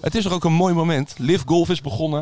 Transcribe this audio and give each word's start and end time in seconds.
Het 0.00 0.14
is 0.14 0.24
er 0.24 0.32
ook 0.32 0.44
een 0.44 0.52
mooi 0.52 0.74
moment. 0.74 1.14
Live 1.18 1.46
Golf 1.46 1.68
is 1.68 1.80
begonnen. 1.80 2.20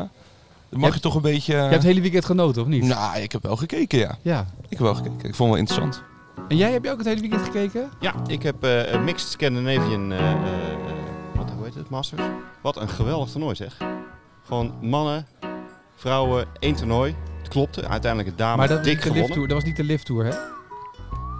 Dan 0.69 0.79
mag 0.79 0.89
hebt- 0.89 0.95
je 0.95 1.01
toch 1.01 1.15
een 1.15 1.21
beetje... 1.21 1.53
Je 1.53 1.59
hebt 1.59 1.73
het 1.73 1.83
hele 1.83 2.01
weekend 2.01 2.25
genoten, 2.25 2.61
of 2.61 2.67
niet? 2.67 2.83
Nou, 2.83 3.19
ik 3.19 3.31
heb 3.31 3.43
wel 3.43 3.55
gekeken, 3.55 3.99
ja. 3.99 4.17
Ja. 4.21 4.45
Ik 4.61 4.69
heb 4.69 4.79
wel 4.79 4.95
gekeken. 4.95 5.29
Ik 5.29 5.35
vond 5.35 5.37
het 5.37 5.47
wel 5.47 5.55
interessant. 5.55 6.03
En 6.47 6.57
jij, 6.57 6.71
heb 6.71 6.83
je 6.83 6.91
ook 6.91 6.97
het 6.97 7.07
hele 7.07 7.21
weekend 7.21 7.41
gekeken? 7.41 7.89
Ja, 7.99 8.13
ik 8.27 8.43
heb 8.43 8.63
eh, 8.63 9.03
Mixed 9.03 9.29
Scandinavian, 9.29 10.11
eh, 10.11 10.31
eh, 10.31 10.37
wat 11.35 11.51
hoe 11.55 11.65
heet 11.65 11.75
het, 11.75 11.89
Masters? 11.89 12.21
Wat 12.61 12.77
een 12.77 12.89
geweldig 12.89 13.29
toernooi 13.29 13.55
zeg. 13.55 13.77
Gewoon 14.45 14.73
mannen, 14.81 15.27
vrouwen, 15.95 16.45
één 16.59 16.75
toernooi. 16.75 17.15
Het 17.37 17.47
klopte, 17.47 17.87
uiteindelijk 17.87 18.29
het 18.29 18.37
dame 18.37 18.57
maar 18.57 18.67
dat, 18.67 18.77
was 18.77 18.85
dik 18.85 18.95
niet 18.95 19.13
de 19.13 19.19
lift 19.19 19.33
tour, 19.33 19.47
dat 19.47 19.57
was 19.57 19.65
niet 19.65 19.75
de 19.75 19.83
lift 19.83 20.05
tour, 20.05 20.25
hè? 20.25 20.56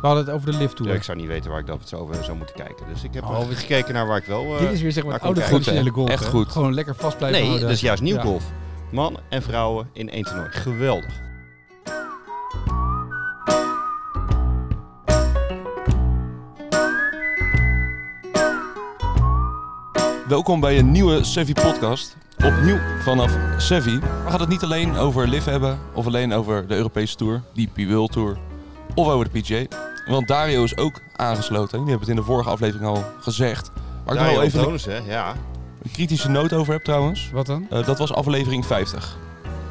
We 0.02 0.07
hadden 0.07 0.25
het 0.25 0.34
over 0.34 0.52
de 0.52 0.57
lift 0.57 0.75
tour. 0.75 0.91
Ja, 0.91 0.98
ik 0.98 1.04
zou 1.04 1.18
niet 1.18 1.27
weten 1.27 1.52
waar 1.52 1.59
ik 1.59 1.66
dat 1.66 1.80
zo 1.86 1.95
over 1.95 2.23
zou 2.23 2.38
moeten 2.38 2.55
kijken. 2.55 2.86
Dus 2.93 3.04
ik 3.04 3.13
heb 3.13 3.23
Oh, 3.23 3.39
eh, 3.41 3.57
gekeken 3.57 3.93
naar 3.93 4.07
waar 4.07 4.18
ik 4.18 4.25
wel... 4.25 4.54
eh, 4.54 4.59
Dit 4.59 4.71
is 4.71 4.81
weer 4.81 4.91
zeg 4.91 5.04
maar 5.04 5.13
het 5.13 5.21
oude 5.21 5.41
traditionele 5.41 5.89
golf. 5.89 6.09
Echt 6.09 6.23
hè? 6.23 6.30
goed. 6.30 6.50
Gewoon 6.52 6.73
lekker 6.73 6.95
vast 6.95 7.18
blijven 7.18 7.39
nee, 7.39 7.48
houden. 7.50 7.68
dat 7.68 7.77
is 7.77 7.84
juist 7.84 8.02
nieuw 8.02 8.16
Ja. 8.16 8.21
golf. 8.21 8.44
Man 8.91 9.18
en 9.30 9.41
vrouwen 9.41 9.90
in 9.94 10.09
één 10.09 10.23
toernooi. 10.23 10.49
Geweldig. 10.49 11.26
Welkom 20.27 20.59
bij 20.59 20.77
een 20.79 20.91
nieuwe 20.91 21.23
Sevi 21.23 21.54
podcast. 21.54 22.18
Opnieuw 22.45 22.77
vanaf 23.02 23.38
Sevi. 23.57 23.99
We 23.99 24.29
gaan 24.29 24.40
het 24.40 24.49
niet 24.49 24.63
alleen 24.63 24.95
over 24.95 25.27
Liv 25.27 25.45
hebben. 25.45 25.79
Of 25.93 26.05
alleen 26.05 26.34
over 26.34 26.68
de 26.68 26.76
Europese 26.76 27.16
Tour. 27.16 27.41
DP 27.54 27.90
World 27.90 28.12
Tour. 28.12 28.38
Of 28.95 29.07
over 29.07 29.29
de 29.32 29.40
PGA. 29.40 29.66
Want 30.07 30.27
Dario 30.27 30.63
is 30.63 30.77
ook 30.77 31.02
aangesloten. 31.16 31.79
Die 31.79 31.89
hebben 31.89 31.99
het 31.99 32.09
in 32.09 32.15
de 32.15 32.23
vorige 32.23 32.49
aflevering 32.49 32.88
al 32.89 33.03
gezegd. 33.20 33.71
Waar 34.05 34.15
ik 34.15 34.21
wel 34.21 34.41
even 34.43 34.59
een, 34.73 34.79
hè? 35.05 35.11
Ja. 35.13 35.35
een 35.84 35.91
kritische 35.91 36.29
noot 36.29 36.53
over 36.53 36.73
heb 36.73 36.84
trouwens. 36.84 37.29
Wat 37.34 37.45
dan? 37.45 37.67
Eh, 37.70 37.85
dat 37.85 37.98
was 37.98 38.13
aflevering 38.13 38.65
50. 38.65 39.17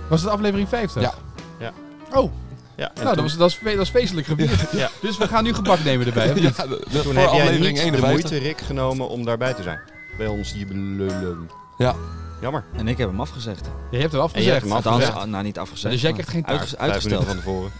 Was 0.08 0.20
het 0.22 0.30
aflevering 0.30 0.68
50? 0.68 1.02
Ja. 1.02 1.12
Ja. 1.58 1.72
Oh, 2.12 2.32
ja. 2.76 2.90
En 2.94 3.04
nou, 3.04 3.14
dat, 3.14 3.24
was, 3.24 3.36
dat, 3.36 3.50
is, 3.50 3.54
fe- 3.56 3.70
dat 3.76 3.80
is 3.84 3.88
feestelijk 3.90 4.26
gevierd. 4.26 4.70
Ja. 4.72 4.88
Dus 5.00 5.16
we 5.18 5.28
gaan 5.28 5.44
nu 5.44 5.54
gebak 5.54 5.84
nemen 5.84 6.06
erbij. 6.06 6.30
of 6.32 6.38
Ja, 6.56 6.66
de, 6.66 6.68
de- 6.68 7.02
Toen 7.02 7.02
voor 7.02 7.14
heb 7.14 7.30
jij 7.30 7.40
aflevering 7.40 7.76
niet 7.76 7.78
51. 7.82 8.00
de 8.00 8.06
moeite, 8.06 8.36
Rick, 8.38 8.60
genomen 8.60 9.08
om 9.08 9.24
daarbij 9.24 9.54
te 9.54 9.62
zijn. 9.62 9.78
Bij 10.18 10.26
ons 10.26 10.52
jubileum. 10.52 11.48
Ja. 11.78 11.94
Jammer. 12.40 12.64
En 12.76 12.88
ik 12.88 12.98
heb 12.98 13.08
hem 13.08 13.20
afgezegd. 13.20 13.70
Je 13.90 13.98
hebt 13.98 14.12
hem 14.12 14.20
En 14.32 14.42
jij 14.42 14.52
hebt 14.52 14.62
afgezegd. 14.62 14.62
hem 14.62 14.72
Althans, 14.72 14.94
afgezegd. 14.96 15.18
ah, 15.24 15.30
nou 15.30 15.44
niet 15.44 15.58
afgezegd. 15.58 15.92
Dus 15.92 16.02
jij 16.02 16.12
maar 16.12 16.20
krijgt 16.24 16.46
geen 16.46 16.56
taart. 16.56 16.68
Vijf 16.68 16.80
uitgesteld. 16.80 17.24
van 17.24 17.36
tevoren. 17.36 17.70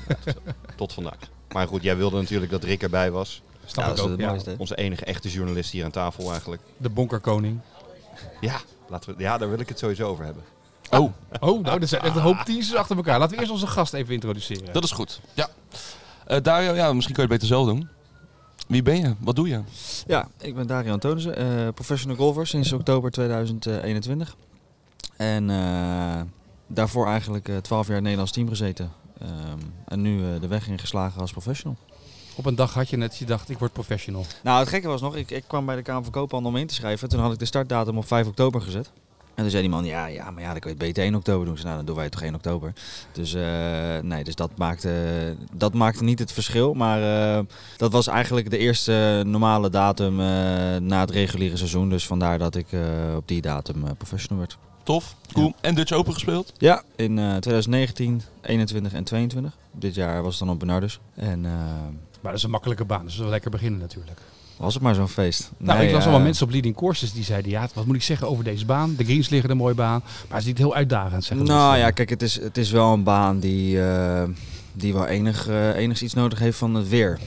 Tot 0.77 0.93
vandaag. 0.93 1.17
Maar 1.53 1.67
goed, 1.69 1.83
jij 1.83 1.97
wilde 1.97 2.17
natuurlijk 2.21 2.51
dat 2.51 2.65
Rick 2.65 2.83
erbij 2.83 3.11
was. 3.11 3.43
Snap 3.65 3.85
Ja, 3.85 3.91
ik 3.91 3.97
dat 3.97 3.99
is 3.99 4.05
ook. 4.05 4.11
het 4.11 4.21
Ja. 4.21 4.29
mooiste. 4.31 4.55
Onze 4.59 4.75
enige 4.77 5.05
echte 5.05 5.29
journalist 5.29 5.71
hier 5.71 5.85
aan 5.85 5.91
tafel 5.91 6.31
eigenlijk. 6.31 6.63
De 6.77 6.89
bonkerkoning. 6.89 7.61
Ja, 8.41 8.61
laten 8.89 9.17
we, 9.17 9.23
ja 9.23 9.39
daar 9.39 9.49
wil 9.51 9.61
ik 9.61 9.69
het 9.69 9.79
sowieso 9.79 10.09
over 10.09 10.25
hebben. 10.25 10.43
Oh, 10.91 11.13
Oh, 11.41 11.63
nou, 11.63 11.81
dat 11.81 11.89
zijn 11.89 12.03
echt 12.03 12.17
een 12.17 12.23
hoop 12.23 12.37
teasers 12.39 12.75
achter 12.75 12.97
elkaar. 12.97 13.19
Laten 13.19 13.35
we 13.35 13.41
eerst 13.41 13.53
onze 13.53 13.67
gast 13.67 13.93
even 13.93 14.15
introduceren. 14.15 14.73
dat 14.73 14.85
is 14.85 14.91
goed. 14.91 15.21
Ja. 15.35 15.49
Eh, 16.27 16.43
Dario, 16.43 16.75
ja, 16.75 16.93
misschien 16.93 17.15
kun 17.15 17.25
je 17.25 17.31
het 17.33 17.41
beter 17.41 17.57
zelf 17.57 17.67
doen. 17.67 17.89
Wie 18.69 18.83
ben 18.83 18.97
je? 19.01 19.15
Wat 19.19 19.37
doe 19.37 19.49
je? 19.49 19.61
Ja, 20.07 20.29
ik 20.39 20.55
ben 20.55 20.67
Dario 20.67 20.93
Antonissen, 20.93 21.37
eh, 21.37 21.69
professional 21.75 22.17
golfer 22.17 22.47
sinds 22.47 22.73
oktober 22.73 23.11
2021. 23.11 24.37
En 25.17 25.51
eh, 25.51 26.21
daarvoor 26.67 27.07
eigenlijk 27.07 27.49
eh 27.49 27.57
12 27.57 27.81
jaar 27.87 27.89
in 27.89 27.95
het 27.95 28.03
Nederlands 28.03 28.33
team 28.33 28.49
gezeten. 28.49 28.93
Ehm, 29.21 29.59
en 29.85 30.01
nu 30.01 30.23
eh, 30.23 30.41
de 30.41 30.47
weg 30.47 30.69
ingeslagen 30.69 31.21
als 31.21 31.33
professional. 31.33 31.77
Op 32.35 32.47
een 32.47 32.55
dag 32.55 32.75
had 32.75 32.89
je 32.89 32.97
net, 32.97 33.17
je 33.17 33.25
dacht, 33.25 33.51
ik 33.51 33.59
word 33.59 33.73
professional. 33.73 34.25
Nou, 34.43 34.59
het 34.59 34.69
gekke 34.69 34.89
was 34.89 35.01
nog, 35.01 35.17
ik, 35.17 35.31
ik 35.31 35.45
kwam 35.47 35.67
bij 35.67 35.77
de 35.77 35.83
Kamer 35.83 36.03
van 36.03 36.13
Koophandel 36.13 36.51
om 36.51 36.57
in 36.57 36.67
te 36.67 36.75
schrijven. 36.75 37.09
Toen 37.09 37.21
had 37.21 37.33
ik 37.33 37.39
de 37.39 37.45
startdatum 37.45 37.99
op 37.99 38.07
5 38.07 38.27
oktober 38.27 38.61
gezet. 38.61 38.91
En 39.35 39.43
toen 39.43 39.51
zei 39.51 39.63
die 39.63 39.71
man, 39.71 39.85
ja, 39.85 40.07
ja 40.07 40.31
maar 40.31 40.43
ja, 40.43 40.51
dan 40.51 40.61
kun 40.61 40.71
je 40.71 40.77
het 40.77 40.87
beter 40.87 41.03
1 41.03 41.15
oktober 41.15 41.47
doen. 41.47 41.57
Zei, 41.57 41.67
nou, 41.67 41.77
dan 41.77 41.87
doen 41.87 41.95
wij 41.95 42.05
het 42.05 42.13
toch 42.13 42.23
1 42.23 42.35
oktober. 42.35 42.73
Dus 43.13 43.35
eh, 43.35 43.99
nee, 44.03 44.25
dus 44.25 44.35
dat 44.35 44.51
maakte, 44.57 44.91
dat 45.53 45.75
maakte 45.75 46.05
niet 46.05 46.19
het 46.19 46.33
verschil. 46.33 46.75
Maar 46.75 47.37
eh, 47.37 47.45
dat 47.77 47.93
was 47.93 48.07
eigenlijk 48.07 48.51
de 48.51 48.59
eerste 48.59 49.23
normale 49.27 49.71
datum 49.71 50.17
na 50.87 51.01
het 51.01 51.11
reguliere 51.11 51.57
seizoen. 51.57 51.89
Dus 51.89 52.07
vandaar 52.07 52.39
dat 52.39 52.55
ik 52.55 52.67
op 53.17 53.29
die 53.29 53.41
datum 53.41 53.97
professional 53.97 54.39
werd. 54.39 54.59
Tof, 54.87 55.15
cool. 55.33 55.55
En 55.61 55.75
Dutch 55.75 55.93
Open 55.93 56.13
gespeeld? 56.13 56.53
Ja, 56.59 56.83
in 56.97 57.19
eh 57.19 57.25
2019, 57.37 58.23
21 58.43 58.93
en 58.93 59.05
22. 59.05 59.53
Dit 59.73 59.95
jaar 59.95 60.23
was 60.23 60.31
het 60.31 60.39
dan 60.45 60.51
op 60.55 60.59
Bernardus. 60.59 61.01
En 61.15 61.45
eh, 61.45 61.51
Maar 61.53 62.33
dat 62.33 62.35
is 62.35 62.43
een 62.43 62.51
makkelijke 62.51 62.85
baan, 62.85 63.01
dus 63.01 63.11
we 63.11 63.17
zullen 63.17 63.31
lekker 63.31 63.51
beginnen 63.51 63.81
natuurlijk. 63.81 64.21
was 64.57 64.75
het 64.75 64.83
maar 64.83 64.95
zo'n 64.95 65.09
feest. 65.09 65.51
Nou, 65.57 65.79
Nee, 65.79 65.87
ik 65.87 65.93
las 65.93 66.03
eh, 66.03 66.07
allemaal 66.09 66.27
mensen 66.27 66.47
op 66.47 66.53
leading 66.53 66.77
courses 66.77 67.13
die 67.13 67.25
zeiden, 67.25 67.51
ja, 67.51 67.69
wat 67.75 67.87
moet 67.87 67.97
ik 67.97 68.03
zeggen 68.03 68.29
over 68.29 68.45
deze 68.45 68.65
baan? 68.65 68.95
De 68.97 69.05
greens 69.05 69.29
liggen 69.29 69.51
er 69.51 69.57
mooi 69.57 69.75
baan, 69.75 70.01
maar 70.05 70.29
het 70.29 70.39
is 70.41 70.45
niet 70.47 70.59
heel 70.59 70.75
uitdagend, 70.75 71.25
zeggen 71.25 71.47
Nou 71.47 71.61
mensen. 71.69 71.85
ja, 71.87 71.91
kijk, 71.91 72.11
het 72.11 72.23
is, 72.23 72.41
het 72.41 72.57
is 72.57 72.71
wel 72.71 72.93
een 72.93 73.03
baan 73.03 73.39
die, 73.39 73.83
eh, 73.83 74.23
die 74.73 74.93
wel 74.93 75.07
enig, 75.07 75.49
eh, 75.49 75.69
enigszins 75.69 76.03
iets 76.03 76.15
nodig 76.15 76.39
heeft 76.39 76.59
van 76.59 76.75
het 76.75 76.89
weer. 76.89 77.19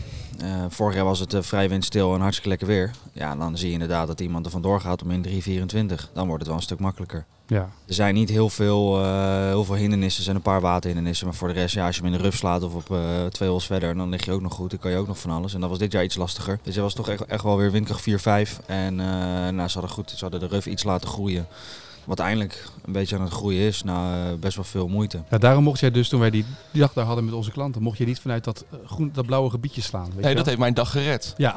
Eh, 0.41 0.65
vorig 0.69 0.95
jaar 0.95 1.05
was 1.05 1.19
het 1.19 1.33
eh, 1.33 1.41
vrij 1.41 1.69
windstil 1.69 2.13
en 2.13 2.19
hartstikke 2.19 2.49
lekker 2.49 2.67
weer. 2.67 2.91
Ja, 3.13 3.35
dan 3.35 3.57
zie 3.57 3.67
je 3.67 3.73
inderdaad 3.73 4.07
dat 4.07 4.19
iemand 4.19 4.45
er 4.45 4.51
vandoor 4.51 4.81
gaat 4.81 5.03
om 5.03 5.11
in 5.11 5.21
3,24. 5.21 6.09
Dan 6.13 6.27
wordt 6.27 6.39
het 6.39 6.47
wel 6.47 6.55
een 6.55 6.63
stuk 6.63 6.79
makkelijker. 6.79 7.25
Ja. 7.47 7.69
Er 7.87 7.93
zijn 7.93 8.13
niet 8.13 8.29
heel 8.29 8.49
veel, 8.49 9.01
eh, 9.01 9.45
heel 9.45 9.63
veel 9.63 9.75
hindernissen. 9.75 10.17
Er 10.17 10.23
zijn 10.23 10.35
een 10.35 10.41
paar 10.41 10.61
waterhindernissen. 10.61 11.27
Maar 11.27 11.35
voor 11.35 11.47
de 11.47 11.53
rest, 11.53 11.75
ja, 11.75 11.85
als 11.85 11.95
je 11.95 12.01
hem 12.01 12.11
in 12.11 12.17
de 12.17 12.23
rug 12.23 12.35
slaat 12.35 12.63
of 12.63 12.73
op 12.73 12.97
twee 13.31 13.49
holes 13.49 13.65
verder, 13.65 13.95
dan 13.95 14.09
lig 14.09 14.25
je 14.25 14.31
ook 14.31 14.41
nog 14.41 14.53
goed. 14.53 14.69
Dan 14.69 14.79
kan 14.79 14.91
je 14.91 14.97
ook 14.97 15.07
nog 15.07 15.19
van 15.19 15.31
alles. 15.31 15.53
En 15.53 15.59
dat 15.59 15.69
was 15.69 15.79
dit 15.79 15.91
jaar 15.91 16.03
iets 16.03 16.15
lastiger. 16.15 16.59
Dit 16.63 16.73
jaar 16.73 16.83
was 16.83 16.93
toch 16.93 17.09
echt, 17.09 17.25
echt 17.25 17.43
wel 17.43 17.57
weer 17.57 17.71
windkracht 17.71 18.01
4-5. 18.01 18.59
En 18.65 18.95
nou, 19.55 19.67
ze 19.67 19.79
hadden 19.79 19.89
goed, 19.89 20.09
ze 20.09 20.17
hadden 20.19 20.39
de 20.39 20.47
ruf 20.47 20.65
iets 20.65 20.83
laten 20.83 21.09
groeien. 21.09 21.47
Wat 22.05 22.19
eindelijk 22.19 22.63
een 22.85 22.91
beetje 22.91 23.15
aan 23.15 23.21
het 23.21 23.31
groeien 23.31 23.61
is, 23.67 23.83
na 23.83 24.25
eh, 24.27 24.33
best 24.39 24.55
wel 24.55 24.65
veel 24.65 24.87
moeite. 24.87 25.23
ja, 25.29 25.37
daarom 25.37 25.63
mocht 25.63 25.79
jij 25.79 25.91
dus, 25.91 26.09
toen 26.09 26.19
wij 26.19 26.29
die, 26.29 26.45
die 26.71 26.81
dag 26.81 26.93
daar 26.93 27.05
hadden 27.05 27.25
met 27.25 27.33
onze 27.33 27.51
klanten, 27.51 27.81
mocht 27.81 27.97
je 27.97 28.05
niet 28.05 28.19
vanuit 28.19 28.43
dat, 28.43 28.65
eh, 28.71 28.77
groen, 28.85 29.09
dat 29.13 29.25
blauwe 29.25 29.49
gebiedje 29.49 29.81
slaan. 29.81 30.05
Weet 30.05 30.13
Nee, 30.13 30.29
je 30.29 30.35
dat 30.35 30.35
wel? 30.35 30.45
heeft 30.45 30.57
mijn 30.57 30.73
dag 30.73 30.91
gered. 30.91 31.33
Ja, 31.37 31.55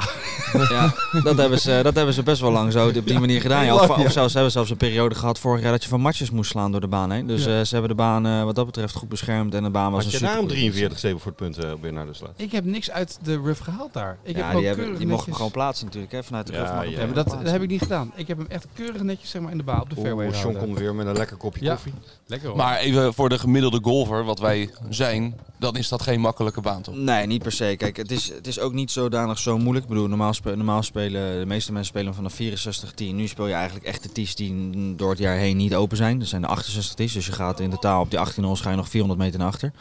Ja, 0.70 0.94
dat 1.22 1.36
hebben, 1.36 1.60
ze, 1.60 1.80
dat 1.82 1.94
hebben 1.94 2.14
ze 2.14 2.22
best 2.22 2.40
wel 2.40 2.52
lang 2.52 2.72
zo 2.72 2.86
op 2.88 3.06
die 3.06 3.18
manier 3.18 3.40
gedaan. 3.40 3.64
Ja, 3.64 3.74
of, 3.74 3.88
of 3.90 4.12
zelfs, 4.12 4.14
ze 4.30 4.32
hebben 4.32 4.52
zelfs 4.52 4.70
een 4.70 4.76
periode 4.76 5.14
gehad 5.14 5.38
vorig 5.38 5.62
jaar 5.62 5.70
dat 5.72 5.82
je 5.82 5.88
van 5.88 6.00
matjes 6.00 6.30
moest 6.30 6.50
slaan 6.50 6.70
door 6.72 6.80
de 6.80 6.86
baan 6.88 7.10
heen. 7.10 7.26
Dus 7.26 7.44
Ja. 7.44 7.58
eh, 7.58 7.64
ze 7.64 7.72
hebben 7.72 7.88
de 7.90 8.02
baan 8.02 8.26
eh, 8.26 8.44
wat 8.44 8.54
dat 8.54 8.66
betreft 8.66 8.94
goed 8.94 9.08
beschermd 9.08 9.54
en 9.54 9.62
de 9.62 9.70
baan 9.70 9.92
was 9.92 10.04
Had 10.04 10.12
een 10.12 10.18
je 10.18 10.24
daarom 10.24 10.48
supergoeie 10.48 10.70
43 10.70 10.98
7 10.98 11.18
voor 11.20 11.32
het 11.38 11.54
punt 11.54 11.72
op 11.72 11.90
naar 11.90 12.06
de 12.06 12.14
slaat? 12.14 12.32
ik 12.36 12.52
heb 12.52 12.64
niks 12.64 12.90
uit 12.90 13.18
de 13.22 13.34
rough 13.36 13.64
gehaald 13.64 13.92
daar. 13.92 14.18
Ik 14.22 14.26
heb 14.26 14.36
ja, 14.36 14.42
gewoon 14.46 14.60
die, 14.60 14.68
hebben, 14.68 14.96
die 14.98 15.06
mochten 15.06 15.26
hem 15.26 15.34
gewoon 15.36 15.50
plaatsen 15.50 15.84
natuurlijk, 15.86 16.12
hè, 16.12 16.22
vanuit 16.22 16.46
de 16.46 16.52
ja. 16.52 16.84
maar 16.96 17.12
dat, 17.14 17.28
dat 17.28 17.50
heb 17.50 17.62
ik 17.62 17.68
niet 17.68 17.82
gedaan. 17.82 18.12
Ik 18.14 18.28
heb 18.28 18.36
hem 18.38 18.46
echt 18.48 18.66
keurig 18.74 19.02
netjes 19.02 19.30
zeg 19.30 19.42
maar, 19.42 19.50
in 19.50 19.56
de 19.58 19.64
baan 19.64 19.80
op 19.80 19.90
de 19.90 19.96
fairway 20.00 20.31
Oeh, 20.34 20.42
John 20.42 20.56
komt 20.58 20.78
weer 20.78 20.94
met 20.94 21.06
een 21.06 21.16
lekker 21.16 21.36
kopje 21.36 21.64
Ja. 21.64 21.72
koffie. 21.72 21.92
Lekker 22.26 22.48
hoor. 22.48 22.56
Maar 22.56 22.78
even 22.78 23.14
voor 23.14 23.28
de 23.28 23.38
gemiddelde 23.38 23.78
golfer, 23.82 24.24
wat 24.24 24.38
wij 24.38 24.70
zijn, 24.88 25.34
dan 25.58 25.76
is 25.76 25.88
dat 25.88 26.02
geen 26.02 26.20
makkelijke 26.20 26.60
baan 26.60 26.82
toch? 26.82 26.94
Nee, 26.94 27.26
niet 27.26 27.42
per 27.42 27.52
se. 27.52 27.74
Kijk, 27.78 27.96
het 27.96 28.10
is, 28.10 28.28
het 28.28 28.46
is 28.46 28.58
ook 28.60 28.72
niet 28.72 28.90
zodanig 28.90 29.38
zo 29.38 29.58
moeilijk. 29.58 29.84
Ik 29.84 29.90
bedoel, 29.90 30.08
normaal, 30.08 30.32
spe- 30.34 30.56
normaal 30.56 30.82
spelen, 30.82 31.38
de 31.40 31.46
meeste 31.46 31.72
mensen 31.72 31.90
spelen 31.94 32.14
vanaf 32.14 32.32
64 32.34 32.92
10. 32.92 33.16
Nu 33.16 33.26
speel 33.26 33.46
je 33.46 33.54
eigenlijk 33.54 33.86
echt 33.86 34.02
de 34.02 34.12
tees 34.12 34.34
die 34.34 34.94
door 34.96 35.10
het 35.10 35.18
jaar 35.18 35.36
heen 35.36 35.56
niet 35.56 35.74
open 35.74 35.96
zijn. 35.96 36.18
Dat 36.18 36.28
zijn 36.28 36.42
de 36.42 36.48
68 36.48 36.94
tees, 36.94 37.12
dus 37.12 37.26
je 37.26 37.32
gaat 37.32 37.60
in 37.60 37.70
totaal 37.70 38.00
op 38.00 38.10
die 38.10 38.18
18 38.18 38.44
holes 38.44 38.60
ga 38.60 38.70
je 38.70 38.76
nog 38.76 38.88
400 38.88 39.20
meter 39.20 39.38
naar 39.38 39.48
achter. 39.48 39.72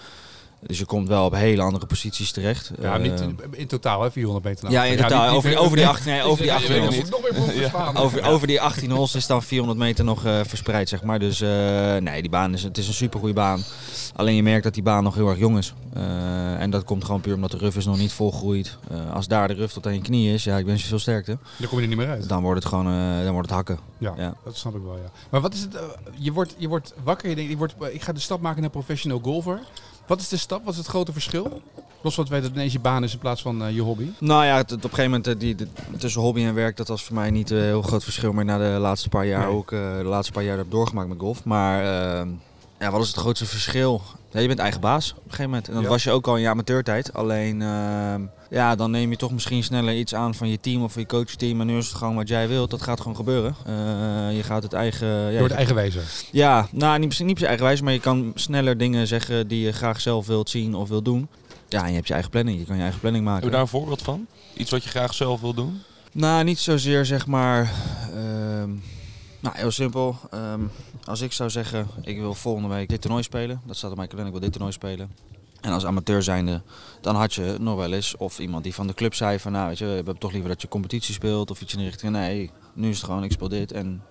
Dus 0.65 0.77
je 0.77 0.85
komt 0.85 1.07
wel 1.07 1.25
op 1.25 1.33
hele 1.33 1.61
andere 1.61 1.85
posities 1.85 2.31
terecht. 2.31 2.71
ja, 2.81 2.97
niet 2.97 3.19
in, 3.19 3.39
in 3.51 3.67
totaal 3.67 4.01
hè, 4.01 4.11
400 4.11 4.45
meter. 4.45 4.63
naar 4.63 4.73
ja, 4.73 4.83
in 4.83 4.97
totaal. 4.97 5.27
niet- 5.27 5.35
over, 5.37 5.49
die, 5.49 5.59
over 5.59 5.77
die 5.77 5.87
18, 5.87 6.11
nee, 6.11 6.23
over 6.23 6.43
die 6.43 6.51
Ik 6.51 6.57
18 6.57 6.71
weet 6.71 6.79
holes. 6.79 6.95
niet, 7.01 7.09
nog 7.09 7.21
meer 7.21 7.35
voor 7.35 7.47
verslaan. 7.53 7.97
Over, 7.97 8.23
over 8.23 8.47
die 8.47 8.61
18 8.61 8.91
holes 8.91 9.15
is 9.15 9.27
dan 9.27 9.43
400 9.43 9.79
meter 9.79 10.05
nog 10.05 10.25
eh, 10.25 10.39
verspreid, 10.43 10.89
zeg 10.89 11.03
maar. 11.03 11.19
Dus 11.19 11.41
eh, 11.41 11.49
nee, 11.95 12.21
die 12.21 12.29
baan 12.29 12.53
is, 12.53 12.63
het 12.63 12.77
is 12.77 12.87
een 12.87 12.93
supergoeie 12.93 13.33
baan. 13.33 13.63
Alleen 14.15 14.35
je 14.35 14.43
merkt 14.43 14.63
dat 14.63 14.73
die 14.73 14.83
baan 14.83 15.03
nog 15.03 15.15
heel 15.15 15.29
erg 15.29 15.39
jong 15.39 15.57
is. 15.57 15.73
Eh, 15.93 16.61
en 16.61 16.69
dat 16.69 16.83
komt 16.83 17.03
gewoon 17.05 17.21
puur 17.21 17.35
omdat 17.35 17.51
de 17.51 17.57
ruf 17.57 17.75
is 17.75 17.85
nog 17.85 17.97
niet 17.97 18.13
volgroeid. 18.13 18.77
Als 19.13 19.27
daar 19.27 19.47
de 19.47 19.53
ruf 19.53 19.71
tot 19.71 19.85
aan 19.85 19.93
je 19.93 20.01
knie 20.01 20.33
is, 20.33 20.43
ja, 20.43 20.57
ik 20.57 20.65
wens 20.65 20.81
je 20.81 20.87
veel 20.87 20.99
sterkte. 20.99 21.37
Dan 21.57 21.67
kom 21.67 21.77
je 21.77 21.83
er 21.83 21.89
niet 21.89 21.97
meer 21.97 22.09
uit. 22.09 22.29
Dan 22.29 22.41
wordt 22.41 22.59
het 22.63 22.69
gewoon 22.73 22.85
dan 23.23 23.31
wordt 23.33 23.47
het 23.47 23.57
hakken. 23.57 23.79
Ja, 23.97 24.35
dat 24.43 24.55
snap 24.57 24.75
ik 24.75 24.81
wel, 24.83 24.95
ja. 24.95 25.11
Maar 25.29 25.41
wat 25.41 25.53
is 25.53 25.61
het? 25.61 25.77
je, 26.17 26.31
wordt, 26.31 26.55
je 26.57 26.67
wordt 26.67 26.93
wakker, 27.03 27.29
je 27.29 27.35
denkt, 27.35 27.51
ik, 27.51 27.57
word, 27.57 27.75
ik 27.91 28.01
ga 28.01 28.11
de 28.13 28.19
stap 28.19 28.41
maken 28.41 28.61
naar 28.61 28.69
professional 28.69 29.19
golfer. 29.23 29.59
Wat 30.11 30.19
is 30.21 30.27
de 30.29 30.37
stap? 30.37 30.63
Wat 30.63 30.71
is 30.73 30.79
het 30.79 30.87
grote 30.87 31.11
verschil? 31.11 31.61
Los 32.01 32.13
van 32.13 32.23
het 32.23 32.33
feit 32.33 32.43
dat 32.43 32.51
ineens 32.51 32.73
je 32.73 32.79
baan 32.79 33.03
is 33.03 33.13
in 33.13 33.19
plaats 33.19 33.41
van 33.41 33.63
eh, 33.63 33.75
je 33.75 33.81
hobby. 33.81 34.09
Nou 34.19 34.45
ja, 34.45 34.57
het, 34.57 34.71
op 34.71 34.83
een 34.83 34.89
gegeven 34.89 35.03
moment 35.03 35.27
eh, 35.27 35.39
die, 35.39 35.55
de- 35.55 35.67
tussen 35.97 36.21
hobby 36.21 36.43
en 36.43 36.53
werk, 36.53 36.77
dat 36.77 36.87
was 36.87 37.03
voor 37.03 37.15
mij 37.15 37.31
niet 37.31 37.49
een 37.49 37.61
heel 37.61 37.81
groot 37.81 38.03
verschil 38.03 38.33
meer 38.33 38.45
na 38.45 38.57
de 38.57 38.79
laatste 38.79 39.09
paar 39.09 39.25
jaar. 39.25 39.45
Nee. 39.47 39.55
Ook 39.55 39.71
eh, 39.71 39.97
de 39.97 40.03
laatste 40.03 40.31
paar 40.33 40.43
jaar 40.43 40.57
heb 40.57 40.71
doorgemaakt 40.71 41.07
met 41.09 41.19
golf. 41.19 41.43
Maar 41.43 41.79
eh, 42.21 42.27
ja, 42.79 42.91
wat 42.91 43.01
is 43.01 43.07
het 43.07 43.15
grootste 43.17 43.45
verschil? 43.45 44.01
Ja, 44.31 44.39
je 44.39 44.47
bent 44.47 44.59
eigen 44.59 44.81
baas 44.81 45.11
op 45.11 45.17
een 45.17 45.21
gegeven 45.23 45.45
moment. 45.45 45.67
En 45.67 45.73
dat 45.73 45.83
Ja. 45.83 45.89
was 45.89 46.03
je 46.03 46.11
ook 46.11 46.27
al 46.27 46.35
in 46.35 46.41
je 46.41 46.49
amateurtijd. 46.49 47.13
Alleen, 47.13 47.61
eh, 47.61 48.15
ja, 48.49 48.75
dan 48.75 48.91
neem 48.91 49.09
je 49.09 49.17
toch 49.17 49.31
misschien 49.31 49.63
sneller 49.63 49.93
iets 49.95 50.15
aan 50.15 50.35
van 50.35 50.49
je 50.49 50.59
team 50.59 50.83
of 50.83 50.91
van 50.91 51.01
je 51.01 51.07
coachteam. 51.07 51.61
En 51.61 51.67
nu 51.67 51.77
is 51.77 51.87
het 51.87 51.95
gewoon 51.95 52.15
wat 52.15 52.27
jij 52.27 52.47
wilt. 52.47 52.69
Dat 52.69 52.81
gaat 52.81 52.99
gewoon 53.01 53.15
gebeuren. 53.15 53.55
Eh, 53.65 53.73
je 54.35 54.43
gaat 54.43 54.63
het 54.63 54.73
eigen... 54.73 55.07
Ja, 55.07 55.37
Door 55.37 55.47
het 55.47 55.57
eigenwijzer. 55.57 56.03
ja, 56.31 56.67
nou 56.71 56.99
niet, 56.99 57.07
per 57.07 57.17
se- 57.17 57.23
niet 57.23 57.33
per 57.33 57.41
se 57.41 57.47
eigenwijs, 57.47 57.81
maar 57.81 57.93
je 57.93 57.99
kan 57.99 58.31
sneller 58.35 58.77
dingen 58.77 59.07
zeggen 59.07 59.47
die 59.47 59.61
je 59.65 59.71
graag 59.71 60.01
zelf 60.01 60.27
wilt 60.27 60.49
zien 60.49 60.75
of 60.75 60.89
wilt 60.89 61.05
doen. 61.05 61.27
Ja, 61.69 61.81
en 61.81 61.89
je 61.89 61.95
hebt 61.95 62.07
je 62.07 62.13
eigen 62.13 62.31
planning. 62.31 62.59
Je 62.59 62.65
kan 62.65 62.75
je 62.75 62.81
eigen 62.81 62.99
planning 62.99 63.23
maken. 63.23 63.39
Heb 63.41 63.49
je 63.49 63.55
daar 63.55 63.65
een 63.65 63.71
voorbeeld 63.79 64.01
van? 64.01 64.25
Iets 64.53 64.71
wat 64.71 64.83
je 64.83 64.89
graag 64.89 65.13
zelf 65.13 65.41
wil 65.41 65.53
doen? 65.53 65.81
Nou, 66.11 66.43
niet 66.43 66.59
zozeer 66.59 67.05
zeg 67.05 67.27
maar. 67.27 67.71
ehm, 68.15 68.69
Nou, 69.39 69.55
heel 69.57 69.71
simpel. 69.71 70.15
Ehm, 70.31 70.59
als 71.03 71.21
ik 71.21 71.31
zou 71.33 71.49
zeggen, 71.49 71.87
ik 72.01 72.17
wil 72.17 72.33
volgende 72.33 72.67
week 72.67 72.89
dit 72.89 73.01
toernooi 73.01 73.23
spelen. 73.23 73.61
Dat 73.65 73.77
staat 73.77 73.91
op 73.91 73.97
mijn 73.97 74.09
kalender, 74.09 74.33
ik 74.33 74.39
wil 74.39 74.49
dit 74.49 74.51
toernooi 74.57 74.73
spelen. 74.73 75.11
En 75.61 75.71
als 75.71 75.85
amateur 75.85 76.23
zijnde, 76.23 76.61
dan 77.01 77.15
had 77.15 77.33
je 77.33 77.55
nog 77.59 77.75
wel 77.77 77.93
eens. 77.93 78.17
Of 78.17 78.39
iemand 78.39 78.63
die 78.63 78.73
van 78.73 78.87
de 78.87 78.93
club 78.93 79.13
zei 79.13 79.39
van, 79.39 79.51
nou 79.51 79.67
weet 79.67 79.77
je, 79.77 79.85
we 79.85 79.91
hebben 79.91 80.17
toch 80.17 80.31
liever 80.31 80.49
dat 80.49 80.61
je 80.61 80.67
competitie 80.67 81.13
speelt. 81.13 81.51
Of 81.51 81.61
iets 81.61 81.73
in 81.73 81.79
de 81.79 81.85
richting, 81.85 82.11
nee, 82.11 82.51
nu 82.73 82.89
is 82.89 82.95
het 82.95 83.05
gewoon, 83.05 83.23
ik 83.23 83.31
speel 83.31 83.49
dit. 83.49 83.71
En 83.71 84.01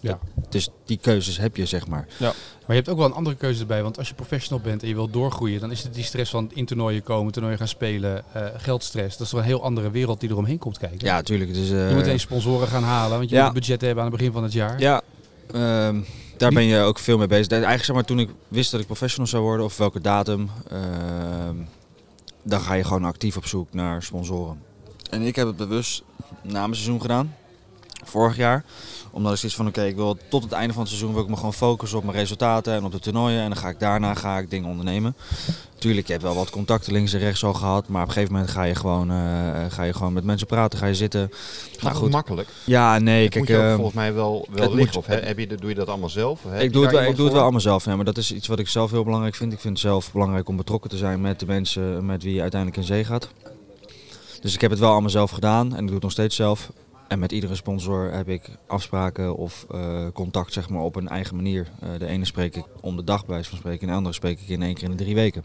Ja. 0.00 0.18
dus 0.48 0.68
die 0.84 0.98
keuzes 0.98 1.38
heb 1.38 1.56
je, 1.56 1.66
zeg 1.66 1.86
maar. 1.86 2.06
Maar 2.18 2.32
je 2.66 2.74
hebt 2.74 2.88
ook 2.88 2.96
wel 2.96 3.06
een 3.06 3.12
andere 3.12 3.36
keuze 3.36 3.60
erbij. 3.60 3.82
Want 3.82 3.98
als 3.98 4.08
je 4.08 4.14
professional 4.14 4.60
bent 4.64 4.82
en 4.82 4.88
je 4.88 4.94
wilt 4.94 5.12
doorgroeien, 5.12 5.60
dan 5.60 5.70
is 5.70 5.82
het 5.82 5.94
die 5.94 6.04
stress 6.04 6.30
van 6.30 6.50
in 6.54 6.64
toernooien 6.66 7.02
komen, 7.02 7.32
toernooien 7.32 7.58
gaan 7.58 7.68
spelen, 7.68 8.24
eh, 8.32 8.46
geldstress. 8.56 9.16
Dat 9.16 9.26
is 9.26 9.32
toch 9.32 9.40
een 9.40 9.46
heel 9.46 9.62
andere 9.62 9.90
wereld 9.90 10.20
die 10.20 10.30
eromheen 10.30 10.58
komt 10.58 10.78
kijken. 10.78 11.06
Ja, 11.06 11.22
tuurlijk. 11.22 11.54
Dus, 11.54 11.70
eh, 11.70 11.88
Je 11.88 11.94
moet 11.94 12.06
eens 12.06 12.22
sponsoren 12.22 12.68
gaan 12.68 12.82
halen, 12.82 13.18
want 13.18 13.30
je 13.30 13.36
Ja. 13.36 13.44
moet 13.44 13.54
budget 13.54 13.80
hebben 13.80 14.04
aan 14.04 14.10
het 14.10 14.18
begin 14.18 14.32
van 14.32 14.42
het 14.42 14.52
jaar. 14.52 14.80
Ja, 14.80 15.02
ehm, 15.52 16.00
daar 16.36 16.52
ben 16.52 16.64
je 16.64 16.80
ook 16.80 16.98
veel 16.98 17.18
mee 17.18 17.26
bezig. 17.26 17.50
Eigenlijk 17.50 17.84
zeg 17.84 17.94
maar 17.94 18.04
toen 18.04 18.18
ik 18.18 18.30
wist 18.48 18.70
dat 18.70 18.80
ik 18.80 18.86
professional 18.86 19.26
zou 19.26 19.42
worden 19.42 19.64
of 19.64 19.76
welke 19.76 20.00
datum, 20.00 20.50
ehm, 20.70 21.56
dan 22.42 22.60
ga 22.60 22.74
je 22.74 22.84
gewoon 22.84 23.04
actief 23.04 23.36
op 23.36 23.46
zoek 23.46 23.72
naar 23.72 24.02
sponsoren. 24.02 24.62
En 25.10 25.22
ik 25.22 25.36
heb 25.36 25.46
het 25.46 25.56
bewust 25.56 26.02
na 26.42 26.60
mijn 26.60 26.74
seizoen 26.74 27.00
gedaan, 27.00 27.34
vorig 28.04 28.36
jaar. 28.36 28.64
Omdat 29.12 29.32
ik 29.32 29.38
zoiets 29.38 29.56
van 29.58 29.66
oké, 29.66 29.84
ik 29.84 29.96
wil 29.96 30.16
tot 30.28 30.42
het 30.42 30.52
einde 30.52 30.72
van 30.72 30.82
het 30.82 30.90
seizoen 30.90 31.12
wil 31.14 31.22
ik 31.22 31.28
me 31.28 31.36
gewoon 31.36 31.54
focussen 31.54 31.98
op 31.98 32.04
mijn 32.04 32.16
resultaten 32.16 32.72
en 32.74 32.84
op 32.84 32.92
de 32.92 32.98
toernooien. 32.98 33.40
En 33.40 33.48
dan 33.48 33.56
ga 33.58 33.68
ik 33.68 33.80
daarna 33.80 34.14
ga 34.14 34.38
ik 34.38 34.50
dingen 34.50 34.68
ondernemen. 34.70 35.14
Tuurlijk, 35.78 36.06
je 36.06 36.12
hebt 36.12 36.24
wel 36.24 36.34
wat 36.34 36.50
contacten 36.50 36.92
links 36.92 37.12
en 37.12 37.18
rechts 37.18 37.44
al 37.44 37.52
gehad. 37.54 37.88
Maar 37.88 38.02
op 38.02 38.08
een 38.08 38.12
gegeven 38.14 38.32
moment 38.34 38.50
ga 38.50 38.62
je 38.62 38.74
gewoon, 38.74 39.10
eh, 39.10 39.16
ga 39.68 39.82
je 39.82 39.92
gewoon 39.92 40.12
met 40.12 40.24
mensen 40.24 40.46
praten, 40.46 40.78
ga 40.78 40.86
je 40.86 40.94
zitten. 40.94 41.28
Gaat 41.30 41.80
Nou, 41.80 41.88
het 41.88 41.96
goed. 42.02 42.10
makkelijk? 42.10 42.48
Ja, 42.64 42.98
nee, 42.98 43.22
Dat 43.22 43.30
kijk. 43.32 43.38
moet 43.44 43.48
je 43.48 43.56
ook 43.56 43.62
ehm, 43.68 43.74
volgens 43.74 43.94
mij 43.96 44.14
wel, 44.14 44.46
wel 44.50 44.62
het 44.64 44.72
liggen. 44.74 44.98
Of 44.98 45.06
heb 45.06 45.38
je, 45.38 45.46
doe 45.46 45.68
je 45.68 45.74
dat 45.74 45.88
allemaal 45.88 46.08
zelf? 46.08 46.40
Of 46.44 46.52
Ik 46.60 46.72
doe, 46.72 46.82
het 46.82 46.92
wel, 46.92 47.02
ik 47.02 47.16
doe 47.16 47.24
het 47.24 47.34
wel 47.34 47.42
allemaal 47.42 47.60
zelf, 47.60 47.84
ja, 47.84 47.96
maar 47.96 48.04
dat 48.04 48.16
is 48.18 48.32
iets 48.32 48.46
wat 48.46 48.58
ik 48.58 48.68
zelf 48.68 48.90
heel 48.90 49.04
belangrijk 49.04 49.34
vind. 49.34 49.52
Ik 49.52 49.60
vind 49.60 49.72
het 49.72 49.82
zelf 49.86 50.12
belangrijk 50.12 50.48
om 50.48 50.56
betrokken 50.56 50.90
te 50.90 50.96
zijn 50.96 51.20
met 51.20 51.40
de 51.40 51.46
mensen 51.46 52.06
met 52.06 52.22
wie 52.22 52.34
je 52.34 52.40
uiteindelijk 52.40 52.80
in 52.80 52.86
zee 52.86 53.04
gaat. 53.04 53.28
Dus 54.40 54.54
ik 54.54 54.60
heb 54.60 54.70
het 54.70 54.80
wel 54.80 54.90
allemaal 54.90 55.10
zelf 55.10 55.30
gedaan 55.30 55.66
en 55.74 55.78
ik 55.80 55.84
doe 55.84 55.94
het 55.94 56.02
nog 56.02 56.12
steeds 56.12 56.36
zelf. 56.36 56.70
En 57.10 57.18
met 57.18 57.32
iedere 57.32 57.54
sponsor 57.54 58.12
heb 58.12 58.28
ik 58.28 58.50
afspraken 58.66 59.36
of 59.36 59.66
eh, 59.70 60.06
contact 60.12 60.52
zeg 60.52 60.68
maar, 60.68 60.82
op 60.82 60.96
een 60.96 61.08
eigen 61.08 61.36
manier. 61.36 61.68
Eh, 61.80 61.88
de 61.98 62.06
ene 62.06 62.24
spreek 62.24 62.56
ik 62.56 62.64
om 62.80 62.96
de 62.96 63.04
dag 63.04 63.26
bij 63.26 63.44
van 63.44 63.58
spreken, 63.58 63.80
en 63.80 63.86
de 63.86 63.94
andere 63.94 64.14
spreek 64.14 64.40
ik 64.40 64.48
in 64.48 64.62
één 64.62 64.74
keer 64.74 64.84
in 64.84 64.96
de 64.96 65.02
drie 65.02 65.14
weken. 65.14 65.44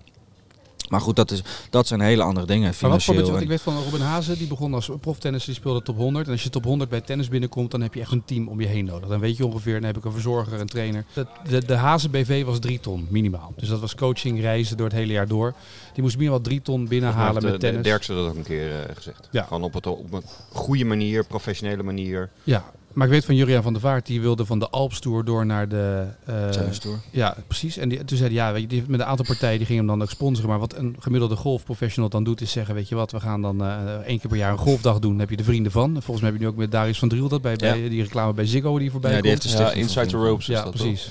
Maar 0.89 1.01
goed, 1.01 1.15
dat, 1.15 1.31
is, 1.31 1.41
dat 1.69 1.87
zijn 1.87 2.01
hele 2.01 2.23
andere 2.23 2.45
dingen. 2.45 2.73
Maar 2.81 2.89
wat 2.89 3.03
Financieel. 3.03 3.35
en- 3.35 3.41
ik 3.41 3.47
weet 3.47 3.61
van 3.61 3.83
Robin 3.83 4.01
Hazen, 4.01 4.37
die 4.37 4.47
begon 4.47 4.73
als 4.73 4.89
proftennis, 5.01 5.45
die 5.45 5.53
speelde 5.53 5.81
top 5.81 5.97
100. 5.97 6.25
En 6.25 6.31
als 6.31 6.43
je 6.43 6.49
top 6.49 6.63
100 6.63 6.89
bij 6.89 7.01
tennis 7.01 7.27
binnenkomt, 7.27 7.71
dan 7.71 7.81
heb 7.81 7.93
je 7.93 7.99
echt 7.99 8.11
een 8.11 8.25
team 8.25 8.47
om 8.47 8.61
je 8.61 8.67
heen 8.67 8.85
nodig. 8.85 9.09
Dan 9.09 9.19
weet 9.19 9.37
je 9.37 9.45
ongeveer, 9.45 9.73
dan 9.73 9.83
heb 9.83 9.97
ik 9.97 10.05
een 10.05 10.11
verzorger, 10.11 10.59
een 10.59 10.67
trainer. 10.67 11.05
De, 11.13 11.25
de, 11.49 11.65
de 11.65 11.75
Hazen 11.75 12.11
BV 12.11 12.43
was 12.45 12.59
drie 12.59 12.79
ton, 12.79 13.07
minimaal. 13.09 13.53
Dus 13.57 13.69
dat 13.69 13.79
was 13.79 13.95
coaching, 13.95 14.39
reizen 14.41 14.77
door 14.77 14.87
het 14.87 14.95
hele 14.95 15.13
jaar 15.13 15.27
door. 15.27 15.53
Die 15.93 16.03
moest 16.03 16.17
minimaal 16.17 16.41
drie 16.41 16.61
ton 16.61 16.87
binnenhalen 16.87 17.33
met 17.33 17.43
eh, 17.43 17.51
de 17.51 17.57
tennis. 17.57 17.83
Derksen 17.83 18.15
dat 18.15 18.27
ook 18.27 18.35
een 18.35 18.43
keer 18.43 18.79
eh, 18.79 18.95
gezegd. 18.95 19.27
Ja. 19.31 19.43
Gewoon 19.43 19.63
op, 19.63 19.73
het, 19.73 19.87
op 19.87 20.13
een 20.13 20.23
goede 20.51 20.85
manier, 20.85 21.25
professionele 21.25 21.83
manier. 21.83 22.29
Ja, 22.43 22.65
maar 22.95 23.05
ik 23.07 23.13
weet 23.13 23.25
van 23.25 23.35
Juriaan 23.35 23.63
van 23.63 23.73
der 23.73 23.81
Vaart, 23.81 24.05
die 24.05 24.21
wilde 24.21 24.45
van 24.45 24.59
de 24.59 24.69
Alps 24.69 24.99
Tour 24.99 25.23
door 25.25 25.45
naar 25.45 25.67
de... 25.69 26.05
eh, 26.25 26.33
Challenge 26.51 26.77
Tour. 26.79 26.97
Ja, 27.11 27.35
precies. 27.47 27.77
En 27.77 27.89
die, 27.89 28.05
toen 28.05 28.17
zei 28.17 28.29
hij, 28.35 28.37
ja, 28.45 28.51
weet 28.53 28.61
je, 28.61 28.67
die, 28.67 28.83
met 28.87 28.99
een 28.99 29.05
aantal 29.05 29.25
partijen 29.25 29.57
die 29.57 29.65
gingen 29.65 29.87
hem 29.87 29.91
dan 29.97 30.01
ook 30.07 30.13
sponsoren. 30.13 30.49
Maar 30.49 30.59
wat 30.59 30.75
een 30.75 30.95
gemiddelde 30.99 31.35
golfprofessional 31.35 32.09
dan 32.09 32.23
doet, 32.23 32.41
is 32.41 32.51
zeggen, 32.51 32.75
weet 32.75 32.89
je 32.89 32.95
wat, 32.95 33.11
we 33.11 33.19
gaan 33.19 33.41
dan 33.41 33.63
eh, 33.63 33.93
één 34.05 34.19
keer 34.19 34.29
per 34.29 34.37
jaar 34.37 34.51
een 34.51 34.57
golfdag 34.57 34.99
doen. 34.99 35.11
Dan 35.11 35.19
heb 35.19 35.29
je 35.29 35.37
de 35.37 35.43
vrienden 35.43 35.71
van. 35.71 35.91
Volgens 35.91 36.21
mij 36.21 36.29
heb 36.29 36.39
je 36.39 36.45
nu 36.45 36.51
ook 36.51 36.57
met 36.57 36.71
Darius 36.71 36.99
van 36.99 37.09
Driel 37.09 37.27
dat 37.29 37.41
bij, 37.41 37.55
bij 37.55 37.89
die 37.89 38.01
reclame 38.01 38.33
bij 38.33 38.45
Ziggo 38.45 38.77
die 38.79 38.91
voorbij 38.91 39.11
Ja, 39.15 39.21
die 39.21 39.31
komt. 39.31 39.43
heeft 39.43 39.57
Ja. 39.57 39.71
Inside 39.71 40.05
the 40.05 40.17
Ropes 40.17 40.45
ja, 40.45 40.69
precies. 40.69 41.07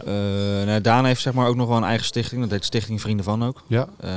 Eh, 0.00 0.66
nou, 0.66 0.80
Daan 0.80 1.04
heeft 1.04 1.20
zeg 1.20 1.32
maar 1.32 1.46
ook 1.46 1.56
nog 1.56 1.68
wel 1.68 1.76
een 1.76 1.84
eigen 1.84 2.06
stichting. 2.06 2.40
Dat 2.40 2.50
heet 2.50 2.64
Stichting 2.64 3.00
Vrienden 3.00 3.24
van 3.24 3.44
ook. 3.44 3.62
Ja, 3.66 3.88
Eh, 4.00 4.10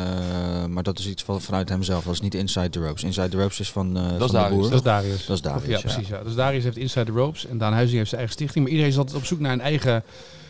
maar 0.69 0.83
dat 0.83 0.99
is 0.99 1.07
iets 1.07 1.23
van, 1.23 1.41
vanuit 1.41 1.69
hemzelf. 1.69 2.03
Dat 2.03 2.13
is 2.13 2.21
niet 2.21 2.33
Inside 2.35 2.69
the 2.69 2.79
Ropes. 2.79 3.03
Inside 3.03 3.29
the 3.29 3.37
Ropes 3.37 3.59
is 3.59 3.71
van, 3.71 3.97
eh 3.97 4.03
van 4.03 4.11
is 4.21 4.25
de 4.27 4.31
Darius, 4.31 4.59
boer. 4.59 4.69
dat 4.69 4.73
is 4.73 4.81
Darius. 4.81 5.25
Dat 5.25 5.35
is 5.35 5.41
Darius, 5.41 5.65
Ja, 5.67 5.71
ja. 5.75 5.79
precies. 5.81 6.07
Ja. 6.07 6.23
Dus 6.23 6.35
Darius 6.35 6.63
heeft 6.63 6.77
Inside 6.77 7.05
the 7.05 7.11
Ropes 7.11 7.47
en 7.47 7.57
Daan 7.57 7.73
Huizing 7.73 7.97
heeft 7.97 8.09
zijn 8.09 8.21
eigen 8.21 8.39
stichting. 8.39 8.63
Maar 8.63 8.73
iedereen 8.73 8.91
is 8.93 8.97
altijd 8.99 9.17
op 9.17 9.25
zoek 9.25 9.39
naar 9.39 9.51
een 9.53 9.61
eigen 9.61 10.03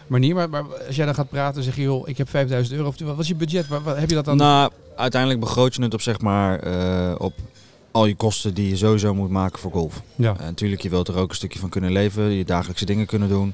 manier. 0.07 0.35
Maar, 0.35 0.49
maar 0.49 0.63
als 0.87 0.95
jij 0.95 1.05
dan 1.05 1.15
gaat 1.15 1.29
praten, 1.29 1.63
zeg 1.63 1.75
je, 1.75 1.81
joh, 1.81 2.07
ik 2.07 2.17
heb 2.17 2.29
5000 2.29 2.75
euro. 2.77 2.87
Of, 2.87 2.99
wat 2.99 3.19
is 3.19 3.27
je 3.27 3.35
budget? 3.35 3.67
Waar, 3.67 3.83
waar- 3.83 3.99
heb 3.99 4.09
je 4.09 4.15
dat 4.15 4.25
dan? 4.25 4.37
Nou, 4.37 4.71
uiteindelijk 4.95 5.41
begroot 5.41 5.75
je 5.75 5.81
het 5.81 5.93
op 5.93 6.01
zeg 6.01 6.19
maar 6.21 6.59
eh, 6.59 7.15
op 7.17 7.33
al 7.91 8.05
je 8.05 8.15
kosten 8.15 8.53
die 8.53 8.69
je 8.69 8.75
sowieso 8.75 9.13
moet 9.13 9.29
maken 9.29 9.59
voor 9.59 9.71
golf. 9.71 10.01
ja. 10.15 10.35
En 10.39 10.45
natuurlijk, 10.45 10.81
je 10.81 10.89
wilt 10.89 11.07
er 11.07 11.15
ook 11.17 11.29
een 11.29 11.35
stukje 11.35 11.59
van 11.59 11.69
kunnen 11.69 11.91
leven, 11.91 12.23
je 12.23 12.45
dagelijkse 12.45 12.85
dingen 12.85 13.05
kunnen 13.05 13.29
doen. 13.29 13.53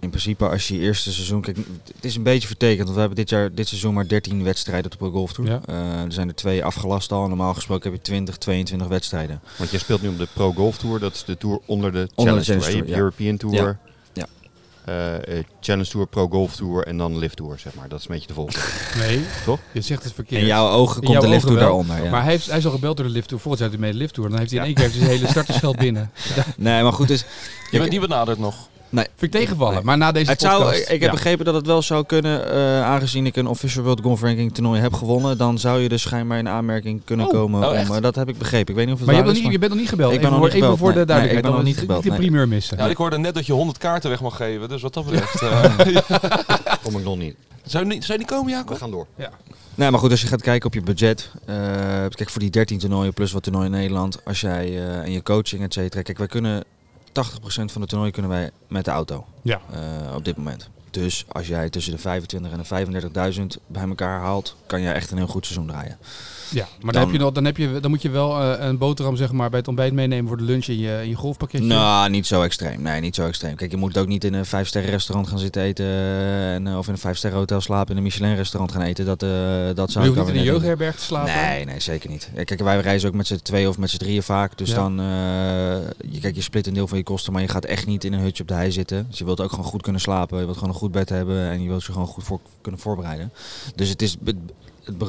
In 0.00 0.08
principe, 0.08 0.48
als 0.48 0.68
je 0.68 0.78
eerste 0.78 1.12
seizoen... 1.12 1.40
Kijk, 1.40 1.56
het 1.94 2.04
is 2.04 2.16
een 2.16 2.22
beetje 2.22 2.46
vertekend, 2.46 2.82
want 2.82 2.92
we 2.94 2.98
hebben 3.00 3.18
dit, 3.18 3.30
jaar, 3.30 3.54
dit 3.54 3.68
seizoen 3.68 3.94
maar 3.94 4.08
13 4.08 4.44
wedstrijden 4.44 4.84
op 4.84 4.90
de 4.90 4.96
Pro 4.96 5.10
Golf 5.10 5.32
Tour. 5.32 5.50
Ja. 5.50 5.60
Eh, 5.66 6.02
er 6.02 6.12
zijn 6.12 6.28
er 6.28 6.34
twee 6.34 6.64
afgelast 6.64 7.12
al. 7.12 7.28
Normaal 7.28 7.54
gesproken 7.54 7.90
heb 7.90 8.00
je 8.00 8.04
20, 8.06 8.36
22 8.36 8.88
wedstrijden. 8.88 9.40
Want 9.56 9.70
je 9.70 9.78
speelt 9.78 10.02
nu 10.02 10.08
op 10.08 10.18
de 10.18 10.28
Pro 10.34 10.52
Golf 10.52 10.78
Tour. 10.78 10.98
Dat 11.00 11.14
is 11.14 11.24
de 11.24 11.36
tour 11.36 11.60
onder 11.66 11.92
de 11.92 12.08
Onder 12.14 12.42
Challenge 12.44 12.44
Tour. 12.44 12.60
Challenge 12.60 12.66
hè. 12.66 12.70
Je 12.70 12.76
hebt 12.76 12.86
Tour, 12.86 12.98
European 12.98 13.36
Tour. 13.36 13.78
Ja. 14.12 14.26
eh, 14.84 15.38
eh, 15.38 15.44
Challenge 15.60 15.88
Tour, 15.88 16.06
Pro 16.06 16.28
Golf 16.28 16.56
Tour 16.56 16.86
en 16.86 16.96
dan 16.98 17.18
Live 17.18 17.34
Tour, 17.34 17.58
zeg 17.58 17.74
maar. 17.74 17.88
Dat 17.88 17.98
is 17.98 18.04
een 18.04 18.12
beetje 18.14 18.28
de 18.28 18.34
volgende. 18.34 18.60
Nee, 18.98 19.20
Toch? 19.44 19.58
Je 19.72 19.80
zegt 19.80 20.04
het 20.04 20.12
verkeerd. 20.12 20.40
In 20.40 20.46
jouw 20.46 20.68
ogen 20.68 20.96
komt 20.96 21.12
jouw 21.12 21.20
de 21.20 21.28
lift 21.28 21.40
tour 21.40 21.56
wel. 21.56 21.64
daaronder. 21.64 22.04
Ja. 22.04 22.10
Maar 22.10 22.22
hij, 22.22 22.30
heeft, 22.30 22.46
hij 22.46 22.58
is 22.58 22.64
al 22.66 22.70
gebeld 22.70 22.96
door 22.96 23.06
de 23.06 23.12
lift 23.12 23.28
tour. 23.28 23.42
Volgens 23.42 23.62
mij 23.62 23.70
heeft 23.70 23.80
hij 23.82 23.90
mee 23.90 23.98
de 23.98 24.04
lift 24.04 24.14
tour. 24.14 24.30
Dan 24.30 24.38
heeft 24.38 24.50
hij 24.50 24.60
in 24.60 24.66
één 24.66 24.74
keer 24.74 24.90
zijn 24.90 25.10
hele 25.10 25.26
startersgeld 25.28 25.76
binnen. 25.76 26.10
Nee, 26.56 26.82
maar 26.82 26.92
goed, 26.92 27.08
dus, 27.08 27.24
Je 27.70 27.78
bent 27.78 27.90
niet 27.90 28.00
benaderd 28.00 28.38
nog. 28.38 28.68
Nee, 28.90 29.04
Vind 29.16 29.34
ik 29.34 29.40
tegenvallen. 29.40 29.74
Nee. 29.74 29.82
Maar 29.84 29.96
na 29.98 30.12
deze 30.12 30.30
Het 30.30 30.40
zou, 30.40 30.62
podcast... 30.62 30.80
ik 30.82 30.88
heb 30.88 31.00
ja. 31.00 31.10
begrepen 31.10 31.44
dat 31.44 31.54
het 31.54 31.66
wel 31.66 31.82
zou 31.82 32.04
kunnen, 32.06 32.50
eh, 32.52 32.82
aangezien 32.84 33.26
ik 33.26 33.36
een 33.36 33.46
Official 33.46 33.84
World 33.84 34.00
Golf 34.00 34.20
Ranking 34.22 34.54
toernooi 34.54 34.80
heb 34.80 34.92
gewonnen, 34.92 35.38
dan 35.38 35.58
zou 35.58 35.80
je 35.80 35.88
dus 35.88 36.02
schijnbaar 36.02 36.38
in 36.38 36.48
aanmerking 36.48 37.04
kunnen 37.04 37.26
Oh, 37.26 37.32
komen. 37.32 37.60
oh, 37.68 37.88
om, 37.88 37.94
eh, 37.96 38.02
dat 38.02 38.14
heb 38.14 38.28
ik 38.28 38.38
begrepen. 38.38 38.68
Ik 38.70 38.74
weet 38.74 38.84
niet 38.84 38.94
of 38.94 39.00
het 39.00 39.08
Maar 39.10 39.24
je, 39.26 39.32
is, 39.32 39.42
niet, 39.42 39.52
je 39.52 39.58
bent 39.58 39.70
nog 39.70 39.80
niet 39.80 39.88
gebeld. 39.88 40.12
Ik 40.12 40.20
ben 40.20 40.30
nog 40.30 40.38
voor, 40.38 40.46
niet 40.48 40.56
even 40.56 40.68
gebeld, 40.68 40.94
voor 40.94 41.06
de 41.06 41.12
nee. 41.12 41.22
Nee, 41.22 41.36
ik 41.36 41.42
ben 41.42 41.52
nog 41.52 41.62
niet 41.62 41.74
we 41.74 41.80
gebeld, 41.80 42.02
de 42.02 42.08
nee. 42.08 42.18
primeur 42.18 42.48
missen. 42.48 42.76
Ja, 42.78 42.86
ik 42.86 42.96
hoorde 42.96 43.18
net 43.18 43.34
dat 43.34 43.46
je 43.46 43.52
100 43.52 43.78
kaarten 43.78 44.10
weg 44.10 44.20
mag 44.20 44.36
geven. 44.36 44.68
Dus 44.68 44.82
wat 44.82 44.94
dat 44.94 45.04
betreft. 45.06 45.42
eh, 45.42 45.76
Kom 46.84 46.96
ik 46.96 47.04
nog 47.04 47.16
niet. 47.18 47.34
zou, 47.64 47.84
je 47.84 47.90
niet, 47.94 48.04
zou 48.04 48.12
je 48.12 48.18
niet 48.24 48.32
komen, 48.32 48.44
We 48.46 48.50
Jacob? 48.50 48.76
gaan 48.76 48.90
door. 48.90 49.06
Nee, 49.74 49.90
maar 49.90 50.00
goed, 50.00 50.10
als 50.10 50.20
je 50.20 50.26
gaat 50.26 50.42
kijken 50.42 50.66
op 50.66 50.74
je 50.74 50.80
budget. 50.82 51.30
eh, 51.46 51.54
kijk, 52.08 52.30
voor 52.30 52.40
die 52.40 52.50
13 52.50 52.78
toernooien 52.78 53.14
plus 53.14 53.32
wat 53.32 53.42
toernooien 53.42 53.72
in 53.72 53.78
Nederland. 53.78 54.18
Als 54.24 54.40
jij 54.40 54.66
eh, 54.66 54.98
en 54.98 55.12
je 55.12 55.22
coaching, 55.22 55.62
et 55.62 55.72
cetera. 55.72 56.02
Kijk, 56.02 56.18
wij 56.18 56.26
kunnen 56.26 56.64
80% 57.10 57.12
van 57.64 57.80
de 57.80 57.86
toernooien 57.86 58.12
kunnen 58.12 58.30
wij 58.30 58.50
met 58.68 58.84
de 58.84 58.90
auto. 58.90 59.24
Ja. 59.42 59.60
eh, 59.72 60.14
op 60.14 60.24
dit 60.24 60.36
moment. 60.36 60.68
Dus 60.90 61.24
als 61.28 61.46
jij 61.46 61.70
tussen 61.70 61.92
de 61.92 61.98
25 61.98 62.52
en 62.52 62.58
de 62.58 63.34
35.000 63.58 63.62
bij 63.66 63.82
elkaar 63.88 64.20
haalt, 64.20 64.56
kan 64.66 64.82
jij 64.82 64.94
echt 64.94 65.10
een 65.10 65.16
heel 65.16 65.26
goed 65.26 65.46
seizoen 65.46 65.66
draaien. 65.66 65.98
Ja, 66.50 66.68
maar 66.82 66.92
dan, 66.92 66.92
Dan- 66.92 67.02
heb 67.02 67.12
je 67.12 67.18
nog, 67.18 67.32
dan, 67.32 67.44
heb 67.44 67.56
je, 67.56 67.80
dan 67.80 67.90
moet 67.90 68.02
je 68.02 68.10
wel 68.10 68.40
eh, 68.40 68.66
een 68.66 68.78
boterham 68.78 69.16
zeg 69.16 69.32
maar, 69.32 69.48
bij 69.50 69.58
het 69.58 69.68
ontbijt 69.68 69.92
meenemen 69.92 70.28
voor 70.28 70.36
de 70.36 70.44
lunch 70.44 70.64
in 70.66 70.78
je, 70.78 71.00
in 71.02 71.08
je 71.08 71.14
golfpakketje. 71.14 71.66
Nou, 71.66 72.10
niet 72.10 72.26
zo 72.26 72.42
extreem. 72.42 72.82
Nee, 72.82 73.00
niet 73.00 73.14
zo 73.14 73.26
extreem. 73.26 73.54
Kijk, 73.54 73.70
je 73.70 73.76
moet 73.76 73.98
ook 73.98 74.06
niet 74.06 74.24
in 74.24 74.34
een 74.34 74.46
5-sterren 74.46 74.90
restaurant 74.90 75.28
gaan 75.28 75.38
zitten 75.38 75.62
eten. 75.62 75.84
eh, 75.84 76.54
En, 76.54 76.66
eh, 76.66 76.78
of 76.78 76.86
in 76.86 76.92
een 76.92 76.98
5-sterren 76.98 77.38
hotel 77.38 77.60
slapen 77.60 77.90
in 77.90 77.96
een 77.96 78.02
Michelin 78.02 78.34
restaurant 78.34 78.72
gaan 78.72 78.82
eten. 78.82 79.04
Dat, 79.04 79.20
dat 79.20 79.86
je 79.86 79.92
zou 79.92 80.06
hoeft 80.06 80.18
ik 80.18 80.24
niet 80.24 80.34
in 80.34 80.40
een 80.40 80.46
jeugdherberg 80.46 80.96
te 80.96 81.02
slapen. 81.02 81.34
Nee, 81.34 81.64
nee, 81.64 81.80
zeker 81.80 82.10
niet. 82.10 82.30
Kijk, 82.44 82.60
wij 82.60 82.80
reizen 82.80 83.08
ook 83.08 83.14
met 83.14 83.26
z'n 83.26 83.36
tweeën 83.42 83.68
of 83.68 83.78
met 83.78 83.90
z'n 83.90 83.96
drieën 83.98 84.22
vaak. 84.22 84.58
Dus 84.58 84.70
Ja. 84.70 84.74
dan, 84.76 84.94
je, 86.10 86.20
kijk, 86.20 86.34
je 86.34 86.40
split 86.42 86.66
een 86.66 86.74
deel 86.74 86.86
van 86.88 86.98
je 86.98 87.04
kosten, 87.04 87.32
maar 87.32 87.42
je 87.42 87.48
gaat 87.48 87.64
echt 87.64 87.86
niet 87.86 88.04
in 88.04 88.12
een 88.12 88.20
hutje 88.20 88.42
op 88.42 88.48
de 88.48 88.54
hei 88.54 88.72
zitten. 88.72 89.06
Dus 89.08 89.18
je 89.18 89.24
wilt 89.24 89.40
ook 89.40 89.50
gewoon 89.50 89.64
goed 89.64 89.82
kunnen 89.82 90.00
slapen. 90.00 90.38
Je 90.38 90.44
wilt 90.44 90.56
gewoon 90.56 90.72
een 90.72 90.78
goed 90.80 90.92
bed 90.92 91.08
hebben 91.08 91.50
en 91.50 91.62
je 91.62 91.68
wilt 91.68 91.84
je 91.84 91.92
gewoon 91.92 92.06
goed 92.06 92.24
voor 92.24 92.40
kunnen 92.60 92.80
voorbereiden. 92.80 93.32
Dus 93.74 93.88
het 93.88 94.02
is, 94.02 94.16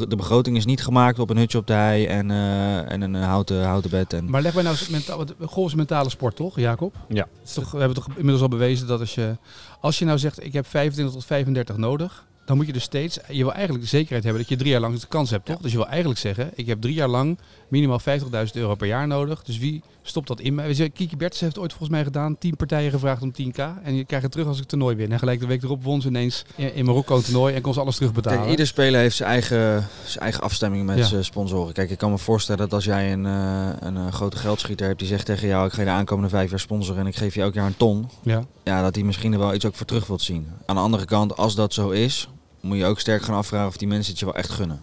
de 0.08 0.16
begroting 0.16 0.58
is 0.58 0.66
niet 0.66 0.84
gemaakt 0.84 1.20
op 1.20 1.30
een 1.30 1.38
hutje 1.38 1.58
op 1.58 1.68
de 1.68 1.74
hei 1.74 2.06
en, 2.06 2.32
eh, 2.32 2.92
en 2.92 3.02
een 3.02 3.16
houten, 3.16 3.64
houten 3.64 3.90
bed. 3.90 4.14
En, 4.14 4.30
Maar 4.30 4.42
leg 4.42 4.54
mij 4.54 4.64
nou 4.64 4.76
eens 4.76 4.90
mentaal, 4.90 5.26
golf 5.42 5.68
is 5.68 5.76
mentale 5.76 6.10
sport, 6.10 6.36
toch, 6.36 6.60
Jacob? 6.60 6.96
Ja. 7.08 7.28
Het 7.40 7.48
is 7.48 7.54
toch, 7.54 7.72
we 7.72 7.78
hebben 7.78 7.96
toch 7.96 8.08
inmiddels 8.08 8.42
al 8.42 8.48
bewezen 8.48 8.88
dat 8.88 9.00
als 9.00 9.16
je, 9.16 9.38
als 9.80 10.00
je 10.00 10.06
nou 10.06 10.18
zegt, 10.18 10.44
ik 10.44 10.54
heb 10.54 10.68
25 10.68 11.16
tot 11.16 11.26
35 11.26 11.78
nodig, 11.78 12.26
dan 12.52 12.60
moet 12.60 12.70
je 12.70 12.74
dus 12.76 12.84
steeds, 12.84 13.20
je 13.30 13.44
wil 13.44 13.54
eigenlijk 13.54 13.84
de 13.84 13.90
zekerheid 13.90 14.24
hebben 14.24 14.42
dat 14.42 14.52
je 14.52 14.58
drie 14.58 14.72
jaar 14.72 14.80
lang 14.82 15.00
de 15.00 15.08
kans 15.08 15.30
hebt, 15.30 15.46
toch? 15.46 15.58
Dus 15.58 15.72
je 15.72 15.78
wil 15.78 15.88
eigenlijk 15.88 16.20
zeggen, 16.20 16.52
ik 16.56 16.68
heb 16.68 16.82
drie 16.82 16.94
jaar 16.94 17.08
lang 17.08 17.38
minimaal 17.68 18.00
50.000 18.00 18.06
euro 18.54 18.76
per 18.76 18.88
jaar 18.88 19.08
nodig. 19.08 19.44
Dus 19.44 19.58
wie 19.58 19.82
stopt 20.02 20.28
dat 20.28 20.40
in 20.40 20.56
mij? 20.56 20.90
Kiki 20.90 21.18
Bertens 21.18 21.42
heeft 21.42 21.58
ooit 21.60 21.70
volgens 21.70 21.90
mij 21.90 22.04
gedaan, 22.04 22.38
10 22.38 22.56
partijen 22.56 22.92
gevraagd 22.92 23.22
om 23.22 23.32
10k. 23.32 23.84
En 23.84 23.96
je 23.96 24.06
krijgt 24.06 24.24
het 24.26 24.32
terug 24.32 24.48
als 24.48 24.56
ik 24.56 24.62
het 24.62 24.70
toernooi 24.70 24.96
win. 24.96 25.12
En 25.12 25.20
gelijk 25.20 25.40
de 25.40 25.46
week 25.46 25.64
erop 25.64 25.84
won 25.84 26.02
ze 26.02 26.08
ineens 26.08 26.46
in, 26.56 26.86
Marokko 26.86 27.16
een 27.16 27.24
toernooi 27.24 27.56
en 27.56 27.62
kon 27.62 27.74
ze 27.74 27.80
alles 27.80 27.96
terugbetalen. 27.96 28.40
Kijk, 28.40 28.50
ieder 28.52 28.68
speler 28.68 29.00
heeft 29.00 29.16
zijn 29.16 29.30
eigen, 29.30 29.88
zijn 30.06 30.24
eigen 30.24 30.42
afstemming 30.44 30.86
met 30.86 30.98
Ja. 30.98 31.04
zijn 31.06 31.26
sponsoren. 31.26 31.74
Kijk, 31.74 31.90
ik 31.90 31.98
kan 31.98 32.12
me 32.12 32.18
voorstellen 32.18 32.62
dat 32.62 32.74
als 32.74 32.86
jij 32.86 33.12
een, 33.14 33.26
eh, 33.26 33.70
een, 33.80 33.98
eh, 33.98 34.08
grote 34.12 34.38
geldschieter 34.38 34.88
hebt 34.88 35.00
die 35.00 35.08
zegt 35.08 35.26
tegen 35.26 35.48
jou: 35.48 35.66
Ik 35.66 35.74
ga 35.74 35.80
je 35.80 35.86
de 35.88 35.94
aankomende 35.94 36.30
vijf 36.30 36.50
jaar 36.50 36.60
sponsoren 36.60 37.02
en 37.02 37.08
ik 37.08 37.16
geef 37.16 37.34
je 37.36 37.42
elk 37.42 37.54
jaar 37.54 37.66
een 37.66 37.78
ton. 37.78 38.10
Ja. 38.24 38.44
Ja, 38.64 38.82
dat 38.82 38.96
hij 38.96 39.04
misschien 39.04 39.34
er 39.34 39.40
wel 39.40 39.54
iets 39.54 39.66
ook 39.66 39.76
voor 39.76 39.86
terug 39.86 40.08
wilt 40.08 40.22
zien. 40.22 40.48
Aan 40.66 40.76
de 40.76 40.82
andere 40.82 41.06
kant, 41.06 41.38
als 41.38 41.56
dat 41.56 41.74
zo 41.74 41.90
is, 41.90 42.28
moet 42.62 42.78
je 42.78 42.86
ook 42.86 43.00
sterk 43.00 43.22
gaan 43.22 43.36
afvragen 43.36 43.68
of 43.68 43.78
die 43.78 43.88
mensen 43.88 44.12
het 44.12 44.20
je 44.20 44.26
wel 44.26 44.36
echt 44.36 44.50
gunnen. 44.50 44.82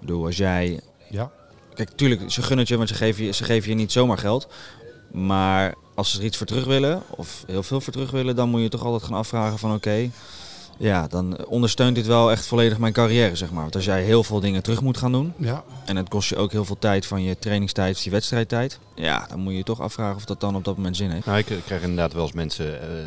bedoel, 0.00 0.24
als 0.24 0.36
jij. 0.36 0.80
Ja. 1.10 1.30
Kijk, 1.74 1.90
tuurlijk, 1.90 2.30
ze 2.30 2.40
gunnen 2.40 2.58
het 2.58 2.68
je, 2.68 2.76
want 2.76 2.88
ze 2.88 2.94
geven 2.94 3.24
je, 3.24 3.32
ze 3.32 3.44
geven 3.44 3.68
je 3.70 3.74
niet 3.76 3.92
zomaar 3.92 4.18
geld. 4.18 4.48
Maar 5.12 5.74
als 5.94 6.10
ze 6.10 6.18
er 6.18 6.24
iets 6.24 6.36
voor 6.36 6.46
terug 6.46 6.64
willen, 6.64 7.02
of 7.10 7.44
heel 7.46 7.62
veel 7.62 7.80
voor 7.80 7.92
terug 7.92 8.10
willen, 8.10 8.36
dan 8.36 8.48
moet 8.48 8.60
je 8.62 8.68
toch 8.68 8.84
altijd 8.84 9.02
gaan 9.02 9.18
afvragen 9.18 9.58
van 9.58 9.74
oké, 9.74 10.10
ja, 10.78 11.06
dan 11.06 11.46
ondersteunt 11.46 11.94
dit 11.94 12.06
wel 12.06 12.30
echt 12.30 12.46
volledig 12.46 12.78
mijn 12.78 12.92
carrière, 12.92 13.36
zeg 13.36 13.50
maar. 13.50 13.62
Want 13.62 13.74
als 13.74 13.84
jij 13.84 14.02
heel 14.02 14.24
veel 14.24 14.40
dingen 14.40 14.62
terug 14.62 14.80
moet 14.82 14.96
gaan 14.96 15.12
doen, 15.12 15.32
Ja. 15.36 15.64
en 15.84 15.96
het 15.96 16.08
kost 16.08 16.28
je 16.28 16.36
ook 16.36 16.52
heel 16.52 16.64
veel 16.64 16.78
tijd 16.78 17.06
van 17.06 17.22
je 17.22 17.38
trainingstijd, 17.38 17.96
of 17.96 18.02
je 18.02 18.10
wedstrijdtijd, 18.10 18.78
ja, 18.94 19.26
dan 19.28 19.40
moet 19.40 19.52
je 19.52 19.58
je 19.58 19.64
toch 19.64 19.80
afvragen 19.80 20.16
of 20.16 20.24
dat 20.24 20.40
dan 20.40 20.56
op 20.56 20.64
dat 20.64 20.76
moment 20.76 20.96
zin 20.96 21.10
heeft. 21.10 21.26
Nou, 21.26 21.38
ik 21.38 21.46
krijg 21.64 21.82
inderdaad 21.82 22.12
wel 22.12 22.22
eens 22.22 22.32
mensen, 22.32 22.80
eh, 22.80 23.00
eh, 23.00 23.06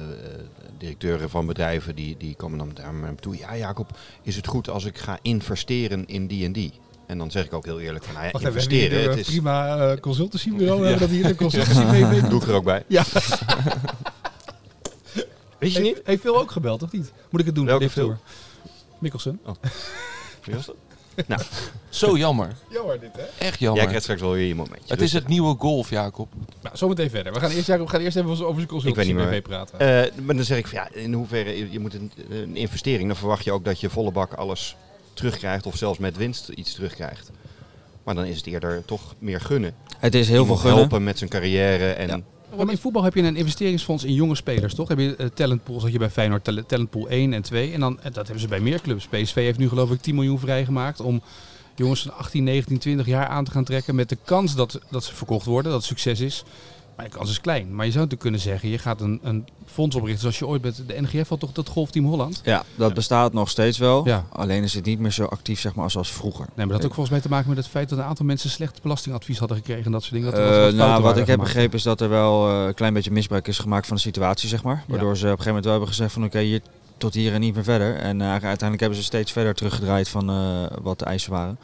directeuren 0.77 1.29
van 1.29 1.45
bedrijven, 1.45 1.95
die, 1.95 2.17
die 2.17 2.35
komen 2.35 2.57
dan 2.57 2.71
naar 2.81 2.93
me 2.93 3.15
toe. 3.15 3.37
Ja, 3.37 3.57
Jacob, 3.57 3.97
is 4.21 4.35
het 4.35 4.47
goed 4.47 4.69
als 4.69 4.85
ik 4.85 4.97
ga 4.97 5.19
investeren 5.21 6.07
in 6.07 6.27
die 6.27 6.45
en 6.45 6.51
die? 6.51 6.73
En 7.07 7.17
dan 7.17 7.31
zeg 7.31 7.45
ik 7.45 7.53
ook 7.53 7.65
heel 7.65 7.79
eerlijk 7.79 8.03
van, 8.03 8.13
nou 8.13 8.25
ja, 8.25 8.31
Wacht 8.31 8.45
investeren, 8.45 9.01
het 9.01 9.11
een 9.11 9.17
is... 9.17 9.25
prima 9.25 9.91
uh, 9.91 9.99
consultancybureau. 9.99 10.79
We 10.81 10.87
hebben 10.87 11.07
dat 11.07 11.15
hier 11.17 11.25
een 11.25 11.35
consultancy 11.35 11.83
mee. 12.09 12.21
Doe 12.21 12.41
ik 12.41 12.47
er 12.47 12.53
ook 12.53 12.63
bij. 12.63 12.83
Ja. 12.87 13.03
Weet 15.59 15.73
je 15.73 15.79
niet? 15.79 16.01
Heeft, 16.03 16.21
Phil 16.21 16.39
ook 16.39 16.51
gebeld, 16.51 16.83
of 16.83 16.91
niet? 16.91 17.11
Moet 17.29 17.39
ik 17.39 17.45
het 17.45 17.55
doen? 17.55 17.65
Welke 17.65 17.89
Phil? 17.89 18.17
Mikkelsen. 18.99 19.39
Wie 20.43 20.55
was 20.55 20.65
dat? 20.65 20.75
Zo 21.89 22.17
jammer. 22.17 22.55
Jammer 22.69 22.99
dit, 22.99 23.09
hè? 23.15 23.21
Echt 23.21 23.31
Jij 23.39 23.53
jammer. 23.59 23.83
krijgt 23.83 24.01
straks 24.03 24.21
wel 24.21 24.31
weer 24.31 24.47
je 24.47 24.55
momentje. 24.55 24.93
het 24.93 25.01
is 25.01 25.13
het 25.13 25.27
nieuwe 25.27 25.55
golf, 25.59 25.89
Jacob. 25.89 26.29
Nou, 26.61 26.77
zometeen 26.77 27.09
verder. 27.09 27.33
We 27.33 27.39
gaan 27.39 27.49
eerst, 27.49 27.67
Jacob, 27.67 27.85
we 27.85 27.91
gaan 27.91 28.01
eerst 28.01 28.17
even 28.17 28.29
over 28.29 28.37
zijn 28.43 28.49
Ik 28.51 28.57
weet 28.57 28.67
consultancy 28.67 29.07
niet 29.07 29.17
meer. 29.17 29.29
BV 29.29 29.41
praten. 29.41 29.79
Eh, 29.79 30.11
maar 30.21 30.35
dan 30.35 30.45
zeg 30.45 30.57
ik 30.57 30.67
van 30.67 30.77
ja, 30.77 30.89
in 31.01 31.13
hoeverre 31.13 31.57
je, 31.57 31.71
je 31.71 31.79
moet 31.79 31.93
een, 31.93 32.11
een 32.29 32.55
investering, 32.55 33.07
dan 33.07 33.17
verwacht 33.17 33.43
je 33.43 33.51
ook 33.51 33.65
dat 33.65 33.79
je 33.79 33.89
volle 33.89 34.11
bak 34.11 34.33
alles 34.33 34.75
terugkrijgt 35.13 35.65
of 35.65 35.75
zelfs 35.77 35.99
met 35.99 36.17
winst 36.17 36.49
iets 36.49 36.73
terugkrijgt. 36.73 37.31
Maar 38.03 38.15
dan 38.15 38.25
is 38.25 38.37
het 38.37 38.45
eerder 38.45 38.85
toch 38.85 39.13
meer 39.19 39.41
gunnen. 39.41 39.75
Het 39.97 40.15
is 40.15 40.29
heel 40.29 40.45
veel 40.45 40.55
gunnen. 40.55 40.79
helpen 40.79 41.03
met 41.03 41.17
zijn 41.17 41.29
carrière 41.29 41.91
en 41.91 42.07
Ja. 42.07 42.19
Want 42.55 42.71
in 42.71 42.77
voetbal 42.77 43.03
heb 43.03 43.13
je 43.13 43.21
een 43.21 43.35
investeringsfonds 43.35 44.03
in 44.03 44.13
jonge 44.13 44.35
spelers, 44.35 44.75
toch? 44.75 44.87
Heb 44.87 44.97
je 44.97 45.15
uh, 45.17 45.27
talentpools, 45.27 45.83
dat 45.83 45.91
je 45.91 45.97
bij 45.97 46.09
Feyenoord 46.09 46.43
tal- 46.43 46.65
talentpool 46.65 47.07
1 47.09 47.33
en 47.33 47.41
2. 47.41 47.71
En 47.71 47.79
dan, 47.79 47.99
en 48.01 48.11
dat 48.11 48.23
hebben 48.23 48.39
ze 48.39 48.47
bij 48.47 48.59
meer 48.59 48.81
clubs. 48.81 49.07
PSV 49.07 49.35
heeft 49.35 49.57
nu 49.57 49.67
geloof 49.67 49.91
ik 49.91 50.01
10 50.01 50.15
miljoen 50.15 50.39
vrijgemaakt 50.39 50.99
om 50.99 51.21
jongens 51.75 52.01
van 52.01 52.13
18, 52.13 52.43
19, 52.43 52.77
20 52.77 53.05
jaar 53.05 53.27
aan 53.27 53.43
te 53.43 53.51
gaan 53.51 53.63
trekken. 53.63 53.95
Met 53.95 54.09
de 54.09 54.17
kans 54.25 54.55
dat, 54.55 54.79
dat 54.89 55.03
ze 55.03 55.15
verkocht 55.15 55.45
worden, 55.45 55.71
dat 55.71 55.79
het 55.79 55.89
succes 55.89 56.19
is. 56.19 56.43
Maar 56.95 57.05
de 57.05 57.11
kans 57.17 57.29
is 57.29 57.41
klein. 57.41 57.65
Maar 57.75 57.85
je 57.85 57.91
zou 57.91 58.03
natuurlijk 58.03 58.21
kunnen 58.21 58.39
zeggen, 58.39 58.69
je 58.69 58.77
gaat 58.77 59.01
een, 59.01 59.19
een 59.23 59.45
fonds 59.65 59.95
oprichten 59.95 60.21
zoals 60.21 60.39
je 60.39 60.47
ooit 60.47 60.61
met 60.61 60.83
de 60.87 61.01
NGF 61.01 61.29
had 61.29 61.39
toch 61.39 61.51
dat 61.51 61.67
golfteam 61.69 62.05
Holland? 62.05 62.41
Ja, 62.43 62.63
dat 62.75 62.93
bestaat 62.93 63.33
nog 63.33 63.49
steeds 63.49 63.77
wel. 63.77 64.05
Ja. 64.07 64.25
Alleen 64.31 64.63
is 64.63 64.73
het 64.73 64.85
niet 64.85 64.99
meer 64.99 65.11
zo 65.11 65.25
actief 65.25 65.59
zeg 65.59 65.75
maar, 65.75 65.83
als, 65.83 65.97
als 65.97 66.11
vroeger. 66.11 66.45
Nee, 66.45 66.49
maar 66.55 66.65
dat 66.65 66.75
had 66.75 66.85
ook 66.85 66.93
volgens 66.93 67.09
mij 67.09 67.21
te 67.21 67.29
maken 67.29 67.49
met 67.49 67.57
het 67.57 67.67
feit 67.67 67.89
dat 67.89 67.97
een 67.99 68.03
aantal 68.05 68.25
mensen 68.25 68.49
slecht 68.49 68.81
belastingadvies 68.81 69.37
hadden 69.39 69.57
gekregen 69.57 69.85
en 69.85 69.91
dat 69.91 70.01
soort 70.01 70.13
dingen. 70.13 70.31
Dat 70.31 70.39
er 70.39 70.45
Eh, 70.45 70.51
wat- 70.55 70.65
wat 70.65 70.73
nou, 70.75 71.01
wat 71.03 71.17
ik 71.17 71.27
heb 71.27 71.39
begrepen 71.39 71.77
is 71.77 71.83
dat 71.83 72.01
er 72.01 72.09
wel 72.09 72.49
eh, 72.49 72.65
een 72.65 72.73
klein 72.73 72.93
beetje 72.93 73.11
misbruik 73.11 73.47
is 73.47 73.57
gemaakt 73.59 73.87
van 73.87 73.95
de 73.95 74.01
situatie, 74.01 74.49
zeg 74.49 74.63
maar. 74.63 74.83
Waardoor 74.87 75.17
ze 75.17 75.23
op 75.25 75.31
een 75.31 75.37
gegeven 75.37 75.45
moment 75.47 75.63
wel 75.63 75.73
hebben 75.73 75.89
gezegd 75.89 76.13
van 76.13 76.23
oké, 76.23 76.39
hier 76.39 76.61
tot 76.97 77.13
hier 77.13 77.33
en 77.33 77.39
niet 77.39 77.53
meer 77.55 77.63
verder. 77.63 77.95
En 77.95 78.21
eh, 78.21 78.27
uiteindelijk 78.29 78.79
hebben 78.79 78.97
ze 78.97 79.03
steeds 79.03 79.31
verder 79.31 79.55
teruggedraaid 79.55 80.09
van 80.09 80.29
eh, 80.29 80.65
wat 80.81 80.99
de 80.99 81.05
eisen 81.05 81.31
waren. 81.31 81.57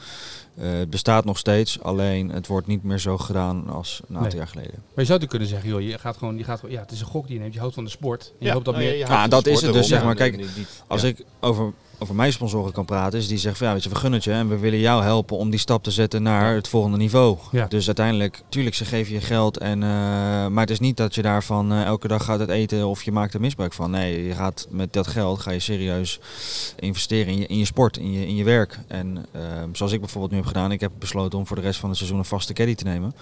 Eh, 0.56 0.72
het 0.72 0.90
bestaat 0.90 1.26
nog 1.26 1.38
steeds, 1.38 1.82
alleen 1.82 2.30
het 2.30 2.48
wordt 2.48 2.68
niet 2.68 2.84
meer 2.84 3.00
zo 3.00 3.18
gedaan 3.18 3.70
als 3.70 4.02
een 4.02 4.16
aantal 4.16 4.30
Nee. 4.30 4.38
jaar 4.38 4.48
geleden. 4.48 4.74
Maar 4.74 4.82
je 4.84 5.06
zou 5.06 5.20
natuurlijk 5.20 5.30
kunnen 5.30 5.48
zeggen, 5.48 5.70
joh, 5.70 5.82
je 5.82 5.98
gaat 6.00 6.18
gewoon, 6.18 6.38
je 6.38 6.44
gaat, 6.44 6.60
gewoon- 6.60 6.76
ja, 6.76 6.82
het 6.82 6.92
is 6.92 7.00
een 7.00 7.06
gok 7.06 7.26
die 7.26 7.36
je 7.36 7.42
neemt, 7.42 7.54
je 7.54 7.60
houdt 7.60 7.74
van 7.76 7.84
de 7.84 7.90
sport. 7.90 8.24
En 8.28 8.36
je 8.40 8.46
Ja, 8.46 8.54
hoopt 8.54 8.66
dat 8.66 8.74
nou, 8.74 8.86
meer... 8.86 8.94
je- 8.96 9.00
je 9.00 9.08
Ja, 9.08 9.16
houdt 9.16 9.32
dat 9.32 9.46
is 9.48 9.62
het 9.62 9.74
dus, 9.74 9.88
zeg 9.88 10.00
maar. 10.04 10.18
Ja, 10.18 10.30
Kijk, 10.30 10.46
Als 10.88 11.02
ja. 11.02 11.08
ik 11.08 11.26
over, 11.40 11.74
over 12.02 12.16
mijn 12.16 12.34
sponsoren 12.34 12.72
kan 12.72 12.86
praten, 12.86 13.20
is 13.20 13.28
die 13.28 13.38
zeggen 13.38 13.58
van 13.58 13.68
ja, 13.68 13.74
weet 13.74 13.84
je, 13.84 13.90
we 13.90 13.96
gunnen 13.96 14.20
het 14.20 14.24
je 14.24 14.32
en 14.32 14.50
we 14.50 14.58
willen 14.58 14.80
jou 14.80 15.04
helpen 15.04 15.38
om 15.38 15.50
die 15.50 15.60
stap 15.60 15.84
te 15.84 15.92
zetten 15.92 16.24
naar 16.24 16.56
het 16.56 16.68
volgende 16.68 16.98
niveau. 16.98 17.38
Ja. 17.52 17.66
Dus 17.68 17.86
uiteindelijk, 17.86 18.42
tuurlijk, 18.50 18.76
ze 18.76 18.86
geven 18.86 19.14
je 19.14 19.22
geld, 19.22 19.58
en, 19.58 19.84
eh, 19.84 19.90
maar 20.48 20.62
het 20.62 20.70
is 20.70 20.80
niet 20.80 20.98
dat 20.98 21.16
je 21.16 21.22
daarvan 21.22 21.72
eh, 21.72 21.84
elke 21.84 22.08
dag 22.08 22.24
gaat 22.24 22.40
het 22.40 22.50
eten 22.50 22.88
of 22.88 23.04
je 23.04 23.12
maakt 23.12 23.34
er 23.34 23.40
misbruik 23.40 23.74
van. 23.74 23.92
Nee, 23.92 24.24
je 24.24 24.34
gaat 24.34 24.68
met 24.70 24.94
dat 24.94 25.08
geld 25.08 25.40
ga 25.40 25.52
je 25.52 25.60
serieus 25.60 26.20
investeren 26.80 27.34
in 27.34 27.40
je, 27.40 27.48
in 27.48 27.58
je 27.58 27.66
sport, 27.66 27.98
in 27.98 28.12
je, 28.12 28.28
in 28.28 28.36
je 28.36 28.44
werk. 28.44 28.80
En 28.88 29.26
eh, 29.32 29.42
zoals 29.72 29.92
ik 29.92 30.00
bijvoorbeeld 30.00 30.32
nu 30.32 30.38
heb 30.38 30.48
gedaan, 30.48 30.72
ik 30.72 30.80
heb 30.80 30.92
besloten 31.00 31.40
om 31.40 31.48
voor 31.48 31.56
de 31.56 31.62
rest 31.62 31.80
van 31.80 31.90
het 31.90 31.98
seizoen 31.98 32.20
een 32.20 32.26
vaste 32.26 32.54
caddy 32.54 32.76
te 32.76 32.84
nemen. 32.84 33.14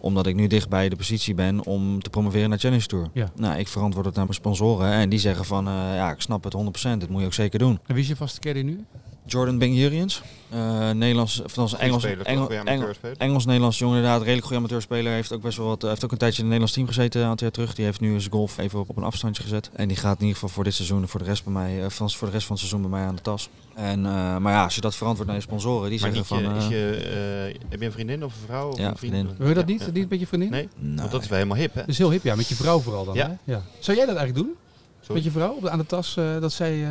Omdat 0.00 0.26
ik 0.26 0.34
nu 0.34 0.46
dicht 0.46 0.68
bij 0.68 0.88
de 0.88 0.96
positie 0.96 1.34
ben 1.34 1.64
om 1.64 2.02
te 2.02 2.10
promoveren 2.10 2.48
naar 2.48 2.58
Challenge 2.58 2.86
Tour. 2.86 3.10
Ja. 3.12 3.30
Nou, 3.36 3.58
ik 3.58 3.68
verantwoord 3.68 4.06
het 4.06 4.14
naar 4.14 4.24
mijn 4.24 4.36
sponsoren 4.36 4.92
en 4.92 5.08
die 5.08 5.18
zeggen 5.18 5.44
van 5.44 5.68
eh, 5.68 5.72
ja, 5.94 6.10
ik 6.10 6.20
snap 6.20 6.44
het 6.44 6.54
100%, 6.56 6.98
dat 6.98 7.08
moet 7.08 7.20
je 7.20 7.26
ook 7.26 7.32
zeker 7.32 7.58
doen. 7.58 7.78
En 7.86 7.94
wie 7.94 8.02
is 8.02 8.08
je 8.08 8.16
vaste 8.18 8.40
caddy 8.40 8.60
nu? 8.62 8.84
Jordan 9.26 9.58
Bengurians. 9.58 10.22
eh 10.50 10.90
Nederlands, 10.90 11.42
of 11.42 11.56
Engels, 11.56 11.70
Speler, 12.02 12.16
toch? 12.18 12.26
Engel- 12.26 12.44
Goeie 12.44 12.58
Engel- 12.60 12.72
amateurspeler. 12.74 13.16
Engels-Nederlands 13.18 13.78
jongen, 13.78 13.96
inderdaad. 13.96 14.20
Redelijk 14.20 14.42
goede 14.42 14.58
amateurspeler. 14.58 15.12
Heeft 15.12 15.32
ook 15.32 15.42
best 15.42 15.56
wel 15.56 15.66
wat. 15.66 15.82
eh, 15.82 15.88
heeft 15.88 16.04
ook 16.04 16.12
een 16.12 16.18
tijdje 16.18 16.42
in 16.42 16.48
het 16.50 16.58
Nederlands 16.58 16.72
team 16.72 16.86
gezeten, 16.86 17.20
een 17.20 17.26
aantal 17.28 17.46
jaar 17.46 17.54
terug. 17.56 17.74
Die 17.74 17.84
heeft 17.84 18.00
nu 18.00 18.20
zijn 18.20 18.32
golf 18.32 18.58
even 18.58 18.78
op, 18.80 18.88
op 18.88 18.96
een 18.96 19.02
afstandje 19.02 19.42
gezet. 19.42 19.70
En 19.74 19.88
die 19.88 19.96
gaat 19.96 20.14
in 20.14 20.20
ieder 20.20 20.34
geval 20.34 20.48
voor 20.48 20.64
dit 20.64 20.74
seizoen, 20.74 21.08
voor 21.08 21.20
de 21.20 21.26
rest 21.26 21.44
bij 21.44 21.52
mij, 21.52 21.84
eh, 21.84 21.90
van, 21.90 22.10
voor 22.10 22.26
de 22.26 22.32
rest 22.32 22.46
van 22.46 22.56
het 22.56 22.64
seizoen 22.66 22.90
bij 22.90 22.98
mij 23.00 23.08
aan 23.08 23.14
de 23.16 23.22
tas. 23.22 23.48
En, 23.74 24.06
eh, 24.06 24.36
maar 24.36 24.52
ja, 24.52 24.64
als 24.64 24.74
je 24.74 24.80
dat 24.80 24.94
verantwoordt 24.96 25.30
naar 25.30 25.40
je 25.40 25.46
sponsoren, 25.46 25.90
die 25.90 26.00
Maar 26.00 26.08
zeggen 26.14 26.26
van. 26.26 26.42
je, 26.54 26.58
is 26.58 26.66
je, 26.68 27.54
eh, 27.54 27.60
heb 27.68 27.80
je 27.80 27.86
een 27.86 27.92
vriendin 27.92 28.24
of 28.24 28.32
een 28.34 28.46
vrouw? 28.46 28.68
Of 28.68 28.78
Ja, 28.78 28.88
een 28.88 28.96
vriend? 28.96 29.12
vriendin. 29.14 29.34
Wil 29.38 29.48
je 29.48 29.54
dat 29.54 29.66
niet? 29.66 29.80
ja. 29.84 29.90
Niet 29.92 30.08
met 30.10 30.20
je 30.20 30.26
vriendin? 30.26 30.50
Nee, 30.50 30.68
nee. 30.78 30.96
want 30.96 31.10
dat 31.10 31.22
is 31.22 31.28
wel 31.28 31.38
helemaal 31.38 31.58
hip, 31.60 31.74
hè? 31.74 31.80
Dat 31.80 31.88
is 31.88 31.98
heel 31.98 32.10
hip, 32.10 32.24
ja. 32.24 32.34
Met 32.34 32.48
je 32.48 32.54
vrouw 32.54 32.78
vooral 32.80 33.04
dan, 33.04 33.14
Ja. 33.14 33.26
hè? 33.44 33.52
Ja. 33.52 33.62
Zou 33.78 33.96
jij 33.96 34.06
dat 34.06 34.16
eigenlijk 34.16 34.46
doen? 34.46 34.56
Sorry? 35.00 35.14
Met 35.14 35.24
je 35.24 35.30
vrouw 35.30 35.52
op 35.52 35.62
de, 35.62 35.70
aan 35.70 35.78
de 35.78 35.86
tas, 35.86 36.16
eh, 36.16 36.40
dat 36.40 36.52
zij... 36.52 36.88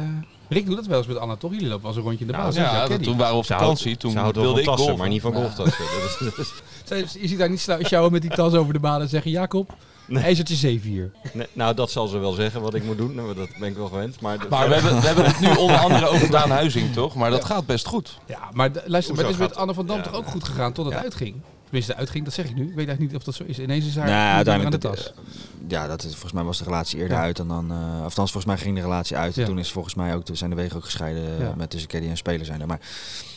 Rick 0.49 0.65
doet 0.65 0.75
dat 0.75 0.85
wel 0.85 0.97
eens 0.97 1.07
met 1.07 1.17
Anna, 1.17 1.35
toch? 1.35 1.51
Jullie 1.51 1.67
lopen 1.67 1.81
wel 1.81 1.91
eens 1.91 1.99
een 1.99 2.05
rondje 2.05 2.25
in 2.25 2.31
de 2.31 2.37
Nou, 2.37 2.53
baan. 2.53 2.63
Ja, 2.63 2.87
dat- 2.87 3.03
toen 3.03 3.17
waren 3.17 3.33
we 3.33 3.39
op 3.39 3.45
Ze 3.45 3.53
houdt- 3.53 3.67
vakantie. 3.67 3.97
Toen 3.97 4.13
wilde 4.13 4.59
ik 4.59 4.65
tassen, 4.65 4.75
golfen. 4.77 4.97
maar 4.97 5.07
niet 5.09 5.21
van 5.21 5.33
golftassen. 5.33 5.83
Dat 5.99 6.09
is, 6.09 6.17
dat 6.35 6.37
is- 6.37 6.53
Zij- 6.83 7.21
Je 7.21 7.27
ziet 7.27 7.37
daar 7.37 7.49
niet 7.49 7.67
sjouwen 7.81 8.11
met 8.11 8.21
die 8.21 8.31
tas 8.31 8.53
over 8.53 8.73
de 8.73 8.79
baan 8.79 9.01
en 9.01 9.09
zeggen... 9.09 9.31
Jacob, 9.31 9.73
Nee. 10.07 10.23
ijzertje 10.23 10.55
7 10.55 10.89
hier. 10.89 11.11
Nee, 11.33 11.47
nou, 11.53 11.73
dat 11.75 11.91
zal 11.91 12.07
ze 12.07 12.17
wel 12.17 12.31
zeggen 12.31 12.61
wat 12.61 12.73
ik 12.73 12.83
moet 12.83 12.97
doen. 12.97 13.15
Nou, 13.15 13.35
dat 13.35 13.49
ben 13.59 13.69
ik 13.69 13.75
wel 13.75 13.87
gewend. 13.87 14.21
Maar, 14.21 14.37
Maar 14.49 14.67
we 14.67 14.73
hebben, 14.73 14.95
we 15.01 15.05
hebben 15.07 15.25
het 15.25 15.39
nu 15.39 15.55
onder 15.55 15.77
andere 15.77 16.07
over 16.07 16.29
Daan 16.31 16.49
Huizing, 16.51 16.93
toch? 16.93 17.15
Maar 17.15 17.29
dat 17.31 17.45
gaat 17.45 17.65
best 17.65 17.85
goed. 17.87 18.17
Ja, 18.25 18.39
maar 18.53 18.69
luister, 18.85 19.15
maar 19.15 19.23
het 19.23 19.33
is 19.33 19.39
met 19.39 19.55
Anne 19.55 19.73
van 19.73 19.85
Dam 19.85 19.97
Ja. 19.97 20.03
toch 20.03 20.13
ook 20.13 20.27
goed 20.27 20.43
gegaan 20.43 20.73
tot 20.73 20.85
het 20.85 20.93
Ja. 20.93 21.01
uitging? 21.01 21.35
Tenminste, 21.69 21.95
uitging, 21.95 22.23
dat 22.25 22.33
zeg 22.33 22.45
ik 22.45 22.55
nu. 22.55 22.61
Ik 22.61 22.67
weet 22.75 22.87
eigenlijk 22.87 22.99
niet 23.11 23.15
of 23.15 23.23
dat 23.23 23.35
zo 23.35 23.43
is. 23.47 23.59
Ineens 23.59 23.85
is 23.85 23.95
haar 23.95 24.05
Nou, 24.09 24.35
uiteindelijk. 24.35 24.83
aan 24.83 24.91
de 24.91 24.95
tas. 24.95 25.13
ja, 25.67 25.87
dat 25.87 26.03
is, 26.03 26.11
volgens 26.11 26.31
mij 26.33 26.43
was 26.43 26.57
de 26.57 26.63
relatie 26.63 26.99
eerder 26.99 27.17
Ja. 27.17 27.23
uit 27.23 27.35
dan 27.37 27.47
dan. 27.47 27.71
eh 27.71 27.77
of 27.77 28.03
althans, 28.03 28.31
volgens 28.31 28.45
mij 28.45 28.57
ging 28.57 28.75
de 28.75 28.81
relatie 28.81 29.17
uit. 29.17 29.35
En 29.35 29.41
Ja. 29.41 29.47
toen 29.47 29.59
is 29.59 29.71
volgens 29.71 29.95
mij 29.95 30.15
ook, 30.15 30.23
toen 30.25 30.35
zijn 30.35 30.49
de 30.49 30.55
wegen 30.55 30.75
ook 30.77 30.83
gescheiden 30.83 31.23
eh, 31.23 31.39
Ja. 31.39 31.53
met 31.57 31.69
tussen 31.69 31.89
caddy 31.89 32.07
en 32.07 32.17
speler 32.17 32.45
zijn 32.45 32.61
er. 32.61 32.67
Maar 32.67 32.79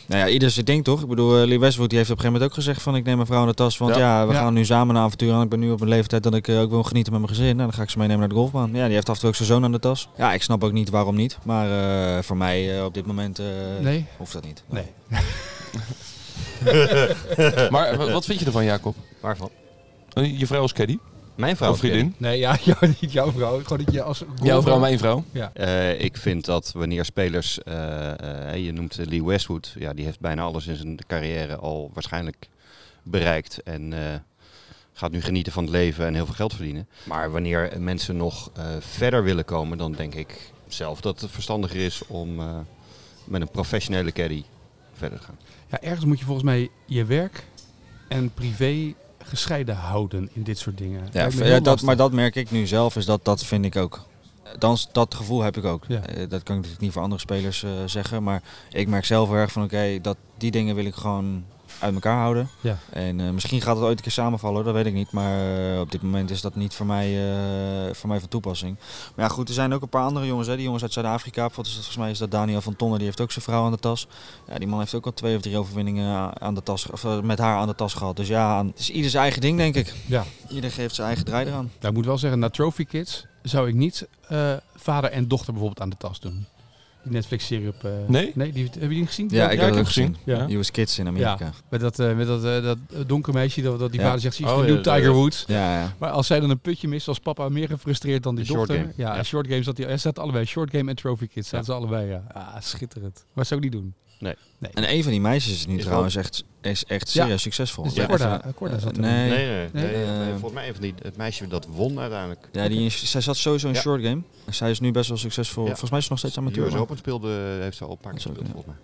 nou 0.07 0.21
ja, 0.21 0.27
ieder 0.27 0.51
zijn 0.51 0.65
ding 0.65 0.83
toch? 0.83 1.01
Ik 1.01 1.07
bedoel, 1.07 1.41
eh, 1.41 1.47
Lee 1.47 1.59
Westwood 1.59 1.89
die 1.89 1.97
heeft 1.97 2.11
op 2.11 2.15
een 2.17 2.21
gegeven 2.23 2.41
moment 2.41 2.43
ook 2.43 2.53
gezegd 2.65 2.81
van 2.81 2.95
ik 2.95 3.03
neem 3.03 3.15
mijn 3.15 3.27
vrouw 3.27 3.41
in 3.41 3.47
de 3.47 3.53
tas. 3.53 3.77
Want 3.77 3.95
ja, 3.95 4.27
we 4.27 4.33
gaan 4.33 4.53
nu 4.53 4.65
samen 4.65 4.95
een 4.95 5.01
avontuur 5.01 5.33
aan. 5.33 5.41
Ik 5.43 5.49
ben 5.49 5.59
nu 5.59 5.71
op 5.71 5.81
een 5.81 5.87
leeftijd 5.87 6.23
dat 6.23 6.33
ik 6.33 6.47
eh, 6.47 6.59
ook 6.59 6.69
wil 6.69 6.83
genieten 6.83 7.11
met 7.13 7.21
mijn 7.21 7.33
gezin. 7.35 7.55
Nou, 7.55 7.67
dan 7.67 7.73
ga 7.73 7.81
ik 7.83 7.89
ze 7.89 7.97
meenemen 7.97 8.19
naar 8.19 8.29
de 8.29 8.35
golfbaan. 8.35 8.73
Ja, 8.73 8.85
die 8.85 8.93
heeft 8.93 9.09
af 9.09 9.13
en 9.15 9.19
toe 9.19 9.29
ook 9.29 9.35
zijn 9.35 9.47
zoon 9.47 9.63
aan 9.63 9.71
de 9.71 9.79
tas. 9.79 10.09
Ja, 10.17 10.33
ik 10.33 10.41
snap 10.41 10.63
ook 10.63 10.71
niet 10.71 10.89
waarom 10.89 11.15
niet. 11.15 11.37
Maar 11.43 11.69
eh, 12.17 12.23
voor 12.23 12.37
mij 12.37 12.77
eh, 12.77 12.85
op 12.85 12.93
dit 12.93 13.05
moment 13.05 13.39
eh, 13.39 13.45
Nee? 13.81 14.05
hoeft 14.17 14.33
dat 14.33 14.43
niet. 14.45 14.63
Nee. 14.69 14.85
Maar 17.71 17.97
wat 17.97 18.25
vind 18.25 18.39
je 18.39 18.45
ervan, 18.45 18.63
Jacob? 18.65 18.95
Waarvan? 19.19 19.49
Eh, 20.13 20.39
Je 20.39 20.47
vrouw 20.47 20.63
is 20.63 20.73
caddy? 20.73 20.97
Mijn 21.35 21.57
vrouw. 21.57 21.71
Of 21.71 21.77
vriendin? 21.77 22.15
Nee, 22.17 22.39
ja, 22.39 22.57
jou, 22.63 22.93
niet 23.01 23.11
jouw 23.11 23.31
vrouw. 23.31 23.59
Gewoon 23.63 23.83
dat 23.85 23.93
je 23.93 24.01
als 24.01 24.23
Jouw 24.43 24.61
vrouw, 24.61 24.79
mijn 24.79 24.97
vrouw? 24.97 25.23
Eh, 25.53 26.01
ik 26.01 26.17
vind 26.17 26.45
dat 26.45 26.71
wanneer 26.75 27.05
spelers, 27.05 27.63
eh, 27.63 28.49
eh, 28.53 28.65
je 28.65 28.71
noemt 28.71 28.97
Lee 29.05 29.23
Westwood, 29.23 29.75
ja, 29.79 29.93
die 29.93 30.05
heeft 30.05 30.19
bijna 30.19 30.41
alles 30.41 30.67
in 30.67 30.75
zijn 30.75 30.99
carrière 31.07 31.55
al 31.55 31.91
waarschijnlijk 31.93 32.47
bereikt 33.03 33.63
en 33.63 33.93
eh, 33.93 33.99
gaat 34.93 35.11
nu 35.11 35.21
genieten 35.21 35.51
van 35.53 35.63
het 35.63 35.71
leven 35.71 36.05
en 36.05 36.13
heel 36.13 36.25
veel 36.25 36.35
geld 36.35 36.53
verdienen. 36.53 36.87
Maar 37.03 37.31
wanneer 37.31 37.71
mensen 37.79 38.17
nog 38.17 38.51
eh, 38.55 38.65
verder 38.79 39.23
willen 39.23 39.45
komen, 39.45 39.77
dan 39.77 39.91
denk 39.91 40.13
ik 40.15 40.51
zelf 40.67 41.01
dat 41.01 41.21
het 41.21 41.31
verstandiger 41.31 41.79
is 41.79 42.01
om 42.07 42.39
eh, 42.39 42.57
met 43.25 43.41
een 43.41 43.51
professionele 43.51 44.11
caddy 44.11 44.43
verder 44.93 45.19
te 45.19 45.25
gaan. 45.25 45.37
Ja, 45.71 45.81
ergens 45.81 46.05
moet 46.05 46.19
je 46.19 46.25
volgens 46.25 46.45
mij 46.45 46.69
je 46.85 47.05
werk 47.05 47.45
en 48.07 48.33
privé 48.33 48.93
gescheiden 49.23 49.75
houden 49.75 50.29
in 50.33 50.43
dit 50.43 50.57
soort 50.57 50.77
dingen. 50.77 51.07
Ja, 51.11 51.29
ja, 51.35 51.59
dat, 51.59 51.81
maar 51.81 51.95
dat 51.95 52.11
merk 52.11 52.35
ik 52.35 52.51
nu 52.51 52.67
zelf, 52.67 52.95
is 52.95 53.05
dat, 53.05 53.25
dat 53.25 53.45
vind 53.45 53.65
ik 53.65 53.75
ook. 53.75 54.05
Dan, 54.57 54.77
dat 54.91 55.15
gevoel 55.15 55.41
heb 55.41 55.57
ik 55.57 55.65
ook. 55.65 55.83
Ja. 55.87 56.05
Eh, 56.05 56.15
dat 56.17 56.43
kan 56.43 56.55
ik 56.55 56.61
natuurlijk 56.61 56.81
niet 56.81 56.91
voor 56.91 57.01
andere 57.01 57.21
spelers 57.21 57.63
eh, 57.63 57.71
zeggen, 57.85 58.23
maar 58.23 58.41
ik 58.71 58.87
merk 58.87 59.05
zelf 59.05 59.29
heel 59.29 59.37
erg 59.37 59.51
van 59.51 59.63
oké, 59.63 59.99
dat 60.01 60.17
die 60.37 60.51
dingen 60.51 60.75
wil 60.75 60.85
ik 60.85 60.95
gewoon 60.95 61.43
uit 61.81 61.93
elkaar 61.93 62.17
houden. 62.17 62.49
Ja. 62.61 62.77
En 62.89 63.19
eh, 63.19 63.29
misschien 63.29 63.61
gaat 63.61 63.75
het 63.75 63.85
ooit 63.85 63.97
een 63.97 64.03
keer 64.03 64.11
samenvallen, 64.11 64.63
dat 64.63 64.73
weet 64.73 64.85
ik 64.85 64.93
niet. 64.93 65.11
Maar 65.11 65.73
eh, 65.73 65.79
op 65.79 65.91
dit 65.91 66.01
moment 66.01 66.29
is 66.29 66.41
dat 66.41 66.55
niet 66.55 66.73
voor 66.73 66.85
mij, 66.85 67.07
eh, 67.07 67.93
voor 67.93 68.09
mij 68.09 68.19
van 68.19 68.29
toepassing. 68.29 68.77
Maar 69.15 69.25
ja, 69.25 69.31
goed, 69.31 69.47
er 69.47 69.53
zijn 69.53 69.73
ook 69.73 69.81
een 69.81 69.89
paar 69.89 70.03
andere 70.03 70.25
jongens. 70.25 70.47
Hè. 70.47 70.55
Die 70.55 70.63
jongens 70.63 70.83
uit 70.83 70.93
Zuid-Afrika, 70.93 71.41
bijvoorbeeld 71.41 71.67
is 71.67 71.73
dat, 71.73 71.83
volgens 71.83 72.03
mij 72.03 72.11
is 72.11 72.17
dat 72.17 72.31
Daniel 72.31 72.61
van 72.61 72.75
Tonnen, 72.75 72.97
die 72.97 73.07
heeft 73.07 73.21
ook 73.21 73.31
zijn 73.31 73.45
vrouw 73.45 73.65
aan 73.65 73.71
de 73.71 73.79
tas. 73.79 74.07
Ja, 74.47 74.57
die 74.57 74.67
man 74.67 74.79
heeft 74.79 74.93
ook 74.93 75.05
al 75.05 75.13
twee 75.13 75.35
of 75.35 75.41
drie 75.41 75.57
overwinningen 75.57 76.41
aan 76.41 76.53
de 76.53 76.63
tas, 76.63 76.89
of, 76.89 77.05
met 77.21 77.39
haar 77.39 77.57
aan 77.57 77.67
de 77.67 77.75
tas 77.75 77.93
gehad. 77.93 78.15
Dus 78.15 78.27
ja, 78.27 78.65
het 78.65 78.79
is 78.79 78.89
ieder 78.89 79.11
zijn 79.11 79.23
eigen 79.23 79.41
ding, 79.41 79.57
denk 79.57 79.75
ik. 79.75 79.93
Ja. 80.05 80.23
Ieder 80.49 80.71
geeft 80.71 80.95
zijn 80.95 81.07
eigen 81.07 81.25
draai 81.25 81.45
eraan. 81.45 81.71
Nou, 81.79 81.87
ik 81.87 81.93
moet 81.93 82.05
wel 82.05 82.17
zeggen, 82.17 82.39
na 82.39 82.49
Trophy 82.49 82.85
Kids 82.85 83.25
zou 83.43 83.67
ik 83.67 83.73
niet 83.73 84.07
vader 84.75 85.11
en 85.11 85.27
dochter 85.27 85.53
bijvoorbeeld 85.53 85.81
aan 85.81 85.89
de 85.89 85.97
tas 85.97 86.19
doen. 86.19 86.45
Die 87.03 87.11
Netflix-serie 87.11 87.67
op... 87.67 87.83
eh, 87.83 87.91
Nee? 88.07 88.31
Nee, 88.35 88.51
die, 88.51 88.63
heb 88.63 88.81
je 88.81 88.87
die 88.87 89.05
gezien? 89.05 89.27
Ja, 89.31 89.45
ik 89.45 89.51
ik 89.51 89.59
heb 89.65 89.75
het 89.75 89.85
gezien. 89.85 90.17
Ja. 90.23 90.47
US 90.49 90.71
Kids 90.71 90.99
in 90.99 91.07
Amerika. 91.07 91.51
Met 91.69 91.79
dat, 91.79 91.99
eh, 91.99 92.15
met 92.15 92.27
dat, 92.27 92.43
eh, 92.43 92.63
dat 92.63 92.77
dat 92.89 93.09
donkere 93.09 93.37
meisje, 93.37 93.61
dat, 93.61 93.79
dat 93.79 93.91
die 93.91 94.01
vader 94.01 94.19
zegt, 94.19 94.35
ze 94.35 94.43
is 94.43 94.49
Oh, 94.49 94.67
dat- 94.67 94.83
Tiger 94.83 95.11
Woods. 95.11 95.43
Ja, 95.47 95.79
ja. 95.79 95.93
Maar 95.97 96.09
als 96.09 96.27
zij 96.27 96.39
dan 96.39 96.49
een 96.49 96.59
putje 96.59 96.87
mist, 96.87 97.05
was 97.05 97.19
papa 97.19 97.49
meer 97.49 97.67
gefrustreerd 97.67 98.23
dan 98.23 98.35
die 98.35 98.45
De 98.45 98.51
short 98.51 98.67
dochter. 98.67 98.85
game. 98.85 99.15
Ja, 99.15 99.23
short 99.23 99.47
games, 99.47 99.65
dat 99.65 99.75
die, 99.75 99.85
hij 99.85 99.97
staat 99.97 100.19
allebei. 100.19 100.45
Short 100.45 100.71
game 100.71 100.89
en 100.89 100.95
trophy 100.95 101.27
kids, 101.27 101.49
zaten 101.49 101.65
ze 101.65 101.73
allebei, 101.73 102.09
ja. 102.09 102.23
Ah, 102.33 102.55
schitterend. 102.59 103.25
Maar 103.33 103.45
zou 103.45 103.59
ik 103.63 103.71
niet 103.71 103.81
doen. 103.81 103.93
Nee. 104.21 104.35
nee. 104.57 104.71
En 104.73 104.93
een 104.93 105.03
van 105.03 105.11
die 105.11 105.21
meisjes 105.21 105.53
is 105.53 105.65
nu 105.65 105.77
Is 105.77 105.83
trouwens 105.83 106.15
echt, 106.15 106.43
is 106.61 106.85
echt 106.85 107.13
Ja. 107.13 107.21
serieus 107.21 107.41
succesvol. 107.41 107.83
Dus 107.83 107.93
Ja, 107.93 108.05
Corda, 108.05 108.41
eh, 108.43 108.81
zat 108.81 108.95
er 108.95 108.99
nee. 109.01 109.29
Nee, 109.29 109.29
nee, 109.29 109.69
nee. 109.73 109.83
Nee? 109.83 110.05
nee, 110.05 110.23
Eh, 110.23 110.29
volgens 110.31 110.53
mij 110.53 110.67
een 110.67 110.73
van 110.73 110.81
die, 110.81 110.93
het 111.01 111.17
meisje 111.17 111.47
dat 111.47 111.65
won 111.69 111.99
uiteindelijk. 111.99 112.49
Ja, 112.51 112.67
die, 112.67 112.89
zij 112.89 113.21
zat 113.21 113.35
sowieso 113.37 113.67
in 113.67 113.73
Ja. 113.73 113.79
short 113.79 114.01
game. 114.03 114.21
En 114.45 114.53
zij 114.53 114.69
is 114.71 114.79
nu 114.79 114.91
best 114.91 115.07
wel 115.09 115.17
succesvol. 115.17 115.63
Ja. 115.63 115.69
Volgens 115.69 115.89
mij 115.89 115.99
is 115.99 116.05
ze 116.05 116.11
nog 116.11 116.19
steeds 116.19 116.37
amateur. 116.37 116.65
US 116.65 116.71
maar- 116.71 116.81
Open 116.81 116.97
speelde, 116.97 117.57
heeft 117.61 117.77
ze 117.77 117.83
al 117.85 117.91
een 117.91 117.97
paar 117.97 118.11
keer 118.13 118.21
gespeeld 118.21 118.45
ja. 118.47 118.51
volgens 118.53 118.65
mij. 118.73 118.79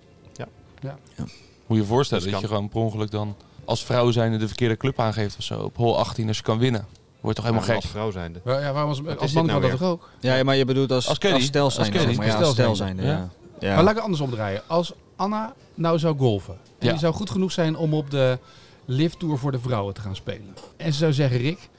Moet 1.67 1.77
je 1.77 1.83
je 1.83 1.89
voorstellen 1.89 2.23
Dat 2.23 2.31
dat, 2.33 2.41
kan. 2.41 2.49
je 2.49 2.55
gewoon 2.55 2.69
per 2.71 2.81
ongeluk 2.81 3.11
dan 3.11 3.35
als 3.65 3.85
vrouw 3.85 4.11
zijnde 4.11 4.37
de 4.37 4.47
verkeerde 4.47 4.77
club 4.77 4.99
aangeeft 4.99 5.37
of 5.37 5.43
zo. 5.43 5.59
Op 5.59 5.77
hol 5.77 5.97
18 5.97 6.27
als 6.27 6.37
je 6.37 6.43
kan 6.43 6.57
winnen. 6.59 6.85
Wordt 7.21 7.35
toch 7.37 7.45
helemaal 7.45 7.67
gek. 7.67 7.75
Als 7.75 7.87
vrouw 7.87 8.11
zijnde. 8.11 8.41
Ja, 8.45 8.59
ja, 8.59 8.73
waarom 8.73 8.89
als 8.89 8.99
is 8.99 9.03
man 9.05 9.17
dit 9.17 9.33
kan 9.33 9.45
nou 9.45 9.61
dat 9.61 9.71
toch 9.71 9.81
ook? 9.81 10.09
Ja, 10.19 10.35
ja, 10.35 10.43
maar 10.43 10.55
je 10.55 10.65
bedoelt 10.65 10.91
als, 10.91 11.07
Als 11.07 11.19
als, 11.19 11.31
caddy. 11.31 11.45
stel 11.45 11.63
Als 11.63 11.75
ja, 11.75 11.83
Stel 11.83 12.35
als 12.37 12.51
stel 12.53 12.75
zijnde. 12.75 12.75
zijn. 12.75 12.97
Ja. 13.17 13.29
Ja. 13.59 13.67
Ja. 13.67 13.73
Maar 13.75 13.79
laat 13.79 13.89
ik 13.89 13.95
het 13.95 14.03
andersom 14.03 14.29
draaien. 14.29 14.61
Als 14.67 14.93
Anna 15.17 15.53
nou 15.73 15.99
zou 15.99 16.17
golven. 16.17 16.53
En 16.53 16.85
Ja. 16.85 16.89
die 16.91 16.99
zou 16.99 17.13
goed 17.13 17.29
genoeg 17.29 17.51
zijn 17.51 17.75
om 17.75 17.93
op 17.93 18.11
de 18.11 18.39
lift 18.85 19.19
tour 19.19 19.37
voor 19.37 19.51
de 19.51 19.59
vrouwen 19.59 19.93
te 19.93 20.01
gaan 20.01 20.15
spelen. 20.15 20.55
En 20.77 20.91
ze 20.93 20.99
zou 20.99 21.13
zeggen, 21.13 21.37
Rick, 21.37 21.69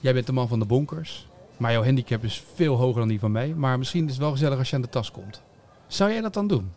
jij 0.00 0.12
bent 0.14 0.26
de 0.26 0.32
man 0.32 0.48
van 0.48 0.58
de 0.58 0.64
bonkers. 0.64 1.28
Maar 1.56 1.72
jouw 1.72 1.84
handicap 1.84 2.24
is 2.24 2.42
veel 2.54 2.76
hoger 2.76 2.98
dan 2.98 3.08
die 3.08 3.20
van 3.20 3.32
mij. 3.32 3.48
Maar 3.56 3.78
misschien 3.78 4.04
is 4.04 4.10
het 4.10 4.20
wel 4.20 4.30
gezellig 4.30 4.58
als 4.58 4.70
je 4.70 4.76
aan 4.76 4.82
de 4.82 4.88
tas 4.88 5.10
komt. 5.10 5.42
Zou 5.86 6.10
jij 6.12 6.20
dat 6.20 6.34
dan 6.34 6.46
doen? 6.46 6.72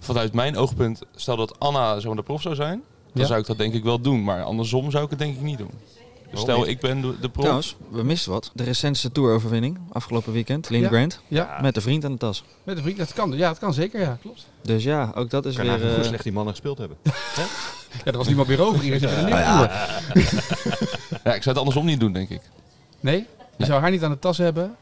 Vanuit 0.00 0.32
mijn 0.32 0.56
oogpunt, 0.56 1.02
stel 1.14 1.36
dat 1.36 1.58
Anna 1.58 2.00
zo 2.00 2.14
de 2.14 2.22
prof 2.22 2.40
zou 2.42 2.54
zijn, 2.54 2.82
dan 3.12 3.22
Ja. 3.22 3.26
zou 3.26 3.40
ik 3.40 3.46
dat 3.46 3.58
denk 3.58 3.74
ik 3.74 3.82
wel 3.84 4.00
doen. 4.00 4.24
Maar 4.24 4.42
andersom 4.42 4.90
zou 4.90 5.04
ik 5.04 5.10
het 5.10 5.18
denk 5.18 5.34
ik 5.36 5.42
niet 5.42 5.58
doen. 5.58 5.70
Dus 6.32 6.40
stel 6.40 6.58
niet? 6.58 6.66
ik 6.66 6.80
ben 6.80 7.00
de, 7.00 7.14
de 7.20 7.28
prof. 7.28 7.42
Trouwens, 7.44 7.76
we 7.90 8.02
misten 8.02 8.32
wat. 8.32 8.50
De 8.54 8.62
recentste 8.62 9.12
toeroverwinning 9.12 9.78
afgelopen 9.92 10.32
weekend. 10.32 10.70
Lynn 10.70 10.82
Ja. 10.82 10.88
Grant. 10.88 11.20
Ja, 11.28 11.58
Met 11.62 11.74
de 11.74 11.80
vriend 11.80 12.04
aan 12.04 12.12
de 12.12 12.18
tas. 12.18 12.44
met 12.62 12.76
een 12.76 12.82
vriend. 12.82 12.98
Dat 12.98 13.12
kan, 13.12 13.32
ja, 13.32 13.48
dat 13.48 13.58
kan 13.58 13.74
zeker, 13.74 14.00
ja, 14.00 14.18
klopt. 14.20 14.46
Dus 14.62 14.84
ja, 14.84 15.12
ook 15.14 15.30
dat 15.30 15.46
is 15.46 15.56
Kan 15.56 15.64
weer... 15.64 15.80
hoe 15.80 15.90
eh, 15.96 16.02
slecht 16.04 16.22
die 16.22 16.32
mannen 16.32 16.52
gespeeld 16.52 16.78
hebben. 16.78 16.96
Ja, 18.04 18.10
er 18.10 18.16
was 18.16 18.26
niemand 18.26 18.48
meer 18.48 18.60
over. 18.60 18.84
Iedereen 18.84 19.08
zit 19.08 19.18
de 19.18 19.24
lift 19.24 19.44
tour. 19.44 19.70
Ja, 21.24 21.34
ik 21.34 21.42
zou 21.42 21.48
het 21.48 21.56
andersom 21.56 21.84
niet 21.84 22.00
doen, 22.00 22.12
denk 22.12 22.28
ik. 22.28 22.40
Nee? 23.00 23.16
Je 23.16 23.24
Nee. 23.58 23.68
zou 23.68 23.80
haar 23.80 23.90
niet 23.90 24.02
aan 24.02 24.10
de 24.10 24.18
tas 24.18 24.38
hebben. 24.38 24.76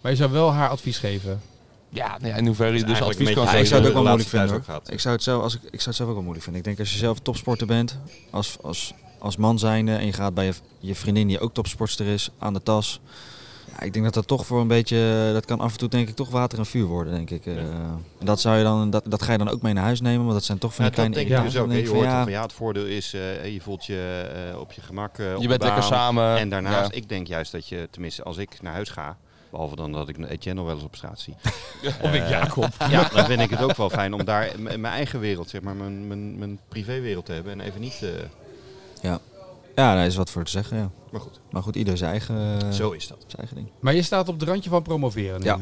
Maar 0.00 0.10
je 0.10 0.16
zou 0.18 0.30
wel 0.30 0.52
haar 0.52 0.68
advies 0.68 0.98
geven. 0.98 1.40
Ja, 1.88 2.08
nou 2.08 2.26
ja 2.26 2.34
in 2.34 2.46
hoeverre 2.46 2.76
je 2.76 2.84
dus 2.84 3.00
advies 3.00 3.32
kan 3.32 3.44
Ja, 3.44 3.52
ik 3.52 3.66
zou 3.66 3.80
het 3.80 3.88
ook 3.88 3.94
wel 3.94 4.02
de 4.02 4.08
moeilijk 4.08 4.28
vinden. 4.28 4.64
Ik 4.86 5.00
zou 5.00 5.14
het 5.14 5.22
zelf, 5.22 5.42
als 5.42 5.54
ik, 5.54 5.60
ik 5.62 5.68
zou 5.70 5.84
het 5.86 5.94
zelf 5.96 6.08
ook 6.08 6.14
wel 6.14 6.22
moeilijk 6.24 6.44
vinden. 6.44 6.60
Ik 6.62 6.66
denk 6.66 6.78
als 6.78 6.92
je 6.92 6.98
zelf 6.98 7.18
topsporter 7.18 7.66
bent, 7.66 7.98
als, 8.30 8.56
als, 8.62 8.94
als 9.18 9.36
man 9.36 9.58
zijnde, 9.58 9.92
en 9.94 10.06
je 10.06 10.12
gaat 10.12 10.34
bij 10.34 10.44
je, 10.46 10.52
je 10.78 10.94
vriendin 10.94 11.26
die 11.26 11.40
ook 11.40 11.54
topsportster 11.54 12.06
is, 12.06 12.30
aan 12.38 12.52
de 12.52 12.62
tas. 12.62 13.00
Ja, 13.72 13.80
ik 13.82 13.92
denk 13.92 14.04
dat 14.04 14.14
dat 14.14 14.26
toch 14.26 14.46
voor 14.46 14.60
een 14.60 14.66
beetje, 14.68 15.30
dat 15.32 15.44
kan 15.44 15.60
af 15.60 15.72
en 15.72 15.78
toe 15.78 15.88
denk 15.88 16.08
ik 16.08 16.14
toch 16.14 16.30
water 16.30 16.58
en 16.58 16.66
vuur 16.66 16.84
worden, 16.84 17.12
denk 17.12 17.30
ik. 17.30 17.46
Eh, 17.46 17.56
en 17.56 18.04
dat, 18.26 18.40
zou 18.40 18.56
je 18.56 18.62
dan, 18.62 18.90
dat, 18.90 19.04
dat 19.06 19.22
ga 19.22 19.32
je 19.32 19.38
dan 19.38 19.48
ook 19.48 19.62
mee 19.62 19.72
naar 19.72 19.84
huis 19.84 20.00
nemen, 20.00 20.20
want 20.22 20.32
dat 20.32 20.44
zijn 20.44 20.58
toch 20.58 20.74
van 20.74 20.84
Ja, 20.84 20.90
die 20.90 20.98
dat 21.00 21.08
kleine 21.12 21.28
denk 21.28 21.40
ik 21.44 21.52
ja. 21.52 21.60
dus 21.60 21.62
ook. 21.62 21.84
Je 21.84 21.96
hoort 21.98 22.10
van, 22.12 22.22
van 22.22 22.30
ja, 22.32 22.42
het 22.42 22.52
voordeel 22.52 22.84
is, 22.86 23.14
eh, 23.14 23.52
je 23.52 23.60
voelt 23.60 23.86
je 23.86 24.30
eh, 24.52 24.58
op 24.60 24.72
je 24.72 24.80
gemak 24.80 25.18
eh, 25.18 25.38
Je 25.38 25.48
bent 25.48 25.62
lekker 25.62 25.82
samen. 25.82 26.36
En 26.36 26.48
daarnaast, 26.48 26.90
Ja. 26.90 26.96
ik 26.96 27.08
denk 27.08 27.26
juist 27.26 27.52
dat 27.52 27.68
je, 27.68 27.88
tenminste 27.90 28.22
als 28.22 28.36
ik 28.36 28.62
naar 28.62 28.72
huis 28.72 28.88
ga, 28.88 29.16
behalve 29.50 29.76
dan 29.76 29.92
dat 29.92 30.08
ik 30.08 30.16
Etienne 30.18 30.60
nog 30.60 30.68
wel 30.68 30.74
eens 30.74 30.84
op 30.84 30.96
straat 30.96 31.20
zie. 31.20 31.34
Of 32.02 32.12
ik 32.14 32.22
Eh, 32.22 32.30
Jacob. 32.30 32.68
Ja, 32.90 33.08
dan 33.14 33.24
vind 33.24 33.40
ik 33.40 33.50
het 33.50 33.62
ook 33.62 33.76
wel 33.76 33.90
fijn 33.90 34.12
om 34.14 34.24
daar 34.24 34.50
mijn 34.58 34.84
eigen 34.84 35.20
wereld, 35.20 35.50
zeg 35.50 35.60
maar, 35.60 35.74
mijn, 35.76 36.06
mijn, 36.06 36.38
mijn 36.38 36.58
privéwereld 36.68 37.26
te 37.26 37.32
hebben. 37.32 37.52
En 37.52 37.60
even 37.60 37.80
niet, 37.80 38.02
eh, 39.02 39.14
Ja, 39.74 39.94
daar 39.94 40.06
is 40.06 40.16
wat 40.16 40.30
voor 40.30 40.44
te 40.44 40.50
zeggen, 40.50 40.76
ja. 40.76 40.90
maar 41.10 41.20
goed, 41.20 41.40
Maar 41.50 41.62
goed, 41.62 41.76
ieder 41.76 41.96
zijn 41.96 42.10
eigen, 42.10 42.74
zo 42.74 42.90
is 42.90 43.06
dat. 43.08 43.18
zijn 43.26 43.36
eigen 43.38 43.56
ding. 43.56 43.68
Maar 43.80 43.94
je 43.94 44.02
staat 44.02 44.28
op 44.28 44.40
het 44.40 44.48
randje 44.48 44.70
van 44.70 44.82
promoveren. 44.82 45.40
nu. 45.40 45.46
Ja. 45.46 45.58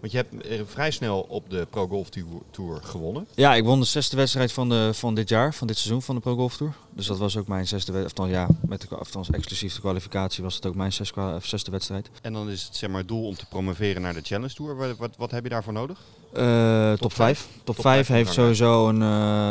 Want 0.00 0.12
je 0.12 0.18
hebt 0.18 0.46
eh, 0.46 0.60
vrij 0.66 0.90
snel 0.90 1.26
op 1.28 1.50
de 1.50 1.66
Pro 1.70 1.86
Golf 1.86 2.08
Tour, 2.50 2.80
gewonnen. 2.82 3.26
Ja, 3.34 3.54
ik 3.54 3.64
won 3.64 3.80
de 3.80 3.86
zesde 3.86 4.16
wedstrijd 4.16 4.52
van, 4.52 4.68
de, 4.68 4.90
van 4.94 5.14
dit 5.14 5.28
jaar, 5.28 5.54
van 5.54 5.66
dit 5.66 5.76
seizoen 5.76 6.02
van 6.02 6.14
de 6.14 6.20
Pro 6.20 6.34
Golf 6.34 6.56
Tour. 6.56 6.72
Dus 6.92 7.06
dat 7.06 7.18
was 7.18 7.36
ook 7.36 7.46
mijn 7.46 7.66
zesde 7.66 7.92
wedstrijd. 7.92 8.30
Ja, 8.30 8.48
met 8.60 8.80
de, 8.80 8.96
althans 8.96 9.30
exclusief 9.30 9.74
de 9.74 9.80
kwalificatie 9.80 10.42
was 10.42 10.54
het 10.54 10.66
ook 10.66 10.74
mijn 10.74 10.92
zes, 10.92 11.12
zesde 11.42 11.70
wedstrijd. 11.70 12.10
En 12.22 12.32
dan 12.32 12.50
is 12.50 12.62
het 12.62 12.76
zeg 12.76 12.90
maar, 12.90 12.98
het 12.98 13.08
doel 13.08 13.26
om 13.26 13.36
te 13.36 13.46
promoveren 13.46 14.02
naar 14.02 14.14
de 14.14 14.20
Challenge 14.22 14.54
Tour. 14.54 14.76
Wat, 14.76 14.96
wat, 14.96 15.10
wat 15.16 15.30
heb 15.30 15.42
je 15.42 15.48
daarvoor 15.48 15.72
nodig? 15.72 15.98
Eh, 16.32 16.90
top 16.90 17.00
Top 17.00 17.12
5. 17.12 17.38
vijf? 17.38 17.48
Top 17.64 17.74
Top 17.74 17.84
5 17.84 18.06
vijf 18.06 18.08
heeft 18.08 18.32
sowieso 18.32 18.88
een, 18.88 19.02
eh, 19.02 19.08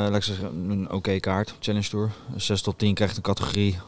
laat 0.10 0.16
ik 0.16 0.24
zeggen, 0.24 0.70
een 0.70 0.92
oké 0.92 1.20
kaart, 1.20 1.56
Challenge 1.60 1.90
Tour. 1.90 2.12
6 2.36 2.62
tot 2.62 2.78
10 2.78 2.94
krijgt 2.94 3.16
een 3.18 3.24
categorie 3.24 3.80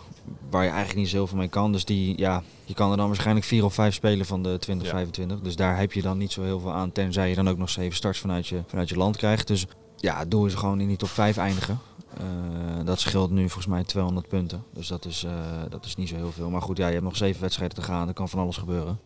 waar 0.50 0.64
je 0.64 0.70
eigenlijk 0.70 1.00
niet 1.00 1.10
zoveel 1.10 1.38
mee 1.38 1.48
kan. 1.48 1.72
Dus 1.72 1.86
die, 1.86 2.18
ja, 2.18 2.44
je 2.66 2.74
kan 2.74 2.92
er 2.92 2.98
dan 2.98 3.08
waarschijnlijk 3.08 3.46
4 3.46 3.66
of 3.66 3.74
5 3.74 3.94
spelen 3.94 4.26
van 4.26 4.44
de 4.44 4.58
2025. 4.60 5.40
Dus 5.40 5.56
daar 5.56 5.78
heb 5.78 5.94
je 5.94 6.02
dan 6.02 6.18
niet 6.18 6.32
zo 6.32 6.44
heel 6.44 6.60
veel 6.60 6.72
aan, 6.72 6.92
tenzij 6.92 7.30
je 7.30 7.36
dan 7.36 7.50
ook 7.50 7.58
nog 7.58 7.70
7 7.70 7.96
starts 7.96 8.20
vanuit 8.20 8.48
je, 8.48 8.62
vanuit 8.68 8.90
je 8.90 8.98
land 8.98 9.18
krijgt. 9.18 9.48
Dus 9.48 9.66
ja, 9.96 10.26
doel 10.26 10.46
is 10.46 10.54
gewoon 10.54 10.80
in 10.80 10.88
die 10.88 10.98
top 10.98 11.10
5 11.10 11.38
eindigen. 11.38 11.80
Eh, 12.18 12.86
dat 12.86 13.00
scheelt 13.00 13.32
nu 13.32 13.42
volgens 13.42 13.68
mij 13.68 13.84
200 13.84 14.28
punten. 14.28 14.64
Dus 14.74 14.88
dat 14.88 15.06
is, 15.06 15.24
eh, 15.24 15.32
dat 15.70 15.86
is 15.86 15.96
niet 15.96 16.10
zo 16.10 16.16
heel 16.16 16.32
veel. 16.32 16.50
Maar 16.50 16.62
goed, 16.62 16.78
ja, 16.78 16.86
je 16.88 16.94
hebt 16.94 17.06
nog 17.06 17.18
7 17.18 17.42
wedstrijden 17.42 17.78
te 17.78 17.84
gaan. 17.84 18.08
Er 18.08 18.14
kan 18.14 18.30
van 18.30 18.40
alles 18.40 18.58
gebeuren. 18.58 19.00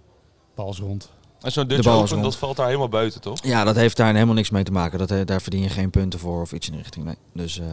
Bals 0.55 0.79
rond. 0.79 1.11
En 1.43 1.51
zo'n 1.51 1.67
De 1.67 1.75
Dutch 1.75 1.87
Open, 1.87 2.09
rond. 2.09 2.23
dat 2.23 2.35
valt 2.35 2.55
daar 2.55 2.65
helemaal 2.65 2.89
buiten, 2.89 3.21
toch? 3.21 3.39
Ja, 3.43 3.63
dat 3.63 3.75
heeft 3.75 3.97
daar 3.97 4.13
helemaal 4.13 4.35
niks 4.35 4.49
mee 4.49 4.63
te 4.63 4.71
maken. 4.71 5.07
Dat, 5.07 5.27
daar 5.27 5.41
verdien 5.41 5.61
je 5.61 5.69
geen 5.69 5.89
punten 5.89 6.19
voor 6.19 6.41
of 6.41 6.53
iets 6.53 6.67
in 6.67 6.73
die 6.73 6.81
richting. 6.81 7.05
Nee. 7.05 7.15
Dus 7.33 7.59
eh, 7.59 7.65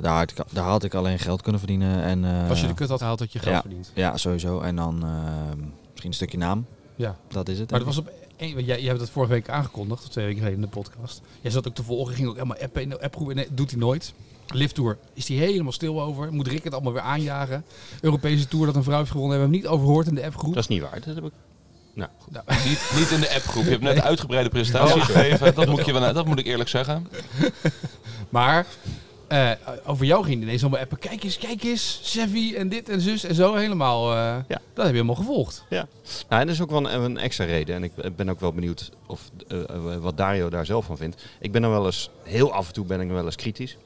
daar, 0.00 0.16
had 0.18 0.30
ik, 0.30 0.36
daar 0.50 0.64
had 0.64 0.84
ik 0.84 0.94
alleen 0.94 1.18
geld 1.18 1.42
kunnen 1.42 1.60
verdienen. 1.60 2.02
En, 2.02 2.24
eh, 2.24 2.48
Als 2.48 2.60
je 2.60 2.66
de 2.66 2.74
kut 2.74 2.88
had 2.88 2.98
gehaald, 2.98 3.18
had 3.18 3.32
je 3.32 3.38
geld 3.38 3.54
ja. 3.54 3.60
verdiend. 3.60 3.90
Ja, 3.94 4.16
sowieso. 4.16 4.60
En 4.60 4.76
dan 4.76 5.02
eh, 5.02 5.08
misschien 5.90 6.10
een 6.10 6.14
stukje 6.14 6.38
naam. 6.38 6.66
Ja. 6.96 7.16
Dat 7.28 7.48
is 7.48 7.58
het. 7.58 7.70
Maar 7.70 7.78
dat 7.78 7.88
was 7.88 7.98
op 7.98 8.10
één, 8.36 8.54
want 8.54 8.66
jij, 8.66 8.78
jij 8.78 8.88
hebt 8.88 9.00
het 9.00 9.10
vorige 9.10 9.32
week 9.32 9.48
aangekondigd, 9.48 10.02
of 10.02 10.08
twee 10.08 10.24
weken 10.24 10.40
geleden 10.42 10.62
in 10.62 10.70
de 10.70 10.76
podcast. 10.80 11.20
Jij 11.40 11.50
zat 11.50 11.68
ook 11.68 11.74
te 11.74 11.82
volgen, 11.82 12.14
ging 12.14 12.28
ook 12.28 12.34
helemaal 12.34 12.58
appen 12.58 12.82
in 12.82 12.88
de 12.88 13.02
appgroep. 13.02 13.34
Nee, 13.34 13.46
doet 13.50 13.70
hij 13.70 13.80
nooit. 13.80 14.14
Lift 14.46 14.74
Tour 14.74 14.98
is 15.14 15.28
hij 15.28 15.36
helemaal 15.36 15.72
stil 15.72 16.02
over. 16.02 16.32
Moet 16.32 16.48
Rick 16.48 16.64
het 16.64 16.72
allemaal 16.72 16.92
weer 16.92 17.02
aanjagen. 17.02 17.64
Europese 18.00 18.48
Tour 18.48 18.66
dat 18.66 18.76
een 18.76 18.82
vrouw 18.82 18.98
heeft 18.98 19.10
gewonnen, 19.10 19.38
hebben 19.38 19.50
we 19.50 19.56
hem 19.56 19.70
niet 19.70 19.80
overhoord 19.80 20.06
in 20.06 20.14
de 20.14 20.24
appgroep. 20.24 20.54
Dat 20.54 20.62
is 20.62 20.68
niet 20.68 20.80
waar. 20.80 21.00
Dat 21.04 21.14
heb 21.14 21.24
ik... 21.24 21.32
Nou, 21.94 22.10
goed. 22.18 22.32
Nou, 22.32 22.44
Niet, 22.68 22.90
niet 22.96 23.10
in 23.10 23.20
de 23.20 23.34
appgroep. 23.34 23.64
Je 23.64 23.70
hebt 23.70 23.82
net 23.82 23.96
een 23.96 24.02
uitgebreide 24.02 24.48
presentatie 24.48 24.96
Oh. 25.00 25.04
gegeven. 25.04 25.54
Dat 25.54 25.66
moet, 25.66 25.84
je, 25.86 25.92
wel- 25.92 26.12
dat 26.12 26.26
moet 26.26 26.38
ik 26.38 26.46
eerlijk 26.46 26.68
zeggen. 26.68 27.08
maar 28.28 28.66
eh, 29.28 29.50
over 29.86 30.06
jou 30.06 30.24
ging 30.24 30.34
hij 30.36 30.44
ineens 30.44 30.62
allemaal 30.62 30.80
appen. 30.80 30.98
Kijk 30.98 31.24
eens, 31.24 31.38
kijk 31.38 31.62
eens, 31.62 31.98
Sevi 32.02 32.54
en 32.54 32.68
dit 32.68 32.88
en 32.88 33.00
zus 33.00 33.24
en 33.24 33.34
zo. 33.34 33.54
Helemaal, 33.54 34.10
eh, 34.12 34.16
Ja. 34.16 34.44
dat 34.48 34.58
heb 34.74 34.86
je 34.86 34.92
helemaal 34.92 35.14
gevolgd. 35.14 35.64
Nou, 35.70 35.86
en 36.28 36.38
dat 36.46 36.48
is 36.48 36.60
ook 36.60 36.70
wel 36.70 36.90
een, 36.90 37.02
een 37.02 37.18
extra 37.18 37.44
reden. 37.44 37.74
En 37.76 37.84
ik 37.84 38.16
ben 38.16 38.28
ook 38.28 38.40
wel 38.40 38.52
benieuwd 38.52 38.90
of, 39.06 39.30
eh, 39.48 39.58
wat 40.00 40.16
Dario 40.16 40.48
daar 40.50 40.66
zelf 40.66 40.84
van 40.84 40.96
vindt. 40.96 41.22
Ik 41.40 41.52
ben 41.52 41.62
dan 41.62 41.70
wel 41.70 41.86
eens, 41.86 42.10
heel 42.22 42.52
af 42.52 42.66
en 42.66 42.72
toe 42.72 42.84
ben 42.84 43.00
ik 43.00 43.08
wel 43.08 43.24
eens 43.24 43.36
kritisch. 43.36 43.76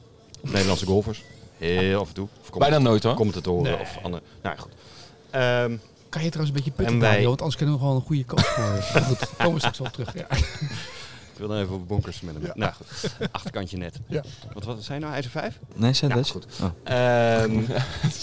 Op 0.41 0.51
Nederlandse 0.51 0.85
golfers. 0.85 1.23
Heel 1.57 1.99
af 1.99 2.07
en 2.07 2.13
toe. 2.13 2.27
Of 2.51 2.57
Bijna 2.57 2.77
nooit 2.77 3.03
hoor. 3.03 3.13
commentatoren 3.13 3.63
Nee. 3.71 3.79
of 3.81 3.97
andere. 4.03 4.23
Nou 4.41 4.55
ja, 4.55 4.61
goed. 4.61 4.71
Ehm, 5.29 5.77
Kan 6.09 6.23
je 6.23 6.29
trouwens 6.29 6.57
een 6.57 6.63
beetje 6.63 6.77
putten, 6.83 6.93
En 6.95 6.99
wij- 7.01 7.25
want 7.25 7.39
anders 7.39 7.55
kunnen 7.57 7.75
we 7.75 7.81
gewoon 7.81 7.95
een 7.95 8.01
goede 8.01 8.25
coach 8.25 8.45
voor 8.45 8.63
goed, 9.03 9.19
daar 9.19 9.29
komen 9.37 9.53
we 9.53 9.59
straks 9.59 9.77
wel 9.77 9.87
op 9.87 9.93
terug. 9.93 10.13
Ja. 10.13 10.29
ik 11.33 11.45
wil 11.45 11.47
dan 11.47 11.57
even 11.57 11.75
op 11.75 11.87
bonkers 11.87 12.21
met 12.21 12.35
hem. 12.41 12.51
Nou 12.53 12.73
goed, 12.73 13.15
achterkantje 13.31 13.77
net. 13.77 13.99
Ja. 14.07 14.23
Wat, 14.53 14.63
wat 14.63 14.83
zijn 14.83 15.01
nou, 15.01 15.13
ijzer 15.13 15.31
5? 15.31 15.55
ik. 15.55 15.61
Nee, 15.79 15.93
zet 15.93 16.09
Ja, 16.13 16.23
goed. 16.23 16.45
Oh. 16.61 16.69
Ehm 16.83 17.59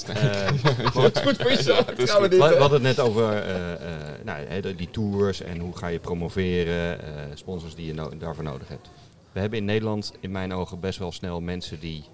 eh, 0.09 0.49
goed. 0.93 1.19
Goed 1.25 1.37
voor 1.37 1.51
jezelf. 1.51 1.85
we 1.97 2.09
goed. 2.09 2.39
hadden 2.59 2.71
het 2.73 2.83
net 2.83 3.01
over 3.01 3.33
eh, 3.43 3.73
eh, 3.73 4.25
nou, 4.25 4.75
die 4.77 4.91
tours 4.91 5.41
en 5.43 5.59
hoe 5.59 5.77
ga 5.77 5.87
je 5.87 5.99
promoveren, 5.99 7.03
eh, 7.03 7.23
sponsors 7.35 7.75
die 7.75 7.87
je 7.87 7.95
no- 7.95 8.17
daarvoor 8.19 8.45
nodig 8.45 8.69
hebt. 8.69 8.91
We 9.33 9.41
hebben 9.41 9.59
in 9.59 9.65
Nederland 9.65 10.13
in 10.21 10.31
mijn 10.31 10.53
ogen 10.53 10.81
best 10.81 10.99
wel 10.99 11.13
snel 11.13 11.41
mensen 11.41 11.81
die 11.81 12.05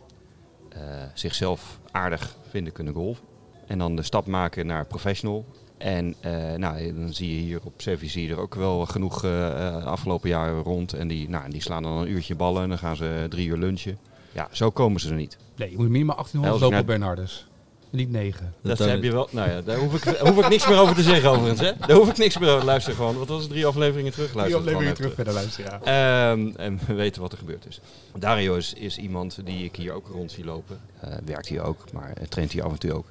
eh, 0.68 0.80
zichzelf 1.14 1.78
aardig 1.90 2.36
vinden 2.50 2.72
kunnen 2.72 2.94
golfen. 2.94 3.24
En 3.66 3.78
dan 3.78 3.96
de 3.96 4.02
stap 4.02 4.26
maken 4.26 4.66
naar 4.66 4.86
professional. 4.86 5.44
En 5.82 6.14
eh, 6.20 6.32
nou, 6.56 6.94
dan 6.94 7.14
zie 7.14 7.34
je 7.34 7.40
hier 7.40 7.60
op 7.64 7.72
Service 7.76 8.28
er 8.28 8.38
ook 8.38 8.54
wel 8.54 8.86
genoeg 8.86 9.24
eh, 9.24 9.66
eh, 9.68 9.84
afgelopen 9.86 10.28
jaren 10.28 10.62
rond. 10.62 10.92
En 10.92 11.08
die, 11.08 11.28
nou, 11.28 11.50
die 11.50 11.62
slaan 11.62 11.82
dan 11.82 11.92
een 11.92 12.10
uurtje 12.10 12.34
ballen 12.34 12.62
en 12.62 12.68
dan 12.68 12.78
gaan 12.78 12.96
ze 12.96 13.26
drie 13.28 13.46
uur 13.48 13.56
lunchen. 13.56 13.98
Ja, 14.32 14.48
zo 14.50 14.70
komen 14.70 15.00
ze 15.00 15.08
er 15.08 15.14
niet. 15.14 15.36
Nee, 15.56 15.70
je 15.70 15.76
moet 15.76 15.88
minimaal 15.88 16.16
1800 16.16 16.44
Ja, 16.44 16.50
als 16.50 16.56
ik 16.56 16.62
lopen 16.62 16.78
op 16.80 16.86
naar- 16.86 17.14
Bernardus. 17.14 17.46
Niet 17.90 18.10
9. 18.10 18.54
Dat, 18.62 18.78
Dat- 18.78 18.88
heb 18.88 19.02
je 19.02 19.12
wel. 19.12 19.28
Nou 19.30 19.50
ja, 19.50 19.60
daar 19.60 19.78
hoef 19.78 19.94
ik, 20.06 20.16
hoef 20.18 20.38
ik 20.38 20.48
niks 20.48 20.68
meer 20.68 20.78
over 20.78 20.94
te 20.94 21.02
zeggen 21.02 21.30
overigens. 21.30 21.60
Hè? 21.60 21.72
Daar 21.86 21.96
hoef 21.96 22.08
ik 22.08 22.16
niks 22.18 22.38
meer 22.38 22.50
over. 22.50 22.64
Luister 22.64 22.94
gewoon. 22.94 23.18
Wat 23.18 23.28
was 23.28 23.40
het? 23.42 23.50
Drie 23.50 23.66
afleveringen 23.66 24.12
terug? 24.12 24.34
Luister 24.34 24.58
het 24.60 24.68
gewoon 24.68 24.82
even 24.82 24.94
terug. 24.94 25.14
verder 25.14 25.34
luisteren, 25.34 25.80
ja. 25.84 26.30
Ehm, 26.30 26.50
en 26.56 26.78
we 26.86 26.94
weten 26.94 27.22
wat 27.22 27.32
er 27.32 27.38
gebeurd 27.38 27.66
is. 27.68 27.80
Dario 28.18 28.54
is, 28.54 28.72
is 28.74 28.98
iemand 28.98 29.38
die 29.44 29.64
ik 29.64 29.76
hier 29.76 29.92
ook 29.92 30.06
rond 30.12 30.32
zie 30.32 30.44
lopen. 30.44 30.80
Eh, 31.00 31.12
werkt 31.24 31.46
hier 31.46 31.62
ook, 31.62 31.92
maar 31.92 32.12
traint 32.28 32.52
hier 32.52 32.64
af 32.64 32.72
en 32.72 32.78
toe 32.78 32.92
ook. 32.92 33.06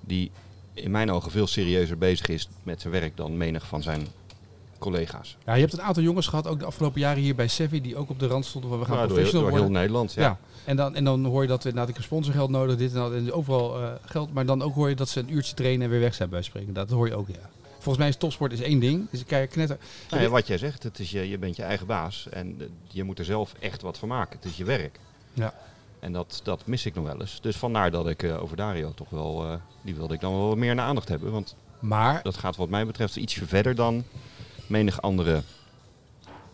Die 0.00 0.30
in 0.74 0.90
mijn 0.90 1.10
ogen 1.10 1.30
veel 1.30 1.46
serieuzer 1.46 1.98
bezig 1.98 2.28
is 2.28 2.48
met 2.62 2.80
zijn 2.80 2.92
werk 2.92 3.16
dan 3.16 3.36
menig 3.36 3.66
van 3.66 3.82
zijn 3.82 4.06
collega's. 4.78 5.36
Ja, 5.44 5.54
je 5.54 5.60
hebt 5.60 5.72
een 5.72 5.82
aantal 5.82 6.02
jongens 6.02 6.26
gehad, 6.26 6.46
ook 6.46 6.58
de 6.58 6.64
afgelopen 6.64 7.00
jaren 7.00 7.22
hier 7.22 7.34
bij 7.34 7.48
Sevi, 7.48 7.80
die 7.80 7.96
ook 7.96 8.10
op 8.10 8.18
de 8.18 8.26
rand 8.26 8.44
stonden 8.44 8.70
van 8.70 8.78
we 8.78 8.84
gaan 8.84 9.06
professional 9.06 9.50
door 9.50 9.58
heel. 9.58 9.70
Nederland. 9.70 10.12
Ja. 10.12 10.22
Ja. 10.22 10.38
En, 10.64 10.76
dan, 10.76 10.94
en 10.94 11.04
dan 11.04 11.24
hoor 11.24 11.42
je 11.42 11.48
dat 11.48 11.62
we 11.62 11.68
inderdaad 11.68 11.90
ik 11.90 11.96
heb 11.96 12.04
sponsorgeld 12.04 12.50
nodig, 12.50 12.76
dit 12.76 12.92
en 12.92 12.98
dat, 12.98 13.12
en 13.12 13.32
overal 13.32 13.82
eh, 13.82 13.92
geld. 14.04 14.32
Maar 14.32 14.46
dan 14.46 14.62
ook 14.62 14.74
hoor 14.74 14.88
je 14.88 14.94
dat 14.94 15.08
ze 15.08 15.20
een 15.20 15.34
uurtje 15.34 15.54
trainen 15.54 15.84
en 15.84 15.90
weer 15.90 16.00
weg 16.00 16.14
zijn 16.14 16.28
bij 16.28 16.42
spreken. 16.42 16.72
Dat 16.72 16.90
hoor 16.90 17.06
je 17.06 17.14
ook, 17.14 17.28
ja. 17.28 17.50
Volgens 17.72 17.98
mij 17.98 18.08
is 18.08 18.16
topsport 18.16 18.52
is 18.52 18.60
één 18.60 18.78
ding. 18.78 19.10
Dus 19.10 19.24
kijk, 19.24 19.50
knetter. 19.50 19.78
Nou 20.10 20.22
ja, 20.22 20.28
wat 20.28 20.46
jij 20.46 20.58
zegt, 20.58 20.82
het 20.82 20.98
is 20.98 21.10
je, 21.10 21.28
je 21.28 21.38
bent 21.38 21.56
je 21.56 21.62
eigen 21.62 21.86
baas 21.86 22.28
en 22.30 22.60
je 22.88 23.04
moet 23.04 23.18
er 23.18 23.24
zelf 23.24 23.54
echt 23.60 23.82
wat 23.82 23.98
van 23.98 24.08
maken. 24.08 24.36
Het 24.36 24.44
is 24.50 24.56
je 24.56 24.64
werk. 24.64 24.98
Ja. 25.32 25.54
En 26.04 26.12
dat, 26.12 26.40
dat 26.44 26.66
mis 26.66 26.86
ik 26.86 26.94
nog 26.94 27.04
wel 27.04 27.20
eens. 27.20 27.40
Dus 27.40 27.56
vandaar 27.56 27.90
dat 27.90 28.08
ik 28.08 28.22
eh, 28.22 28.42
over 28.42 28.56
Dario 28.56 28.92
toch 28.94 29.10
wel, 29.10 29.44
eh, 29.44 29.56
die 29.82 29.94
wilde 29.94 30.14
ik 30.14 30.20
dan 30.20 30.32
wel 30.32 30.48
wat 30.48 30.56
meer 30.56 30.74
naar 30.74 30.86
aandacht 30.86 31.08
hebben. 31.08 31.32
Want 31.32 31.56
Maar 31.80 32.22
dat 32.22 32.36
gaat 32.36 32.56
wat 32.56 32.68
mij 32.68 32.86
betreft 32.86 33.16
ietsje 33.16 33.46
verder 33.46 33.74
dan 33.74 34.04
menig 34.66 35.02
andere 35.02 35.42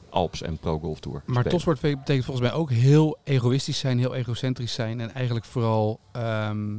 Alps 0.09 0.43
en 0.43 0.59
Pro 0.59 0.79
Golf 0.79 1.01
Tour. 1.01 1.23
Maar 1.27 1.45
topsport 1.45 1.81
betekent 1.81 2.25
volgens 2.25 2.49
mij 2.49 2.57
ook 2.57 2.71
heel 2.71 3.19
egoïstisch 3.25 3.79
zijn, 3.79 3.99
heel 3.99 4.15
egocentrisch 4.15 4.73
zijn. 4.73 5.01
En 5.01 5.15
eigenlijk 5.15 5.45
vooral 5.45 6.01
ehm, 6.13 6.79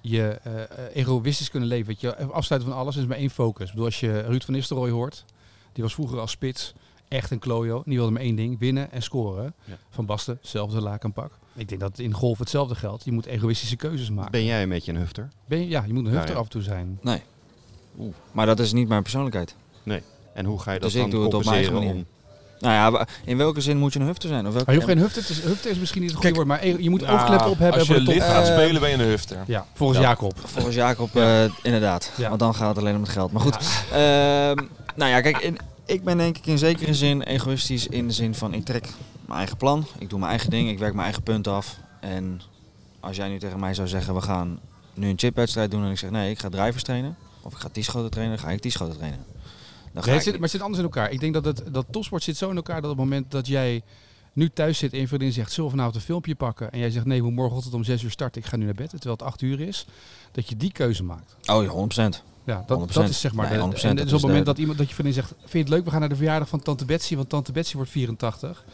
je 0.00 0.28
eh, 0.42 0.96
egoïstisch 0.96 1.50
kunnen 1.50 1.68
leven. 1.68 1.86
Weet 1.86 2.00
je, 2.00 2.16
afsluiten 2.16 2.70
van 2.70 2.80
alles 2.80 2.96
is 2.96 3.06
maar 3.06 3.16
één 3.16 3.30
focus. 3.30 3.64
Ik 3.64 3.70
bedoel, 3.70 3.86
als 3.86 4.00
je 4.00 4.20
Ruud 4.20 4.42
van 4.42 4.54
Nistelrooy 4.54 4.90
hoort, 4.90 5.24
die 5.72 5.82
was 5.82 5.94
vroeger 5.94 6.18
als 6.18 6.30
spits 6.30 6.74
echt 7.08 7.30
een 7.30 7.38
klojo. 7.38 7.76
En 7.76 7.82
die 7.84 7.96
wilde 7.96 8.12
maar 8.12 8.22
één 8.22 8.36
ding, 8.36 8.58
winnen 8.58 8.92
en 8.92 9.02
scoren. 9.02 9.54
Ja. 9.64 9.78
Van 9.90 10.06
Basten, 10.06 10.38
zelfde 10.42 10.80
lakenpak. 10.80 11.32
Ik 11.56 11.68
denk 11.68 11.80
dat 11.80 11.98
in 11.98 12.12
golf 12.14 12.38
hetzelfde 12.38 12.74
geldt. 12.74 13.04
Je 13.04 13.12
moet 13.12 13.26
egoïstische 13.26 13.76
keuzes 13.76 14.10
maken. 14.10 14.30
Ben 14.32 14.44
jij 14.44 14.62
een 14.62 14.68
beetje 14.68 14.92
een 14.92 14.98
hufter? 14.98 15.28
Ben 15.46 15.58
je, 15.60 15.68
ja, 15.68 15.84
je 15.86 15.92
moet 15.92 16.04
een 16.04 16.10
Ja, 16.10 16.16
hufter 16.16 16.34
ja. 16.34 16.38
af 16.40 16.44
en 16.46 16.50
toe 16.50 16.62
zijn. 16.62 16.98
Nee. 17.02 17.20
Oeh. 17.98 18.14
Maar 18.32 18.46
dat 18.46 18.58
is 18.60 18.72
niet 18.72 18.88
mijn 18.88 19.02
persoonlijkheid. 19.02 19.54
En 20.34 20.44
hoe 20.44 20.60
ga 20.60 20.72
je 20.72 20.78
dat 20.80 20.86
Dus 20.90 20.94
ik 20.96 21.00
dan 21.00 21.10
doe 21.10 21.24
het 21.24 21.34
op 21.34 21.44
mijn 21.44 21.54
eigen 21.54 21.72
compenseren 21.72 22.02
manier. 22.04 22.12
om... 22.12 22.12
Nou 22.68 22.96
ja, 22.96 23.06
in 23.24 23.36
welke 23.36 23.60
zin 23.60 23.76
moet 23.76 23.92
je 23.92 23.98
een 23.98 24.06
hufter 24.06 24.28
zijn? 24.28 24.46
Of 24.46 24.52
welke, 24.52 24.64
Maar 24.66 24.74
je 24.74 24.80
hoeft 24.80 24.92
geen 24.92 25.02
hufter 25.02 25.24
te 25.24 25.48
Hufter 25.48 25.70
is 25.70 25.78
misschien 25.78 26.00
niet 26.02 26.10
het 26.10 26.20
goede 26.20 26.34
Kijk, 26.36 26.48
woord, 26.48 26.60
maar 26.60 26.82
je 26.82 26.90
moet 26.90 27.00
Nou, 27.00 27.12
oogkleppen 27.14 27.50
op 27.50 27.58
hebben 27.58 27.78
Als 27.78 27.88
je 27.88 28.00
lift 28.00 28.24
gaat 28.26 28.48
Eh, 28.48 28.52
spelen 28.54 28.80
ben 28.80 28.90
je 28.90 28.94
een 28.96 29.08
hufter. 29.08 29.38
Ja, 29.46 29.66
volgens 29.74 29.98
Ja. 29.98 30.04
Jacob. 30.08 30.32
Volgens 30.44 30.74
Jacob, 30.74 31.16
eh, 31.16 31.44
inderdaad. 31.62 32.12
Ja. 32.16 32.28
Want 32.28 32.40
dan 32.40 32.54
gaat 32.54 32.68
het 32.68 32.78
alleen 32.78 32.94
om 32.94 33.00
het 33.02 33.10
geld. 33.10 33.32
Maar 33.32 33.40
goed. 33.42 33.56
Ehm, 33.92 34.66
nou 34.96 35.10
ja, 35.10 35.20
kijk, 35.20 35.38
in- 35.38 35.58
ik 35.86 36.04
ben 36.04 36.16
denk 36.18 36.36
ik 36.38 36.46
in 36.46 36.58
zekere 36.58 36.94
zin 36.94 37.22
egoïstisch 37.22 37.86
in 37.86 38.06
de 38.06 38.12
zin 38.12 38.34
van 38.34 38.54
ik 38.54 38.64
trek 38.64 38.88
mijn 39.26 39.38
eigen 39.38 39.56
plan. 39.56 39.86
Ik 39.98 40.08
doe 40.10 40.18
mijn 40.18 40.30
eigen 40.30 40.50
ding. 40.50 40.68
Ik 40.70 40.78
werk 40.78 40.92
mijn 40.92 41.04
eigen 41.04 41.22
punt 41.22 41.48
af. 41.48 41.78
En 42.00 42.40
als 43.00 43.16
jij 43.16 43.28
nu 43.28 43.38
tegen 43.38 43.60
mij 43.60 43.74
zou 43.74 43.88
zeggen, 43.88 44.14
we 44.14 44.20
gaan 44.20 44.58
nu 44.94 45.08
een 45.08 45.18
chipwedstrijd 45.18 45.70
doen. 45.70 45.84
En 45.84 45.90
ik 45.90 45.98
zeg, 45.98 46.10
nee, 46.10 46.30
ik 46.30 46.38
ga 46.38 46.48
drivers 46.48 46.82
trainen. 46.82 47.16
Of 47.42 47.52
ik 47.52 47.58
ga 47.58 47.68
t-schoten 47.72 48.10
trainen, 48.10 48.36
dan 48.36 48.46
ga 48.46 48.52
ik 48.52 48.60
t-schoten 48.60 48.96
trainen. 48.96 49.24
Dan 49.92 50.02
ga 50.02 50.08
Nee, 50.08 50.18
het 50.18 50.18
ik 50.18 50.22
zit, 50.22 50.32
maar 50.32 50.42
het 50.42 50.50
zit 50.50 50.60
anders 50.60 50.78
in 50.78 50.84
elkaar. 50.84 51.10
Ik 51.10 51.20
denk 51.20 51.34
dat, 51.34 51.44
het, 51.44 51.62
dat 51.72 51.86
topsport 51.90 52.22
zit 52.22 52.36
zo 52.36 52.50
in 52.50 52.56
elkaar 52.56 52.80
dat 52.80 52.90
op 52.90 52.96
het 52.96 53.06
moment 53.06 53.30
dat 53.30 53.46
jij 53.46 53.82
nu 54.32 54.50
thuis 54.50 54.78
zit 54.78 54.92
en 54.92 54.98
je 54.98 55.08
vriendin 55.08 55.32
zegt, 55.32 55.52
zullen 55.52 55.64
we 55.70 55.76
vanavond 55.76 55.96
een 55.96 56.06
filmpje 56.06 56.34
pakken? 56.34 56.72
En 56.72 56.78
jij 56.78 56.90
zegt, 56.90 57.04
nee, 57.04 57.16
we 57.18 57.22
moeten 57.24 57.40
morgenochtend 57.40 57.74
om 57.74 57.84
6 57.84 58.02
uur 58.02 58.10
starten, 58.10 58.40
ik 58.42 58.46
ga 58.48 58.56
nu 58.56 58.64
naar 58.64 58.74
bed, 58.74 58.90
terwijl 58.90 59.12
het 59.12 59.22
8 59.22 59.40
uur 59.42 59.60
is. 59.60 59.86
Dat 60.32 60.48
je 60.48 60.56
die 60.56 60.72
keuze 60.72 61.04
maakt. 61.04 61.36
Oh 61.46 61.62
ja, 61.64 62.08
100%. 62.12 62.22
Ja, 62.44 62.64
dat, 62.66 62.78
100%. 62.90 62.92
dat 62.92 63.08
is 63.08 63.20
zeg 63.20 63.32
maar. 63.34 63.48
Nee, 63.50 63.58
de- 63.58 63.76
100%, 63.76 63.80
en 63.84 63.96
dat 63.96 64.06
op 64.06 64.12
het 64.12 64.20
moment 64.20 64.38
de- 64.38 64.44
dat 64.44 64.58
iemand 64.58 64.78
dat 64.78 64.88
je 64.88 64.94
vriendin 64.94 65.14
zegt, 65.14 65.28
vind 65.38 65.52
je 65.52 65.58
het 65.58 65.68
leuk, 65.68 65.84
we 65.84 65.90
gaan 65.90 66.00
naar 66.00 66.08
de 66.08 66.16
verjaardag 66.16 66.48
van 66.48 66.60
Tante 66.62 66.84
Betsy, 66.84 67.16
want 67.16 67.28
Tante 67.28 67.52
Betsy 67.52 67.76
wordt 67.76 67.90
84. 67.90 68.64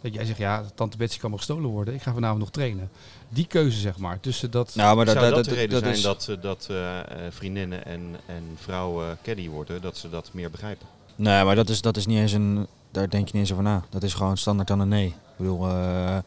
Dat 0.00 0.14
jij 0.14 0.24
zegt, 0.24 0.38
ja, 0.38 0.64
Tante 0.74 0.96
Betsy 0.96 1.18
kan 1.18 1.30
maar 1.30 1.38
gestolen 1.38 1.70
worden, 1.70 1.94
ik 1.94 2.02
ga 2.02 2.12
vanavond 2.12 2.40
nog 2.40 2.50
trainen. 2.50 2.90
Die 3.28 3.46
keuze 3.46 3.78
zeg 3.78 3.98
maar, 3.98 4.20
tussen 4.20 4.50
dat... 4.50 4.74
Nou, 4.74 4.96
maar 4.96 5.04
dat, 5.04 5.14
Zou 5.14 5.26
dat, 5.26 5.34
dat, 5.34 5.44
de 5.44 5.54
reden 5.54 5.70
dat 5.70 5.82
zijn 5.82 5.94
is... 5.94 6.02
dat, 6.02 6.28
eh, 6.28 6.42
dat 6.42 6.66
eh, 6.70 6.98
eh, 6.98 7.32
vriendinnen 7.32 7.84
en, 7.84 8.16
en 8.26 8.42
vrouwen 8.56 9.18
caddy 9.22 9.48
worden? 9.48 9.82
Dat 9.82 9.96
ze 9.96 10.10
dat 10.10 10.30
meer 10.32 10.50
begrijpen? 10.50 10.86
Nee, 11.16 11.44
maar 11.44 11.54
dat 11.54 11.68
is, 11.68 11.80
dat 11.80 11.96
is 11.96 12.06
niet 12.06 12.18
eens 12.18 12.32
een. 12.32 12.66
Daar 12.90 13.10
denk 13.10 13.26
je 13.26 13.32
niet 13.32 13.42
eens 13.42 13.52
over 13.52 13.64
na. 13.64 13.84
Dat 13.88 14.02
is 14.02 14.14
gewoon 14.14 14.36
standaard 14.36 14.68
dan 14.68 14.80
een 14.80 14.88
nee. 14.88 15.06
Ik 15.06 15.14
bedoel, 15.36 15.68
eh, 15.68 16.18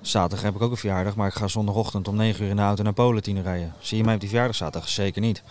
zaterdag 0.00 0.42
heb 0.44 0.54
ik 0.54 0.62
ook 0.62 0.70
een 0.70 0.76
verjaardag, 0.76 1.14
maar 1.16 1.28
ik 1.28 1.34
ga 1.34 1.48
zondagochtend 1.48 2.08
om 2.08 2.16
9 2.16 2.44
uur 2.44 2.50
in 2.50 2.56
de 2.56 2.62
auto 2.62 2.82
naar 2.82 2.92
Polen 2.92 3.22
tien 3.22 3.42
rijden. 3.42 3.74
Zie 3.78 3.96
je 3.96 4.04
mij 4.04 4.14
op 4.14 4.20
die 4.20 4.28
verjaardag 4.28 4.56
zaterdag? 4.56 4.88
Zeker 4.90 5.20
niet. 5.20 5.42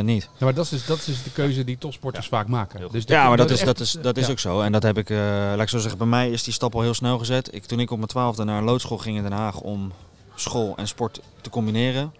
100% 0.00 0.04
niet. 0.04 0.22
Ja, 0.38 0.44
maar 0.44 0.54
dat 0.54 0.72
is, 0.72 0.86
dat 0.86 1.06
is 1.06 1.22
de 1.22 1.30
keuze 1.32 1.64
die 1.64 1.78
topsporters 1.78 2.28
vaak 2.28 2.46
maken. 2.48 2.88
Dus 2.90 3.02
Ja, 3.06 3.28
maar 3.28 3.36
dat 3.36 3.50
is, 3.50 3.56
echt- 3.56 3.66
dat 3.66 3.80
is, 3.80 3.92
dat 4.02 4.16
is 4.16 4.26
ja. 4.26 4.32
ook 4.32 4.38
zo. 4.38 4.60
En 4.60 4.72
dat 4.72 4.82
heb 4.82 4.98
ik, 4.98 5.10
eh, 5.10 5.16
laat 5.18 5.60
ik 5.60 5.68
zo 5.68 5.78
zeggen, 5.78 5.98
bij 5.98 6.06
mij 6.06 6.30
is 6.30 6.42
die 6.42 6.52
stap 6.52 6.74
al 6.74 6.80
heel 6.82 6.94
snel 6.94 7.18
gezet. 7.18 7.54
Ik, 7.54 7.64
toen 7.64 7.80
ik 7.80 7.90
op 7.90 7.96
mijn 7.96 8.08
twaalfde 8.08 8.44
naar 8.44 8.58
een 8.58 8.64
loodschool 8.64 8.98
ging 8.98 9.16
in 9.16 9.22
Den 9.22 9.32
Haag 9.32 9.60
om 9.60 9.92
school 10.34 10.74
en 10.76 10.88
sport 10.88 11.20
te 11.40 11.50
combineren. 11.50 12.12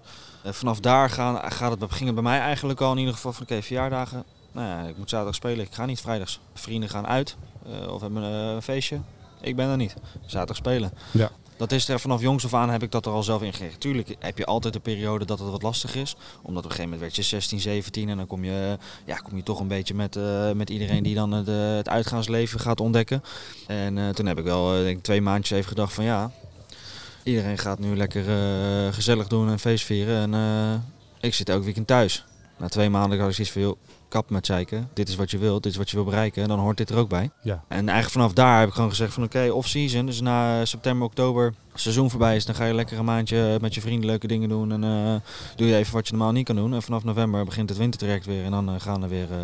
eh, 0.43 0.53
vanaf 0.53 0.81
daar 0.81 1.11
gaan, 1.11 1.53
gaat 1.53 1.71
het, 1.81 1.93
ging 1.93 2.05
het 2.05 2.15
bij 2.15 2.23
mij 2.25 2.39
eigenlijk 2.41 2.81
al 2.81 2.93
in 2.93 2.99
ieder 2.99 3.15
geval 3.15 3.33
van 3.33 3.43
oké, 3.43 3.63
verjaardagen. 3.63 4.25
Nou 4.53 4.67
ja, 4.67 4.89
ik 4.89 4.97
moet 4.97 5.09
zaterdag 5.11 5.35
spelen, 5.35 5.65
ik 5.65 5.75
ga 5.75 5.87
niet 5.87 6.01
vrijdags. 6.01 6.41
Vrienden 6.55 6.89
gaan 6.89 7.07
uit 7.07 7.37
eh, 7.67 7.93
of 7.93 8.01
hebben 8.01 8.23
een 8.23 8.63
feestje. 8.63 8.99
Ik 9.41 9.57
ben 9.57 9.69
er 9.69 9.77
niet. 9.77 9.95
Zaterdag 10.27 10.57
spelen. 10.57 10.93
Ja. 11.11 11.31
Dat 11.59 11.73
is 11.73 11.89
er 11.89 12.01
vanaf 12.01 12.21
jongs 12.21 12.45
af 12.45 12.55
aan 12.55 12.71
heb 12.71 12.83
ik 12.83 12.91
dat 12.91 13.07
er 13.07 13.13
al 13.13 13.23
zelf 13.23 13.43
in 13.43 13.53
gekregen. 13.53 13.79
Tuurlijk 13.79 14.17
heb 14.19 14.39
je 14.39 14.45
altijd 14.45 14.75
een 14.75 14.81
periode 14.81 15.25
dat 15.25 15.39
het 15.39 15.51
wat 15.51 15.63
lastig 15.63 15.95
is. 15.95 16.17
Omdat 16.43 16.65
op 16.65 16.71
een 16.71 16.77
gegeven 16.77 16.83
moment 16.83 17.01
werd 17.01 17.17
je 17.17 17.23
16, 17.23 17.61
17 17.61 18.09
en 18.09 18.17
dan 18.17 18.27
kom 18.27 18.45
je, 18.45 18.79
ja, 19.05 19.17
kom 19.17 19.37
je 19.37 19.43
toch 19.43 19.61
een 19.61 19.69
beetje 19.69 19.95
met, 19.95 20.17
eh, 20.17 20.53
met 20.53 20.71
iedereen 20.71 21.03
die 21.03 21.15
dan 21.15 21.33
het, 21.33 21.49
eh, 21.49 21.77
het 21.77 21.89
uitgaansleven 21.89 22.61
gaat 22.61 22.81
ontdekken. 22.81 23.23
En 23.67 23.99
eh, 23.99 24.09
toen 24.09 24.27
heb 24.27 24.39
ik 24.39 24.45
wel 24.45 24.83
denk 24.83 25.03
twee 25.03 25.21
maandjes 25.21 25.59
even 25.59 25.69
gedacht 25.69 25.93
van 25.93 26.05
ja, 26.05 26.31
iedereen 27.23 27.59
gaat 27.59 27.79
nu 27.79 27.97
lekker 27.97 28.25
gezellig 28.93 29.27
doen 29.27 29.51
en 29.51 29.59
feest 29.59 29.85
vieren. 29.85 30.35
En 30.35 30.83
ik 31.21 31.35
zit 31.35 31.49
elk 31.49 31.65
weekend 31.65 31.87
thuis. 31.87 32.25
Na 32.59 32.69
twee 32.69 32.91
maanden 32.91 33.19
had 33.19 33.29
ik 33.29 33.35
zoiets 33.35 33.53
van 33.53 33.63
joh, 33.63 33.77
kap 34.09 34.31
met 34.31 34.47
zeiken. 34.47 34.89
Dit 34.93 35.09
is 35.09 35.15
wat 35.17 35.31
je 35.31 35.39
wilt, 35.39 35.63
dit 35.63 35.73
is 35.73 35.79
wat 35.79 35.91
je 35.91 35.97
wil 35.97 36.05
bereiken. 36.05 36.43
En 36.43 36.49
dan 36.49 36.59
hoort 36.59 36.77
dit 36.77 36.91
er 36.91 36.97
ook 36.97 37.09
bij. 37.09 37.31
Ja. 37.43 37.65
En 37.69 37.77
eigenlijk 37.79 38.11
vanaf 38.11 38.33
daar 38.33 38.59
heb 38.59 38.69
ik 38.69 38.75
gewoon 38.75 38.89
gezegd 38.91 39.13
van 39.15 39.23
oké, 39.25 39.49
off-season. 39.53 40.07
Dus 40.07 40.21
na 40.21 40.65
september, 40.65 41.07
oktober, 41.07 41.55
seizoen 41.75 42.11
voorbij 42.11 42.37
is, 42.37 42.45
dan 42.45 42.55
ga 42.55 42.65
je 42.65 42.75
lekker 42.75 42.99
een 42.99 43.05
maandje 43.05 43.59
met 43.61 43.75
je 43.75 43.81
vrienden 43.81 44.09
leuke 44.09 44.27
dingen 44.27 44.49
doen. 44.49 44.73
En 44.73 44.85
eh, 44.85 45.15
doe 45.57 45.67
je 45.67 45.77
even 45.77 45.93
wat 45.95 46.07
je 46.09 46.13
normaal 46.15 46.33
niet 46.33 46.47
kan 46.47 46.57
doen. 46.57 46.75
En 46.75 46.83
vanaf 46.83 47.05
november 47.05 47.45
begint 47.45 47.69
het 47.69 47.79
wintertraject 47.79 48.27
weer. 48.27 48.45
En 48.45 48.51
dan 48.51 48.69
eh, 48.69 48.75
gaan 48.79 49.03
er 49.03 49.09
weer, 49.09 49.31
eh, 49.31 49.39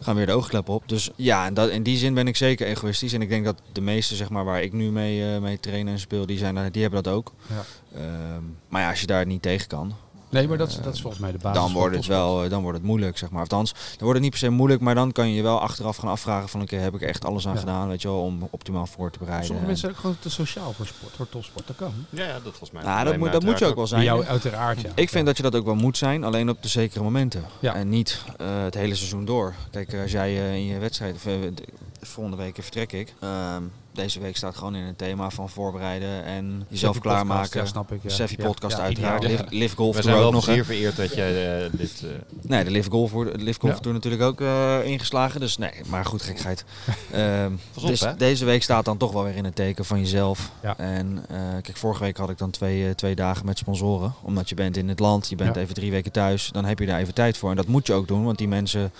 gaan 0.00 0.14
weer 0.16 0.26
de 0.26 0.32
oogkleppen 0.32 0.74
op. 0.74 0.82
Dus 0.88 1.10
ja, 1.16 1.46
en 1.46 1.54
dat, 1.54 1.68
in 1.70 1.82
die 1.82 1.96
zin 1.96 2.14
ben 2.14 2.26
ik 2.28 2.36
zeker 2.36 2.66
egoïstisch. 2.66 3.12
En 3.12 3.22
ik 3.22 3.28
denk 3.28 3.44
dat 3.44 3.60
de 3.72 3.80
meesten 3.80 4.16
zeg 4.16 4.30
maar, 4.30 4.44
waar 4.44 4.62
ik 4.62 4.72
nu 4.72 4.90
mee, 4.90 5.34
eh, 5.34 5.40
mee 5.40 5.60
train 5.60 5.88
en 5.88 5.98
speel, 5.98 6.26
die, 6.26 6.38
zijn, 6.38 6.54
daar- 6.54 6.72
die 6.72 6.82
hebben 6.82 7.02
dat 7.02 7.12
ook. 7.14 7.32
Ja. 7.46 7.64
Ehm, 8.00 8.42
maar 8.68 8.82
ja, 8.82 8.90
als 8.90 9.00
je 9.00 9.06
daar 9.06 9.26
niet 9.26 9.42
tegen 9.42 9.66
kan, 9.68 9.94
Nee, 10.30 10.48
maar 10.48 10.58
dat 10.58 10.68
is, 10.68 10.80
dat 10.80 10.94
is 10.94 11.00
volgens 11.00 11.22
mij 11.22 11.32
de 11.32 11.38
basis. 11.38 11.62
dan 11.62 11.72
wordt 11.72 11.96
het 11.96 12.06
wel 12.06 12.44
eh, 12.44 12.50
dan 12.50 12.62
wordt 12.62 12.78
het 12.78 12.86
moeilijk, 12.86 13.18
zeg 13.18 13.30
maar. 13.30 13.40
Althans, 13.40 13.72
dan 13.72 13.82
wordt 13.98 14.12
het 14.14 14.20
niet 14.22 14.30
per 14.30 14.38
se 14.38 14.48
moeilijk, 14.48 14.80
maar 14.80 14.94
dan 14.94 15.12
kan 15.12 15.28
je 15.28 15.34
je 15.34 15.42
wel 15.42 15.60
achteraf 15.60 15.96
gaan 15.96 16.08
afvragen 16.10 16.48
van 16.48 16.62
oké, 16.62 16.76
heb 16.76 16.94
ik 16.94 17.00
echt 17.00 17.24
alles 17.24 17.46
aan 17.46 17.52
Ja. 17.54 17.58
gedaan, 17.60 17.88
weet 17.88 18.02
je 18.02 18.08
wel, 18.08 18.20
om 18.20 18.48
optimaal 18.50 18.86
voor 18.86 19.10
te 19.10 19.18
bereiden. 19.18 19.46
Sommige 19.46 19.66
mensen 19.66 19.84
zijn 19.86 19.96
ook 19.96 20.00
gewoon 20.00 20.16
te 20.20 20.30
sociaal 20.30 20.72
voor 20.72 20.86
sport, 20.86 21.12
voor 21.16 21.28
topsport. 21.28 21.66
Dat 21.66 21.76
kan. 21.76 21.92
Ja, 22.10 22.26
ja 22.26 22.38
dat 22.44 22.58
was 22.58 22.70
mijn 22.70 22.84
Nou, 22.84 23.04
dat, 23.04 23.16
moet, 23.16 23.32
dat 23.32 23.42
moet 23.42 23.58
je 23.58 23.64
ook 23.64 23.74
wel 23.74 23.84
Bij 23.84 23.86
zijn. 23.86 24.02
jou 24.04 24.24
uiteraard, 24.24 24.80
ja. 24.80 24.90
Ik 24.94 25.08
vind 25.08 25.26
dat 25.26 25.36
je 25.36 25.42
dat 25.42 25.54
ook 25.54 25.64
wel 25.64 25.74
moet 25.74 25.96
zijn, 25.96 26.24
alleen 26.24 26.48
op 26.50 26.62
de 26.62 26.68
zekere 26.68 27.02
momenten. 27.02 27.44
Ja. 27.60 27.74
En 27.74 27.88
niet 27.88 28.24
eh, 28.36 28.62
het 28.62 28.74
hele 28.74 28.94
seizoen 28.94 29.24
door. 29.24 29.54
Kijk, 29.70 29.94
als 30.02 30.12
jij 30.12 30.28
eh, 30.38 30.54
in 30.54 30.64
je 30.66 30.78
wedstrijd, 30.78 31.14
of, 31.14 31.26
eh, 31.26 31.32
de- 31.54 31.64
volgende 32.00 32.36
week 32.36 32.54
vertrek 32.60 32.92
ik. 32.92 33.14
Ehm, 33.20 33.62
deze 34.00 34.20
week 34.20 34.36
staat 34.36 34.56
gewoon 34.56 34.74
in 34.74 34.84
het 34.84 34.98
thema 34.98 35.30
van 35.30 35.48
voorbereiden 35.48 36.24
en 36.24 36.64
jezelf 36.68 36.98
klaarmaken. 36.98 37.42
podcast, 37.42 37.54
Ja, 37.54 37.66
snap 37.66 37.92
ik. 37.92 38.00
Ja. 38.38 38.44
Podcast 38.46 38.76
ja, 38.76 38.82
uiteraard. 38.82 39.22
ideaal. 39.24 39.38
Live, 39.42 39.54
Live 39.56 39.76
Golf 39.76 39.96
We 39.96 40.00
Tour 40.02 40.14
zijn 40.16 40.26
ook 40.26 40.32
nog. 40.32 40.44
zeer 40.44 40.64
vereerd 40.64 40.96
dat 40.96 41.14
jij 41.14 41.62
eh, 41.64 41.70
dit... 41.72 42.02
eh, 42.04 42.10
Nee, 42.48 42.64
de 42.64 42.70
Live 42.70 42.90
Golf, 42.90 43.12
Live 43.36 43.60
Golf 43.60 43.72
Ja. 43.74 43.78
Tour 43.80 43.94
natuurlijk 43.94 44.22
ook 44.22 44.40
eh, 44.40 44.78
ingeslagen. 44.84 45.40
Dus 45.40 45.58
nee, 45.58 45.70
maar 45.88 46.04
goed, 46.04 46.22
gekheid. 46.22 46.64
Ehm, 47.10 47.52
op, 47.74 47.86
dus 47.86 48.00
hè? 48.00 48.16
deze 48.16 48.44
week 48.44 48.62
staat 48.62 48.84
dan 48.84 48.96
toch 48.96 49.12
wel 49.12 49.24
weer 49.24 49.36
in 49.36 49.44
het 49.44 49.54
teken 49.54 49.84
van 49.84 49.98
jezelf. 49.98 50.50
Ja. 50.62 50.76
En 50.78 51.24
eh, 51.28 51.36
kijk, 51.62 51.76
vorige 51.76 52.02
week 52.02 52.16
had 52.16 52.30
ik 52.30 52.38
dan 52.38 52.50
twee, 52.50 52.94
twee 52.94 53.14
dagen 53.14 53.46
met 53.46 53.58
sponsoren. 53.58 54.14
Omdat 54.22 54.48
je 54.48 54.54
bent 54.54 54.76
in 54.76 54.88
het 54.88 54.98
land, 54.98 55.28
je 55.28 55.36
bent 55.36 55.54
Ja. 55.54 55.60
even 55.60 55.74
drie 55.74 55.90
weken 55.90 56.12
thuis. 56.12 56.48
Dan 56.52 56.64
heb 56.64 56.78
je 56.78 56.86
daar 56.86 56.98
even 57.00 57.14
tijd 57.14 57.36
voor. 57.36 57.50
En 57.50 57.56
dat 57.56 57.66
moet 57.66 57.86
je 57.86 57.92
ook 57.92 58.08
doen, 58.08 58.24
want 58.24 58.38
die 58.38 58.48
mensen 58.48 58.92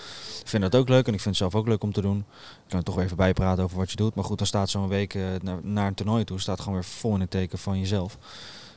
vinden 0.43 0.71
dat 0.71 0.79
ook 0.81 0.89
leuk. 0.89 1.07
En 1.07 1.13
ik 1.13 1.21
vind 1.21 1.37
het 1.37 1.49
zelf 1.51 1.55
ook 1.55 1.67
leuk 1.67 1.83
om 1.83 1.91
te 1.93 2.01
doen. 2.01 2.17
Ik 2.17 2.77
kan 2.77 2.79
er 2.79 2.85
toch 2.95 2.99
even 2.99 3.17
bijpraten 3.17 3.63
over 3.63 3.77
wat 3.77 3.89
je 3.89 3.95
doet. 3.95 4.15
Maar 4.15 4.23
goed, 4.23 4.37
dan 4.37 4.47
staat 4.47 4.69
zo'n 4.69 4.87
week 4.91 5.13
eh, 5.15 5.21
naar, 5.41 5.57
naar 5.61 5.87
een 5.87 5.93
toernooi 5.93 6.23
toe. 6.23 6.39
Staat 6.39 6.59
gewoon 6.59 6.73
weer 6.73 6.83
vol 6.83 7.13
in 7.13 7.19
het 7.21 7.29
teken 7.31 7.57
van 7.57 7.79
jezelf. 7.79 8.17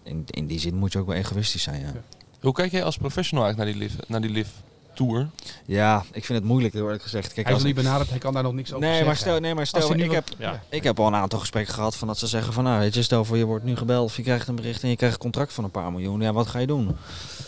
In, 0.02 0.24
in 0.30 0.46
die 0.46 0.58
zin 0.60 0.74
moet 0.74 0.92
je 0.92 0.98
ook 0.98 1.06
wel 1.06 1.16
egoïstisch 1.16 1.62
zijn, 1.62 1.80
ja. 1.80 1.86
Ja. 1.86 2.02
Hoe 2.40 2.52
kijk 2.52 2.70
jij 2.72 2.84
als 2.84 2.96
professional 2.96 3.44
eigenlijk 3.44 3.70
naar 3.78 3.80
die 3.80 3.90
live, 3.90 4.04
naar 4.12 4.20
die 4.20 4.30
live 4.30 4.50
tour? 4.94 5.28
Ja, 5.64 6.04
ik 6.12 6.24
vind 6.24 6.38
het 6.38 6.48
moeilijk, 6.48 6.74
heel 6.74 6.82
eerlijk 6.84 7.02
gezegd. 7.02 7.32
Kijk, 7.32 7.46
Hij 7.46 7.56
is 7.56 7.62
niet 7.62 7.74
benaderd, 7.74 8.10
hij 8.10 8.18
kan 8.18 8.32
daar 8.34 8.42
nog 8.42 8.52
niks 8.52 8.68
over 8.68 8.80
Nee, 8.80 8.88
zeggen. 8.88 9.06
maar 9.06 9.16
stel, 9.16 9.38
nee, 9.40 9.54
maar 9.54 9.66
stel 9.66 9.94
ik, 9.94 10.10
heb, 10.10 10.28
Ja. 10.38 10.62
ik 10.68 10.82
heb 10.82 11.00
al 11.00 11.06
een 11.06 11.14
aantal 11.14 11.38
gesprekken 11.38 11.74
gehad 11.74 11.96
van 11.96 12.08
dat 12.08 12.18
ze 12.18 12.26
zeggen 12.26 12.52
van 12.52 12.64
nou, 12.64 12.78
weet 12.78 12.94
je, 12.94 13.02
stel 13.02 13.24
voor 13.24 13.36
je 13.36 13.44
wordt 13.44 13.64
nu 13.64 13.76
gebeld 13.76 14.04
of 14.04 14.16
je 14.16 14.22
krijgt 14.22 14.48
een 14.48 14.54
bericht 14.54 14.82
en 14.82 14.88
je 14.88 14.96
krijgt 14.96 15.14
een 15.14 15.20
contract 15.22 15.52
van 15.52 15.64
een 15.64 15.70
paar 15.70 15.92
miljoen. 15.92 16.20
Ja, 16.20 16.32
wat 16.32 16.46
ga 16.46 16.58
je 16.58 16.66
doen? 16.66 16.96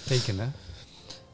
tekenen. 0.07 0.53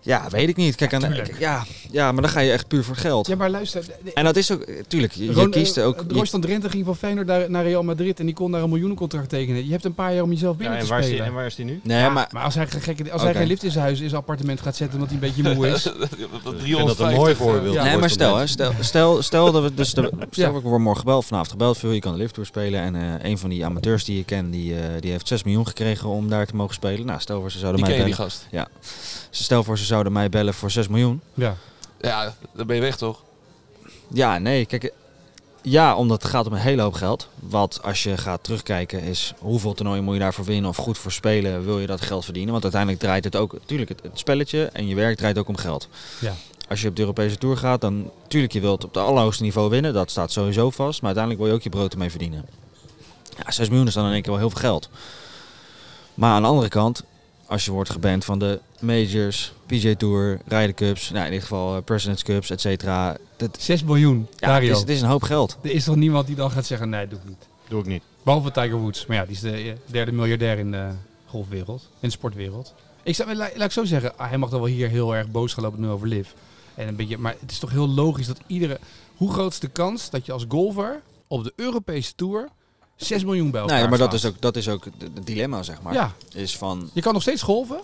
Ja, 0.04 0.26
weet 0.30 0.48
ik 0.48 0.56
niet. 0.56 0.74
Kijk, 0.74 0.94
aan, 0.94 1.00
Tuurlijk. 1.00 1.38
ja, 1.38 1.64
ja, 1.90 2.12
maar 2.12 2.22
dan 2.22 2.30
ga 2.30 2.40
je 2.40 2.52
echt 2.52 2.68
puur 2.68 2.84
voor 2.84 2.94
het 2.94 3.02
geld. 3.04 3.26
Ja, 3.26 3.36
maar 3.36 3.50
luister. 3.50 3.84
En 4.14 4.24
dat 4.24 4.36
is 4.36 4.50
ook, 4.52 4.64
tuurlijk, 4.88 5.12
je, 5.12 5.48
kiest 5.48 5.76
eh, 5.76 5.86
ook... 5.86 5.98
de 5.98 6.04
je- 6.08 6.14
Royston 6.14 6.40
Drenthe 6.40 6.68
ging 6.70 6.84
van 6.84 6.96
Feyenoord 6.96 7.26
naar, 7.26 7.50
naar 7.50 7.64
Real 7.64 7.82
Madrid 7.82 8.20
en 8.20 8.26
die 8.26 8.34
kon 8.34 8.50
daar 8.52 8.62
een 8.62 8.68
miljoenencontract 8.68 9.28
tekenen. 9.28 9.64
Je 9.64 9.70
hebt 9.70 9.84
een 9.84 9.94
paar 9.94 10.14
jaar 10.14 10.22
om 10.22 10.30
jezelf 10.32 10.52
Ja, 10.52 10.58
binnen 10.58 10.78
en, 10.78 10.84
te 10.84 10.90
waar 10.90 10.98
is 10.98 11.04
die, 11.04 11.14
spelen. 11.14 11.32
en 11.32 11.38
waar 11.38 11.46
is 11.46 11.54
die 11.54 11.64
nu? 11.64 11.80
nee, 11.82 11.98
Ja, 11.98 12.08
maar, 12.08 12.28
maar 12.32 12.42
als 12.42 12.54
hij, 12.54 12.66
geen 12.66 12.80
gekke, 12.80 13.12
als 13.12 13.22
hij 13.22 13.34
geen 13.34 13.46
lift 13.46 13.62
in 13.62 13.70
zijn 13.70 13.84
huis 13.84 14.00
in 14.00 14.08
zijn 14.08 14.20
appartement 14.20 14.60
gaat 14.60 14.76
zetten 14.76 15.00
omdat 15.00 15.14
hij 15.14 15.28
een 15.28 15.34
beetje 15.34 15.54
moe 15.54 15.68
is. 15.68 15.82
dat 15.92 15.94
Ik 15.94 16.08
vind 16.18 16.44
dat 16.44 16.58
350, 16.58 17.06
een 17.08 17.14
mooi 17.14 17.34
voorbeeld. 17.34 17.74
Ja. 17.74 17.84
nee, 17.84 17.96
maar 17.96 18.10
stel, 18.10 18.36
hè, 18.36 18.46
stel, 18.46 18.72
stel, 18.80 19.22
stel 19.22 19.52
dat 19.52 19.62
we 19.62 19.74
dus 19.74 19.94
de, 19.94 20.00
stel 20.30 20.50
Ja. 20.52 20.56
ik 20.58 20.62
word 20.64 20.80
morgen 20.82 21.00
gebeld, 21.00 21.24
vanavond 21.24 21.50
gebeld, 21.50 21.78
veel 21.78 21.90
je 21.90 22.00
kan 22.00 22.12
de 22.12 22.18
lifttour 22.18 22.46
spelen 22.46 22.80
en 22.80 22.94
eh, 22.94 23.30
een 23.30 23.38
van 23.38 23.50
die 23.50 23.64
amateurs 23.64 24.04
die 24.04 24.16
je 24.16 24.24
kent, 24.24 24.52
die, 24.52 24.74
eh, 24.74 24.80
die 25.00 25.10
heeft 25.10 25.28
6 25.28 25.42
miljoen 25.42 25.66
gekregen 25.66 26.08
om 26.08 26.28
daar 26.28 26.46
te 26.46 26.56
mogen 26.56 26.74
spelen. 26.74 27.06
Nou, 27.06 27.20
stel 27.20 27.40
voor 27.40 27.50
ze 27.50 27.58
zouden 27.58 27.80
Die 27.84 27.90
mij 27.90 27.98
ken 27.98 28.08
je 28.08 28.14
die 28.50 28.62
gast. 29.32 29.44
Stel 29.44 29.64
voor 29.64 29.78
ze 29.78 29.84
zouden 29.84 30.12
mij 30.12 30.28
bellen 30.28 30.54
voor 30.54 30.70
6 30.70 30.88
miljoen. 30.88 31.20
Ja. 31.34 31.56
Ja, 32.00 32.34
dan 32.52 32.66
ben 32.66 32.76
je 32.76 32.82
weg 32.82 32.96
toch? 32.96 33.22
Ja, 34.08 34.38
nee, 34.38 34.66
kijk. 34.66 34.92
Ja, 35.62 35.96
omdat 35.96 36.22
het 36.22 36.30
gaat 36.30 36.46
om 36.46 36.52
een 36.52 36.58
hele 36.58 36.82
hoop 36.82 36.94
geld. 36.94 37.28
Wat 37.38 37.80
als 37.82 38.02
je 38.02 38.16
gaat 38.16 38.44
terugkijken 38.44 39.02
is 39.02 39.32
hoeveel 39.38 39.74
toernooien 39.74 40.04
moet 40.04 40.14
je 40.14 40.20
daarvoor 40.20 40.44
winnen 40.44 40.70
of 40.70 40.76
goed 40.76 40.98
voor 40.98 41.12
spelen 41.12 41.64
wil 41.64 41.78
je 41.78 41.86
dat 41.86 42.00
geld 42.00 42.24
verdienen. 42.24 42.50
Want 42.50 42.62
uiteindelijk 42.62 43.02
draait 43.02 43.24
het 43.24 43.36
ook, 43.36 43.52
natuurlijk 43.52 43.88
het, 43.88 44.02
het 44.02 44.18
spelletje 44.18 44.64
en 44.64 44.86
je 44.86 44.94
werk 44.94 45.16
draait 45.16 45.38
ook 45.38 45.48
om 45.48 45.56
geld. 45.56 45.88
Ja. 46.20 46.34
Als 46.68 46.82
je 46.82 46.88
op 46.88 46.96
de 46.96 47.02
Europese 47.02 47.38
Tour 47.38 47.56
gaat, 47.56 47.80
dan 47.80 48.10
natuurlijk 48.22 48.52
je 48.52 48.60
wilt 48.60 48.84
op 48.84 48.94
de 48.94 49.00
allerhoogste 49.00 49.42
niveau 49.42 49.70
winnen. 49.70 49.92
Dat 49.92 50.10
staat 50.10 50.32
sowieso 50.32 50.70
vast. 50.70 51.02
Maar 51.02 51.14
uiteindelijk 51.16 51.44
wil 51.44 51.52
je 51.52 51.58
ook 51.58 51.62
je 51.62 51.70
brood 51.70 51.92
ermee 51.92 52.10
verdienen. 52.10 52.44
Ja, 53.36 53.50
6 53.50 53.68
miljoen 53.68 53.86
is 53.86 53.94
dan 53.94 54.06
in 54.06 54.12
één 54.12 54.22
keer 54.22 54.30
wel 54.30 54.40
heel 54.40 54.50
veel 54.50 54.60
geld. 54.60 54.88
Maar 56.14 56.32
aan 56.32 56.42
de 56.42 56.48
andere 56.48 56.68
kant, 56.68 57.02
als 57.52 57.64
je 57.64 57.70
wordt 57.70 57.90
geband 57.90 58.24
van 58.24 58.38
de 58.38 58.60
majors, 58.80 59.52
PJ 59.66 59.94
Tour, 59.94 60.40
Ryder 60.46 60.74
Cups, 60.74 61.10
nou 61.10 61.24
in 61.24 61.30
dit 61.30 61.40
geval 61.42 61.76
eh, 61.76 61.82
President's 61.82 62.22
Cups, 62.22 62.50
et 62.50 62.60
cetera. 62.60 63.16
Dat, 63.36 63.56
6 63.60 63.84
miljoen. 63.84 64.16
ja, 64.18 64.24
het 64.30 64.40
Dario. 64.40 64.72
is, 64.72 64.78
het 64.80 64.88
is 64.88 65.00
een 65.02 65.08
hoop 65.08 65.22
geld. 65.22 65.58
Er 65.62 65.70
is 65.70 65.84
toch 65.84 65.96
niemand 65.96 66.26
die 66.26 66.36
dan 66.36 66.50
gaat 66.50 66.66
zeggen, 66.66 66.88
nee, 66.88 67.08
doe 67.08 67.18
ik 67.18 67.28
niet. 67.28 67.46
Doe 67.68 67.80
ik 67.80 67.86
niet. 67.86 68.02
Behalve 68.22 68.50
Tiger 68.50 68.76
Woods. 68.76 69.06
Maar 69.06 69.16
ja, 69.16 69.24
die 69.24 69.34
is 69.34 69.40
de 69.40 69.50
eh, 69.52 69.72
derde 69.86 70.12
miljardair 70.12 70.58
in 70.58 70.70
de 70.70 70.88
golfwereld. 71.26 71.82
In 72.00 72.08
de 72.08 72.10
sportwereld. 72.10 72.74
Ik 73.02 73.14
zou, 73.14 73.34
la- 73.34 73.50
laat 73.54 73.66
ik 73.66 73.72
zo 73.72 73.84
zeggen, 73.84 74.18
ah, 74.18 74.28
hij 74.28 74.38
mag 74.38 74.50
dan 74.50 74.60
wel 74.60 74.68
hier 74.68 74.88
heel 74.88 75.14
erg 75.14 75.30
boos 75.30 75.52
gaan 75.54 75.62
lopen 75.64 75.80
nu 75.80 75.88
over 75.88 76.08
Liv. 76.08 76.28
En 76.74 76.88
een 76.88 76.96
beetje, 76.96 77.18
maar 77.18 77.34
het 77.40 77.50
is 77.50 77.58
toch 77.58 77.70
heel 77.70 77.88
logisch 77.88 78.26
dat 78.26 78.40
iedere... 78.46 78.78
Hoe 79.16 79.32
groot 79.32 79.52
is 79.52 79.58
de 79.58 79.68
kans 79.68 80.10
dat 80.10 80.26
je 80.26 80.32
als 80.32 80.44
golfer 80.48 81.00
op 81.26 81.44
de 81.44 81.52
Europese 81.56 82.14
Tour 82.14 82.48
6 83.04 83.24
miljoen 83.24 83.50
bij 83.50 83.60
elkaar 83.60 83.78
Nee, 83.80 83.88
maar 83.88 83.98
dat 83.98 84.12
is 84.12 84.24
ook, 84.26 84.34
dat 84.40 84.56
is 84.56 84.68
ook 84.68 84.84
het 84.84 85.26
dilemma, 85.26 85.62
zeg 85.62 85.82
maar. 85.82 85.94
Ja, 85.94 86.12
Is 86.34 86.56
van, 86.56 86.90
je 86.92 87.00
kan 87.00 87.12
nog 87.12 87.22
steeds 87.22 87.42
golven. 87.42 87.80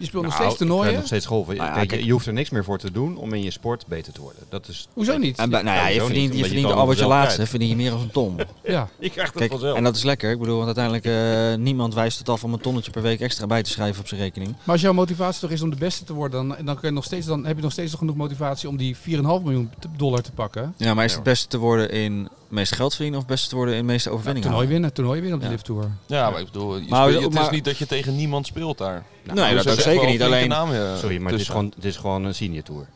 Je 0.00 0.06
speelt 0.06 0.22
nog 0.24 0.32
Nou, 0.32 0.44
steeds 0.44 0.60
ik 0.62 0.66
kan 0.68 0.76
toernooien. 0.76 0.98
nog 0.98 1.06
steeds 1.08 1.26
golven. 1.26 1.56
Nou 1.56 1.68
ja, 1.68 1.74
Kijk, 1.74 1.88
kijk. 1.88 2.02
je 2.04 2.12
hoeft 2.12 2.26
er 2.26 2.32
niks 2.32 2.50
meer 2.50 2.64
voor 2.64 2.78
te 2.78 2.90
doen 2.92 3.16
om 3.16 3.32
in 3.32 3.42
je 3.42 3.50
sport 3.50 3.86
beter 3.86 4.12
te 4.12 4.20
worden. 4.20 4.42
Dat 4.48 4.68
is, 4.68 4.88
Hoezo 4.92 5.16
niet? 5.16 5.38
en, 5.38 5.50
bij- 5.50 5.62
nou 5.62 5.76
ja, 5.76 5.86
je 5.88 6.00
verdient, 6.00 6.14
niet, 6.14 6.22
je 6.22 6.22
omdat 6.22 6.38
je 6.38 6.44
verdient 6.44 6.68
het 6.68 6.76
al 6.78 6.86
wat 6.86 6.96
je 6.96 7.02
allemaal 7.04 7.22
laatste, 7.22 7.46
verdien 7.46 7.68
je 7.68 7.76
meer 7.76 7.90
dan 7.90 8.00
een 8.00 8.10
ton. 8.10 8.36
Ja. 8.64 8.88
Je 8.98 9.10
krijgt 9.10 9.30
het 9.30 9.38
Kijk, 9.38 9.50
vanzelf. 9.50 9.76
en 9.76 9.84
dat 9.84 9.96
is 9.96 10.02
lekker. 10.02 10.30
Ik 10.30 10.38
bedoel, 10.38 10.64
want 10.64 10.76
uiteindelijk 10.78 11.04
eh, 11.04 11.64
niemand 11.64 11.94
wijst 11.94 12.18
het 12.18 12.28
af 12.28 12.44
om 12.44 12.52
een 12.52 12.60
tonnetje 12.60 12.90
per 12.90 13.02
week 13.02 13.20
extra 13.20 13.46
bij 13.46 13.62
te 13.62 13.70
schrijven 13.70 14.00
op 14.00 14.08
zijn 14.08 14.20
rekening. 14.20 14.50
Maar 14.50 14.74
als 14.74 14.80
jouw 14.80 14.92
motivatie 14.92 15.40
toch 15.40 15.50
is 15.50 15.62
om 15.62 15.70
de 15.70 15.76
beste 15.76 16.04
te 16.04 16.12
worden, 16.12 16.48
dan, 16.48 16.56
dan, 16.66 16.74
kun 16.78 16.88
je 16.88 16.94
nog 16.94 17.04
steeds, 17.04 17.26
dan 17.26 17.46
heb 17.46 17.56
je 17.56 17.62
nog 17.62 17.72
steeds 17.72 17.90
nog 17.90 18.00
genoeg 18.00 18.16
motivatie 18.16 18.68
om 18.68 18.76
die 18.76 18.96
4,5 18.96 19.00
miljoen 19.42 19.70
te- 19.78 19.88
dollar 19.96 20.22
te 20.22 20.32
pakken. 20.32 20.74
Ja, 20.76 20.94
maar 20.94 21.04
is 21.04 21.14
het 21.14 21.22
beste 21.22 21.46
te 21.48 21.58
worden 21.58 21.90
in 21.90 22.28
het 22.48 22.56
meeste 22.56 22.74
geld 22.74 22.90
verdienen 22.94 23.20
of 23.20 23.24
het 23.26 23.34
beste 23.34 23.48
te 23.48 23.54
worden 23.56 23.74
in 23.74 23.80
de 23.80 23.86
meeste 23.86 24.08
Ja, 24.08 24.14
overwinningen? 24.14 24.50
toernooi 24.50 24.66
halen? 24.68 24.80
winnen, 24.82 24.94
toernooi 24.96 25.20
winnen 25.20 25.38
op 25.38 25.44
de 25.44 25.56
Ja. 25.56 25.62
Tour. 25.62 25.90
Ja, 26.06 26.30
maar 26.30 26.40
ik 26.40 26.46
bedoel, 26.46 26.76
je 26.76 26.88
Maar- 26.88 27.10
speelt- 27.10 27.34
het 27.34 27.42
is 27.42 27.50
niet 27.50 27.64
dat 27.64 27.78
je 27.78 27.86
tegen 27.86 28.16
niemand 28.16 28.46
speelt 28.46 28.78
daar. 28.78 29.04
nee, 29.24 29.34
Dus 29.54 29.62
dat 29.64 29.72
ook 29.72 29.78
is 29.78 29.84
zeker 29.84 30.06
niet. 30.06 30.22
Alleen, 30.22 30.48
naam, 30.48 30.68
Sorry, 30.98 31.18
maar 31.18 31.32
het 31.32 31.40
is, 31.40 31.48
gewoon, 31.48 31.72
het 31.74 31.84
is 31.84 31.96
gewoon 31.96 32.24
een 32.24 32.34
senior 32.34 32.62
tour. 32.62 32.86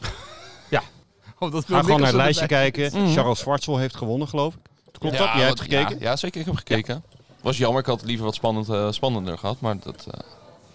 Oh, 1.38 1.52
dat 1.52 1.64
Ga 1.66 1.80
gewoon 1.80 1.98
naar 1.98 2.06
het 2.08 2.16
lijstje 2.16 2.46
kijken. 2.46 2.90
Mhm. 3.02 3.12
Charles 3.12 3.38
Schwartzel 3.38 3.76
heeft 3.78 3.96
gewonnen, 3.96 4.28
geloof 4.28 4.54
ik. 4.54 4.60
Klopt 4.98 5.16
Ja, 5.16 5.24
dat? 5.26 5.34
Jij 5.36 5.46
hebt 5.46 5.60
gekeken? 5.60 5.98
Ja, 5.98 6.04
ja, 6.10 6.16
zeker. 6.16 6.40
Ik 6.40 6.46
heb 6.46 6.54
gekeken. 6.56 7.02
Was 7.42 7.58
jammer, 7.58 7.80
ik 7.80 7.86
had 7.86 7.96
het 8.00 8.06
liever 8.08 8.24
wat 8.24 8.34
spannend, 8.34 8.68
eh, 8.68 8.90
spannender 8.92 9.38
gehad. 9.38 9.60
Maar 9.60 9.76
dat, 9.78 9.96
eh, 10.10 10.20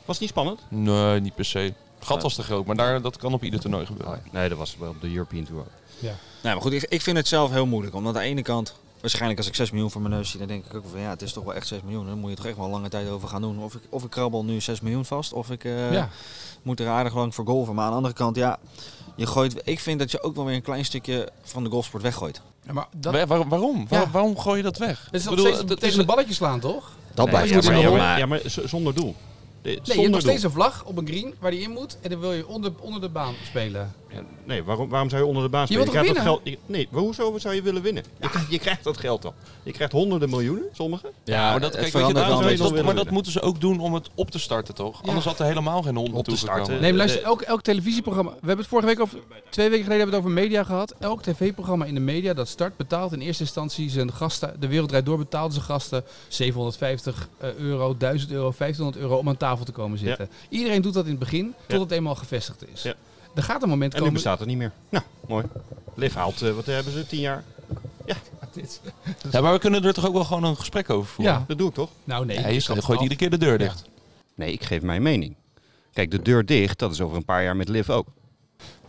Was 0.06 0.16
het 0.16 0.20
niet 0.20 0.30
spannend? 0.30 0.60
nee, 0.70 1.20
niet 1.20 1.36
per 1.36 1.46
se. 1.46 1.74
Het 2.02 2.10
gat 2.10 2.22
was 2.22 2.36
te 2.36 2.44
groot, 2.44 2.66
maar 2.66 2.76
daar, 2.76 3.02
dat 3.02 3.18
kan 3.18 3.34
op 3.34 3.44
ieder 3.44 3.60
toernooi 3.60 3.86
gebeuren. 3.86 4.22
Nee, 4.32 4.50
dat 4.50 4.58
was 4.58 4.76
wel 4.80 4.90
op 4.90 5.02
de 5.02 5.12
European 5.14 5.44
Tour. 5.44 5.60
ook. 5.62 5.68
Ja. 6.00 6.08
nou, 6.42 6.54
maar 6.56 6.62
goed, 6.62 6.72
ik, 6.72 6.84
ik 6.84 7.02
vind 7.02 7.18
het 7.18 7.28
zelf 7.28 7.52
heel 7.52 7.66
moeilijk. 7.66 7.96
Omdat 7.96 8.16
aan 8.16 8.22
de 8.22 8.28
ene 8.28 8.42
kant, 8.42 8.76
waarschijnlijk 9.02 9.38
als 9.40 9.48
ik 9.48 9.56
6 9.56 9.72
miljoen 9.72 9.92
voor 9.92 10.02
mijn 10.02 10.14
neus 10.14 10.30
zie, 10.30 10.40
dan 10.40 10.48
denk 10.48 10.66
ik 10.66 10.74
ook 10.76 10.84
van 10.92 11.00
ja, 11.00 11.10
het 11.10 11.22
is 11.22 11.34
toch 11.34 11.44
wel 11.44 11.54
echt 11.54 11.68
6 11.68 11.80
miljoen. 11.84 12.06
Dan 12.08 12.18
moet 12.20 12.30
je 12.30 12.36
toch 12.36 12.46
echt 12.46 12.58
wel 12.58 12.70
lange 12.70 12.90
tijd 12.90 13.10
over 13.10 13.28
gaan 13.28 13.42
doen. 13.42 13.60
Of 13.64 13.74
ik, 13.76 13.82
of 13.90 14.04
ik 14.04 14.10
krabbel 14.10 14.44
nu 14.46 14.62
6 14.62 14.82
miljoen 14.82 15.06
vast, 15.06 15.34
of 15.34 15.50
ik 15.52 15.64
eh, 15.64 15.92
Ja. 15.94 16.10
moet 16.62 16.80
er 16.80 16.88
aardig 16.88 17.16
lang 17.16 17.36
voor 17.36 17.46
golven. 17.46 17.76
Maar 17.76 17.84
aan 17.84 17.90
de 17.90 17.96
andere 17.96 18.14
kant, 18.14 18.36
ja, 18.36 18.60
je 19.16 19.26
gooit, 19.28 19.62
ik 19.64 19.80
vind 19.80 20.00
dat 20.00 20.12
je 20.12 20.24
ook 20.24 20.36
wel 20.36 20.46
weer 20.46 20.56
een 20.56 20.62
klein 20.62 20.86
stukje 20.86 21.30
van 21.44 21.64
de 21.64 21.70
golfsport 21.70 22.04
weggooit. 22.04 22.42
Ja, 22.66 22.74
maar 22.74 22.88
dat, 22.96 23.14
Waar- 23.14 23.28
waar- 23.28 23.48
waarom? 23.48 23.88
Waar- 23.88 24.12
waarom 24.12 24.38
gooi 24.38 24.58
je 24.58 24.64
dat 24.64 24.78
weg? 24.78 25.06
het 25.06 25.14
is 25.14 25.20
Ik 25.24 25.26
nog 25.30 25.36
bedoel, 25.36 25.54
steeds 25.54 25.70
het 25.70 25.80
tegen 25.80 25.94
is 25.94 26.00
een 26.00 26.06
balletje 26.06 26.34
slaan, 26.34 26.60
toch? 26.60 26.92
Dat 27.14 27.26
Nee, 27.26 27.36
blijft 27.36 27.66
je 27.66 27.72
ja, 27.72 27.90
maar, 27.90 28.20
ja, 28.20 28.26
maar, 28.26 28.40
ja, 28.44 28.68
zonder 28.68 28.96
doel. 28.96 29.16
De- 29.62 29.70
Nee, 29.70 29.80
je 29.84 29.94
hebt 30.02 30.10
nog 30.12 30.22
steeds 30.22 30.44
een 30.44 30.52
vlag 30.52 30.84
op 30.86 30.98
een 30.98 31.08
green 31.08 31.34
waar 31.40 31.52
die 31.52 31.60
in 31.62 31.72
moet 31.72 31.98
en 32.02 32.10
dan 32.10 32.20
wil 32.20 32.32
je 32.34 32.48
onder, 32.48 32.72
onder 32.80 33.02
de 33.02 33.10
baan 33.10 33.34
spelen. 33.46 33.94
Ja, 34.14 34.22
nee, 34.46 34.64
waarom, 34.64 34.90
waarom 34.90 35.10
zou 35.10 35.22
je 35.22 35.28
onder 35.28 35.44
de 35.44 35.50
baan 35.50 35.66
spelen? 35.68 35.84
wilt 35.84 35.96
toch 35.96 36.04
krijgt 36.04 36.26
dat 36.26 36.34
winnen? 36.34 36.52
geld, 36.54 36.60
je- 36.68 36.74
nee, 36.74 36.88
maar 36.92 37.02
hoezo 37.02 37.38
zou 37.38 37.56
je 37.56 37.62
willen 37.62 37.82
winnen? 37.82 38.04
Je, 38.22 38.30
krijgt, 38.30 38.52
je 38.52 38.60
krijgt 38.60 38.84
dat 38.84 38.98
geld 38.98 39.22
dan. 39.22 39.34
Je 39.64 39.72
krijgt 39.72 39.94
honderden 39.94 40.30
miljoenen, 40.30 40.64
sommigen. 40.74 41.10
Ja, 41.24 41.50
maar 41.52 41.60
dat, 41.60 41.72
kijk, 41.72 41.84
weet 41.84 41.92
je, 41.94 41.98
zou 42.00 42.08
je 42.08 42.14
dat- 42.14 42.28
maar 42.58 42.86
dat 42.86 42.94
winnen. 42.96 43.14
moeten 43.14 43.32
ze 43.32 43.42
ook 43.42 43.62
doen 43.62 43.80
om 43.80 43.94
het 43.94 44.10
op 44.16 44.32
te 44.32 44.40
starten, 44.40 44.74
toch? 44.76 45.02
Ja. 45.02 45.08
Anders 45.08 45.26
had 45.26 45.40
er 45.40 45.46
helemaal 45.46 45.82
geen 45.82 45.96
hond 45.96 46.14
Op 46.14 46.24
te 46.26 46.38
starten. 46.38 46.72
Nee, 46.72 46.80
maar 46.82 46.94
luister, 46.94 47.24
elk, 47.24 47.42
elk 47.42 47.62
televisieprogramma. 47.62 48.30
We 48.32 48.38
hebben 48.38 48.58
het 48.58 48.68
vorige 48.68 48.88
week 48.88 49.00
over. 49.00 49.20
Twee 49.50 49.70
weken 49.70 49.84
geleden 49.84 50.04
hebben 50.04 50.22
we 50.22 50.28
het 50.28 50.36
over 50.38 50.46
media 50.50 50.64
gehad. 50.64 50.94
Elk 51.00 51.22
tv-programma 51.22 51.86
in 51.86 51.94
de 51.94 52.00
media 52.00 52.34
dat 52.34 52.48
start 52.48 52.78
betaalt 52.78 53.14
in 53.14 53.20
eerste 53.22 53.44
instantie 53.44 53.90
zijn 53.90 54.12
gasten. 54.14 54.56
De 54.60 54.68
wereld 54.68 54.90
draait 54.90 55.06
door 55.06 55.18
betaalde 55.18 55.54
zijn 55.54 55.66
gasten 55.66 56.04
750 56.28 57.30
euro, 57.58 57.98
1000 57.98 58.32
euro, 58.32 58.52
1500 58.58 59.04
euro 59.04 59.18
om 59.18 59.28
aan 59.28 59.38
tafel 59.38 59.50
te 59.60 59.72
komen 59.72 59.98
zitten. 59.98 60.30
Iedereen 60.50 60.82
doet 60.82 60.94
dat 60.94 61.04
in 61.04 61.10
het 61.10 61.20
begin, 61.20 61.54
tot 61.68 61.78
Ja. 61.78 61.80
het 61.80 61.92
eenmaal 61.92 62.16
gevestigd 62.16 62.64
is. 62.74 62.82
Ja. 62.84 62.94
Er 63.36 63.44
gaat 63.44 63.64
een 63.64 63.70
moment 63.70 63.92
En 63.94 63.98
nu 63.98 64.06
komen. 64.06 64.14
bestaat 64.14 64.40
het 64.40 64.48
niet 64.48 64.58
meer. 64.58 64.72
Nou, 64.90 65.04
mooi. 65.28 65.46
Liv 65.96 66.14
haalt, 66.14 66.42
eh, 66.42 66.52
wat 66.52 66.66
hebben 66.66 66.94
ze, 66.94 67.08
tien 67.08 67.20
jaar? 67.20 67.44
Ja, 69.32 69.42
maar 69.42 69.54
we 69.54 69.60
kunnen 69.60 69.84
er 69.84 69.94
toch 69.94 70.08
ook 70.08 70.14
wel 70.14 70.24
gewoon 70.24 70.44
een 70.44 70.56
gesprek 70.58 70.90
over 70.90 71.10
voeren? 71.10 71.34
Ja. 71.34 71.44
Dat 71.48 71.58
doe 71.58 71.68
ik 71.68 71.74
toch? 71.74 71.90
Nou 72.04 72.26
nee, 72.26 72.40
Ja, 72.40 72.48
je 72.48 72.62
gooit 72.62 72.84
af. 72.84 72.90
iedere 73.02 73.16
keer 73.16 73.30
de 73.30 73.38
deur 73.38 73.58
dicht. 73.58 73.84
Nee, 74.36 74.52
ik 74.54 74.64
geef 74.64 74.82
mijn 74.82 75.02
mening. 75.02 75.36
Kijk, 75.94 76.12
de 76.12 76.22
deur 76.22 76.46
dicht, 76.46 76.80
dat 76.80 76.92
is 76.92 77.02
over 77.02 77.18
een 77.18 77.26
paar 77.26 77.44
jaar 77.44 77.56
met 77.56 77.70
Liv 77.70 77.90
ook. 77.90 78.08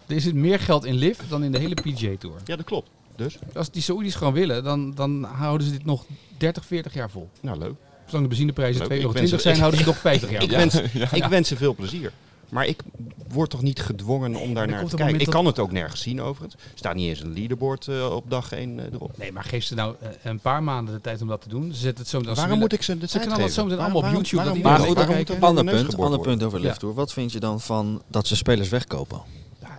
Er 0.06 0.20
zit 0.20 0.34
meer 0.34 0.60
geld 0.60 0.84
in 0.84 0.94
Liv 0.94 1.18
dan 1.28 1.42
in 1.42 1.52
de 1.52 1.58
hele 1.58 1.74
PGA 1.74 2.10
Tour. 2.18 2.36
Ja, 2.44 2.56
dat 2.56 2.64
klopt. 2.64 2.90
Dus, 3.16 3.38
Als 3.54 3.70
die 3.70 3.82
Saoedi's 3.82 4.14
gewoon 4.14 4.32
willen, 4.32 4.64
dan, 4.64 4.94
dan 4.94 5.24
houden 5.24 5.66
ze 5.66 5.72
dit 5.72 5.84
nog 5.84 6.04
30, 6.38 6.64
40 6.64 6.94
jaar 6.94 7.10
vol. 7.10 7.28
nou 7.40 7.58
leuk. 7.58 7.74
Zolang 8.06 8.22
de 8.22 8.28
benzineprijzen 8.28 8.80
Leuk. 8.80 8.90
2,20 8.90 8.96
Ik 8.96 9.02
euro 9.02 9.12
wens 9.12 9.30
het- 9.30 9.42
zijn, 9.42 9.58
houden 9.64 9.80
ze 9.80 9.86
nog 9.86 9.96
50 9.98 10.30
jaar 10.30 10.42
Ik 10.42 10.50
wens, 10.50 10.74
ja. 10.92 11.12
ik 11.12 11.24
wens 11.24 11.48
ze 11.48 11.56
veel 11.56 11.74
plezier. 11.74 12.12
Maar 12.48 12.66
ik 12.66 12.82
word 13.28 13.50
toch 13.50 13.62
niet 13.62 13.80
gedwongen 13.80 14.34
om 14.36 14.54
daar 14.54 14.68
naar 14.68 14.84
te 14.86 14.96
kijken. 14.96 15.14
Ik 15.18 15.24
dat- 15.24 15.34
kan 15.34 15.46
het 15.46 15.58
ook 15.58 15.72
nergens 15.72 16.00
zien 16.00 16.20
overigens. 16.22 16.62
Er 16.62 16.70
staat 16.78 16.94
niet 16.94 17.08
eens 17.08 17.20
een 17.20 17.32
leaderboard 17.32 17.88
eh, 17.88 18.14
op 18.14 18.30
dag 18.30 18.52
1 18.52 18.80
erop. 18.92 19.18
Nee, 19.18 19.32
maar 19.32 19.44
geef 19.44 19.64
ze 19.64 19.74
nou 19.74 19.94
eh, 20.00 20.08
een 20.22 20.38
paar 20.40 20.62
maanden 20.62 20.94
de 20.94 21.00
tijd 21.00 21.22
om 21.22 21.28
dat 21.28 21.42
te 21.42 21.48
doen. 21.48 21.72
Ze 21.74 21.80
zetten 21.80 22.00
het 22.00 22.08
zo 22.08 22.18
meteen 22.18 22.34
Waarom 22.34 22.58
moet 22.58 22.72
ik 22.72 22.82
ze 22.82 22.98
de 22.98 23.06
Ze 23.08 23.18
het 23.18 23.32
geven? 23.32 23.50
zo 23.50 23.62
meteen 23.64 23.78
allemaal 23.78 23.96
op 23.96 24.02
Waarom- 24.02 24.20
YouTube, 24.22 24.44
dat 24.44 24.52
waarom- 24.52 24.56
iedereen 24.58 24.78
Maar 24.78 24.86
goed, 24.88 24.96
waarom 24.96 25.56
er 25.56 25.62
ander 25.72 25.74
punt, 25.74 26.00
ander 26.04 26.20
punt 26.20 26.42
over. 26.82 26.94
Wat 26.94 27.12
vind 27.12 27.32
je 27.32 27.40
dan 27.40 27.60
van 27.60 28.02
dat 28.08 28.26
ze 28.26 28.36
spelers 28.36 28.68
wegkopen? 28.68 29.20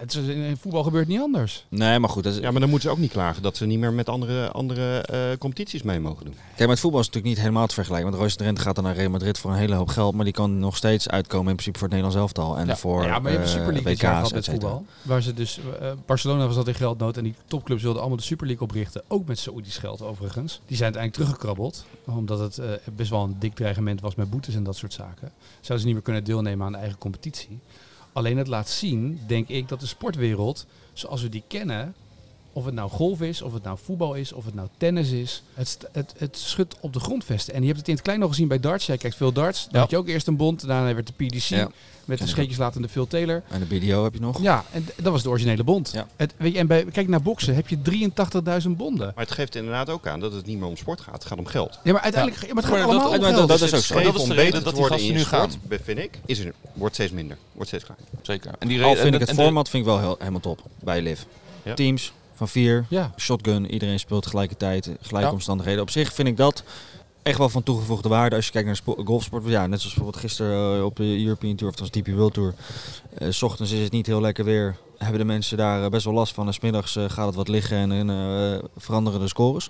Het 0.04 0.16
is, 0.16 0.28
in 0.28 0.58
voetbal 0.58 0.84
gebeurt 0.84 1.08
niet 1.08 1.20
anders. 1.20 1.66
Nee, 1.70 2.00
maar 2.00 2.10
goed. 2.10 2.24
Dat 2.24 2.34
is, 2.34 2.40
Ja, 2.40 2.52
maar 2.52 2.60
dan 2.60 2.70
moeten 2.70 2.90
ze 2.90 2.96
ook 2.96 3.02
niet 3.02 3.12
klagen 3.12 3.42
dat 3.44 3.58
ze 3.58 3.66
niet 3.66 3.80
meer 3.80 3.94
met 3.94 4.10
andere, 4.10 4.52
andere 4.52 5.00
eh, 5.00 5.38
competities 5.38 5.82
mee 5.84 6.00
mogen 6.00 6.26
doen. 6.26 6.36
Kijk, 6.56 6.70
met 6.70 6.80
voetbal 6.80 7.00
is 7.00 7.06
het 7.06 7.16
natuurlijk 7.16 7.26
niet 7.26 7.38
helemaal 7.38 7.68
te 7.68 7.74
vergelijken. 7.74 8.10
Want 8.10 8.22
Royce 8.22 8.36
Drenthe 8.38 8.62
gaat 8.62 8.76
dan 8.76 8.84
naar 8.84 8.96
Real 8.96 9.10
Madrid 9.10 9.38
voor 9.40 9.52
een 9.52 9.58
hele 9.58 9.76
hoop 9.76 9.88
geld. 9.88 10.16
Maar 10.16 10.24
die 10.24 10.34
kan 10.34 10.60
nog 10.60 10.76
steeds 10.78 11.10
uitkomen 11.10 11.48
in 11.48 11.54
principe 11.54 11.80
voor 11.80 11.88
het 11.88 11.98
Nederlands 11.98 12.22
elftal. 12.36 12.58
En 12.58 12.68
Ja. 12.68 12.76
voor 12.76 13.04
ja, 13.04 13.20
maar 13.20 13.32
je 13.32 13.38
hebt 13.38 13.50
de 13.50 13.54
eh, 13.54 13.60
Super 13.60 13.74
League 13.74 13.92
dit 13.92 14.00
jaar 14.02 14.12
WK's, 14.22 14.28
gehad 14.30 14.46
met 14.46 14.46
voetbal. 14.56 14.86
Waar 15.02 15.22
ze 15.22 15.34
dus, 15.34 15.60
eh, 15.80 15.92
Barcelona 16.06 16.46
was 16.46 16.56
dat 16.56 16.68
in 16.68 16.74
geldnood 16.76 17.18
en 17.18 17.24
die 17.24 17.36
topclubs 17.48 17.82
wilden 17.82 18.00
allemaal 18.02 18.20
de 18.20 18.26
Super 18.26 18.48
League 18.48 18.64
oprichten. 18.68 19.04
Ook 19.08 19.28
met 19.28 19.40
Saoedisch 19.40 19.78
geld 19.78 20.02
overigens. 20.02 20.62
Die 20.66 20.78
zijn 20.78 20.94
uiteindelijk 20.94 21.14
teruggekrabbeld. 21.14 21.86
Omdat 22.06 22.40
het 22.40 22.58
eh, 22.58 22.70
best 22.96 23.10
wel 23.10 23.24
een 23.24 23.36
dik 23.40 23.56
dreigement 23.56 24.02
was 24.02 24.16
met 24.16 24.30
boetes 24.30 24.56
en 24.56 24.64
dat 24.64 24.76
soort 24.76 24.94
zaken. 24.94 25.32
Zouden 25.52 25.80
ze 25.80 25.86
niet 25.86 25.94
meer 25.94 26.02
kunnen 26.02 26.24
deelnemen 26.24 26.66
aan 26.66 26.72
de 26.72 26.78
eigen 26.78 26.98
competitie. 26.98 27.60
Alleen 28.14 28.38
het 28.38 28.48
laat 28.48 28.70
zien, 28.70 29.20
denk 29.28 29.48
ik, 29.48 29.68
dat 29.68 29.80
de 29.80 29.86
sportwereld, 29.86 30.66
zoals 30.94 31.22
we 31.22 31.30
die 31.30 31.44
kennen, 31.48 31.96
Of 32.56 32.66
het 32.66 32.74
nou 32.74 32.90
golf 32.90 33.22
is, 33.22 33.42
of 33.42 33.54
het 33.54 33.64
nou 33.64 33.78
voetbal 33.84 34.14
is, 34.14 34.34
of 34.34 34.46
het 34.46 34.54
nou 34.56 34.68
tennis 34.78 35.12
is. 35.12 35.44
Het, 35.54 35.78
het, 35.92 36.14
het 36.18 36.38
schudt 36.38 36.76
op 36.80 36.94
de 36.94 37.00
grondvesten. 37.00 37.54
En 37.54 37.60
je 37.62 37.66
hebt 37.68 37.80
het 37.80 37.88
in 37.88 37.94
het 37.94 38.04
klein 38.04 38.20
nog 38.20 38.30
gezien 38.30 38.48
bij 38.48 38.60
darts. 38.60 38.86
Jij 38.86 38.98
kijkt 38.98 39.16
veel 39.16 39.32
darts. 39.32 39.64
Dan 39.64 39.70
Ja. 39.74 39.80
had 39.80 39.90
je 39.90 39.98
ook 39.98 40.08
eerst 40.08 40.28
een 40.28 40.36
bond. 40.38 40.68
Daarna 40.68 40.94
werd 40.94 41.08
de 41.18 41.26
PDC. 41.26 41.44
Ja. 41.44 41.70
Met 42.06 42.20
de 42.20 42.28
scheetjes 42.28 42.58
latende 42.58 42.90
Phil 42.90 43.08
Taylor. 43.08 43.44
En 43.48 43.60
de 43.60 43.66
BDO 43.66 44.04
heb 44.04 44.14
je 44.14 44.20
nog. 44.20 44.42
Ja, 44.42 44.64
en 44.72 44.88
dat 44.96 45.12
was 45.12 45.24
de 45.24 45.30
originele 45.30 45.64
bond. 45.64 45.92
Ja. 45.94 46.08
Het, 46.16 46.34
weet 46.38 46.54
je, 46.54 46.58
en 46.60 46.68
bij, 46.68 46.86
kijk 46.86 47.08
naar 47.08 47.22
boksen, 47.22 47.56
heb 47.56 47.68
je 47.68 47.78
83.000 48.64 48.70
bonden. 48.70 49.12
Maar 49.16 49.24
het 49.26 49.34
geeft 49.34 49.56
inderdaad 49.56 49.90
ook 49.90 50.08
aan 50.08 50.20
dat 50.20 50.34
het 50.34 50.46
niet 50.46 50.58
meer 50.60 50.68
om 50.68 50.78
sport 50.78 51.02
gaat. 51.02 51.14
Het 51.14 51.26
gaat 51.26 51.38
om 51.38 51.46
geld. 51.46 51.80
Ja, 51.84 51.92
maar 51.92 52.02
uiteindelijk, 52.02 52.42
ja. 52.48 52.54
maar 52.54 52.64
het 52.64 52.72
Maar 52.72 52.82
gaat 52.82 52.90
dat- 52.92 53.02
allemaal 53.02 53.18
om 53.18 53.24
maar 53.24 53.34
geld. 53.34 53.48
dat 53.48 53.62
is 53.62 53.74
ook 53.74 53.82
zo. 53.82 53.94
Dat 54.02 54.16
is 54.16 54.22
om 54.22 54.30
de 54.30 54.36
beter 54.36 54.44
reden 54.44 54.64
dat 54.64 54.98
die 54.98 55.08
in 55.08 55.14
nu 55.14 55.20
sport, 55.20 55.58
vind 55.84 56.00
ik, 56.00 56.20
is 56.26 56.40
er, 56.40 56.54
wordt 56.74 56.96
steeds 56.96 57.12
minder. 57.12 57.38
Wordt 57.54 57.68
steeds 57.70 57.84
kleiner. 57.84 58.08
Zeker. 58.22 58.52
En 58.60 58.68
die 58.68 58.84
Al 58.84 58.94
vind 58.96 59.08
en- 59.08 59.14
ik 59.14 59.20
het 59.20 59.30
en 59.30 59.36
format 59.36 59.70
vind 59.70 59.84
ik 59.86 59.90
wel 59.90 60.00
heel, 60.00 60.16
helemaal 60.20 60.40
top 60.40 60.62
bij 60.80 61.02
Liv. 61.02 61.20
Ja. 61.64 61.74
Teams 61.74 62.12
van 62.36 62.48
vier, 62.48 62.86
Ja. 62.90 63.12
shotgun, 63.18 63.72
iedereen 63.72 64.00
speelt 64.00 64.24
tegelijkertijd, 64.24 64.90
gelijke 65.02 65.28
Ja. 65.28 65.34
omstandigheden. 65.34 65.82
Op 65.82 65.90
zich 65.90 66.14
vind 66.14 66.28
ik 66.28 66.38
dat 66.38 66.64
echt 67.24 67.38
wel 67.38 67.50
van 67.50 67.64
toegevoegde 67.64 68.10
waarde 68.10 68.36
als 68.36 68.46
je 68.46 68.52
kijkt 68.52 68.68
naar 68.68 68.76
spo- 68.76 69.02
golfsport. 69.06 69.44
Ja, 69.46 69.68
net 69.68 69.80
zoals 69.80 69.94
bijvoorbeeld 69.96 70.24
gisteren 70.24 70.78
eh, 70.78 70.86
op 70.86 70.96
de 70.96 71.24
European 71.24 71.56
Tour 71.56 71.74
of 71.74 71.90
de 71.90 72.02
DP 72.02 72.08
World 72.08 72.34
Tour. 72.34 72.54
Eh, 73.18 73.28
s 73.32 73.42
ochtends 73.42 73.72
is 73.72 73.84
het 73.84 73.92
niet 73.92 74.06
heel 74.06 74.22
lekker 74.22 74.46
weer. 74.46 74.76
Hebben 74.98 75.20
de 75.20 75.26
mensen 75.26 75.58
daar 75.58 75.84
eh, 75.84 75.90
best 75.90 76.06
wel 76.06 76.14
last 76.14 76.34
van. 76.34 76.48
En 76.48 76.54
's 76.54 76.60
middags 76.60 76.96
eh, 76.96 77.04
gaat 77.10 77.26
het 77.26 77.36
wat 77.36 77.48
liggen 77.48 77.78
en, 77.78 77.92
en 78.10 78.62
veranderen 78.78 79.20
de 79.20 79.28
scores. 79.28 79.70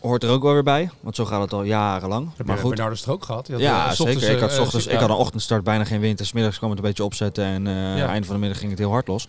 Hoort 0.00 0.22
er 0.22 0.30
ook 0.30 0.42
wel 0.42 0.52
weer 0.52 0.62
bij, 0.62 0.90
want 1.00 1.16
zo 1.16 1.24
gaat 1.24 1.40
het 1.42 1.52
al 1.52 1.62
jarenlang. 1.62 2.30
Heb 2.36 2.46
Maar 2.46 2.58
goed, 2.58 2.68
Bernardus 2.68 3.00
toch 3.02 3.14
ook 3.14 3.24
gehad? 3.24 3.48
Ja, 3.56 3.94
zeker. 3.94 4.30
Ik 4.30 4.40
had, 4.40 4.58
ochtends, 4.58 4.86
ik 4.86 4.98
had 4.98 5.08
een 5.10 5.14
ochtendstart 5.16 5.64
bijna 5.64 5.84
geen 5.84 6.00
wind. 6.00 6.20
En 6.20 6.26
's 6.26 6.32
middags 6.32 6.58
kwam 6.58 6.70
het 6.70 6.78
een 6.78 6.84
beetje 6.84 7.04
opzetten. 7.04 7.44
En 7.44 7.64
Ja. 7.96 8.06
einde 8.08 8.26
van 8.26 8.34
de 8.34 8.40
middag 8.40 8.58
ging 8.58 8.70
het 8.70 8.80
heel 8.80 8.90
hard 8.90 9.08
los. 9.08 9.28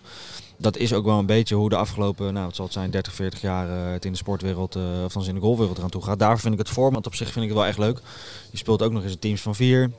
Dat 0.64 0.76
is 0.76 0.92
ook 0.92 1.04
wel 1.04 1.18
een 1.18 1.26
beetje 1.26 1.54
hoe 1.54 1.68
de 1.68 1.76
afgelopen, 1.76 2.32
nou 2.34 2.46
het 2.46 2.56
zal 2.56 2.64
het 2.64 2.74
zijn, 2.74 2.90
30, 2.90 3.12
40 3.14 3.40
jaar 3.40 3.68
eh, 3.86 3.92
het 3.92 4.04
in 4.04 4.10
de 4.12 4.18
sportwereld, 4.18 4.76
eh 4.76 4.82
of 5.04 5.12
dan 5.12 5.26
in 5.26 5.34
de 5.34 5.40
golfwereld 5.40 5.78
eraan 5.78 5.90
toe 5.90 6.02
gaat. 6.02 6.18
Daar 6.18 6.38
vind 6.38 6.52
ik 6.52 6.58
het 6.58 6.68
format 6.68 7.06
op 7.06 7.14
zich 7.14 7.26
vind 7.32 7.44
ik 7.44 7.50
het 7.50 7.58
wel 7.58 7.66
echt 7.68 7.78
leuk. 7.78 7.98
Je 8.50 8.56
speelt 8.58 8.82
ook 8.82 8.92
nog 8.92 9.02
eens 9.02 9.12
in 9.12 9.18
teams 9.18 9.40
van 9.40 9.54
vier. 9.54 9.90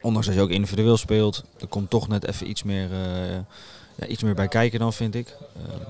Ondanks 0.00 0.26
dat 0.26 0.36
je 0.36 0.42
ook 0.42 0.50
individueel 0.50 0.96
speelt. 0.96 1.44
Er 1.60 1.66
komt 1.66 1.90
toch 1.90 2.08
net 2.08 2.26
even 2.26 2.48
iets 2.48 2.62
meer, 2.62 2.88
eh, 2.92 3.34
ja, 3.94 4.06
iets 4.06 4.22
meer 4.22 4.34
bij 4.34 4.48
kijken 4.48 4.78
dan, 4.78 4.92
vind 4.92 5.14
ik. 5.14 5.36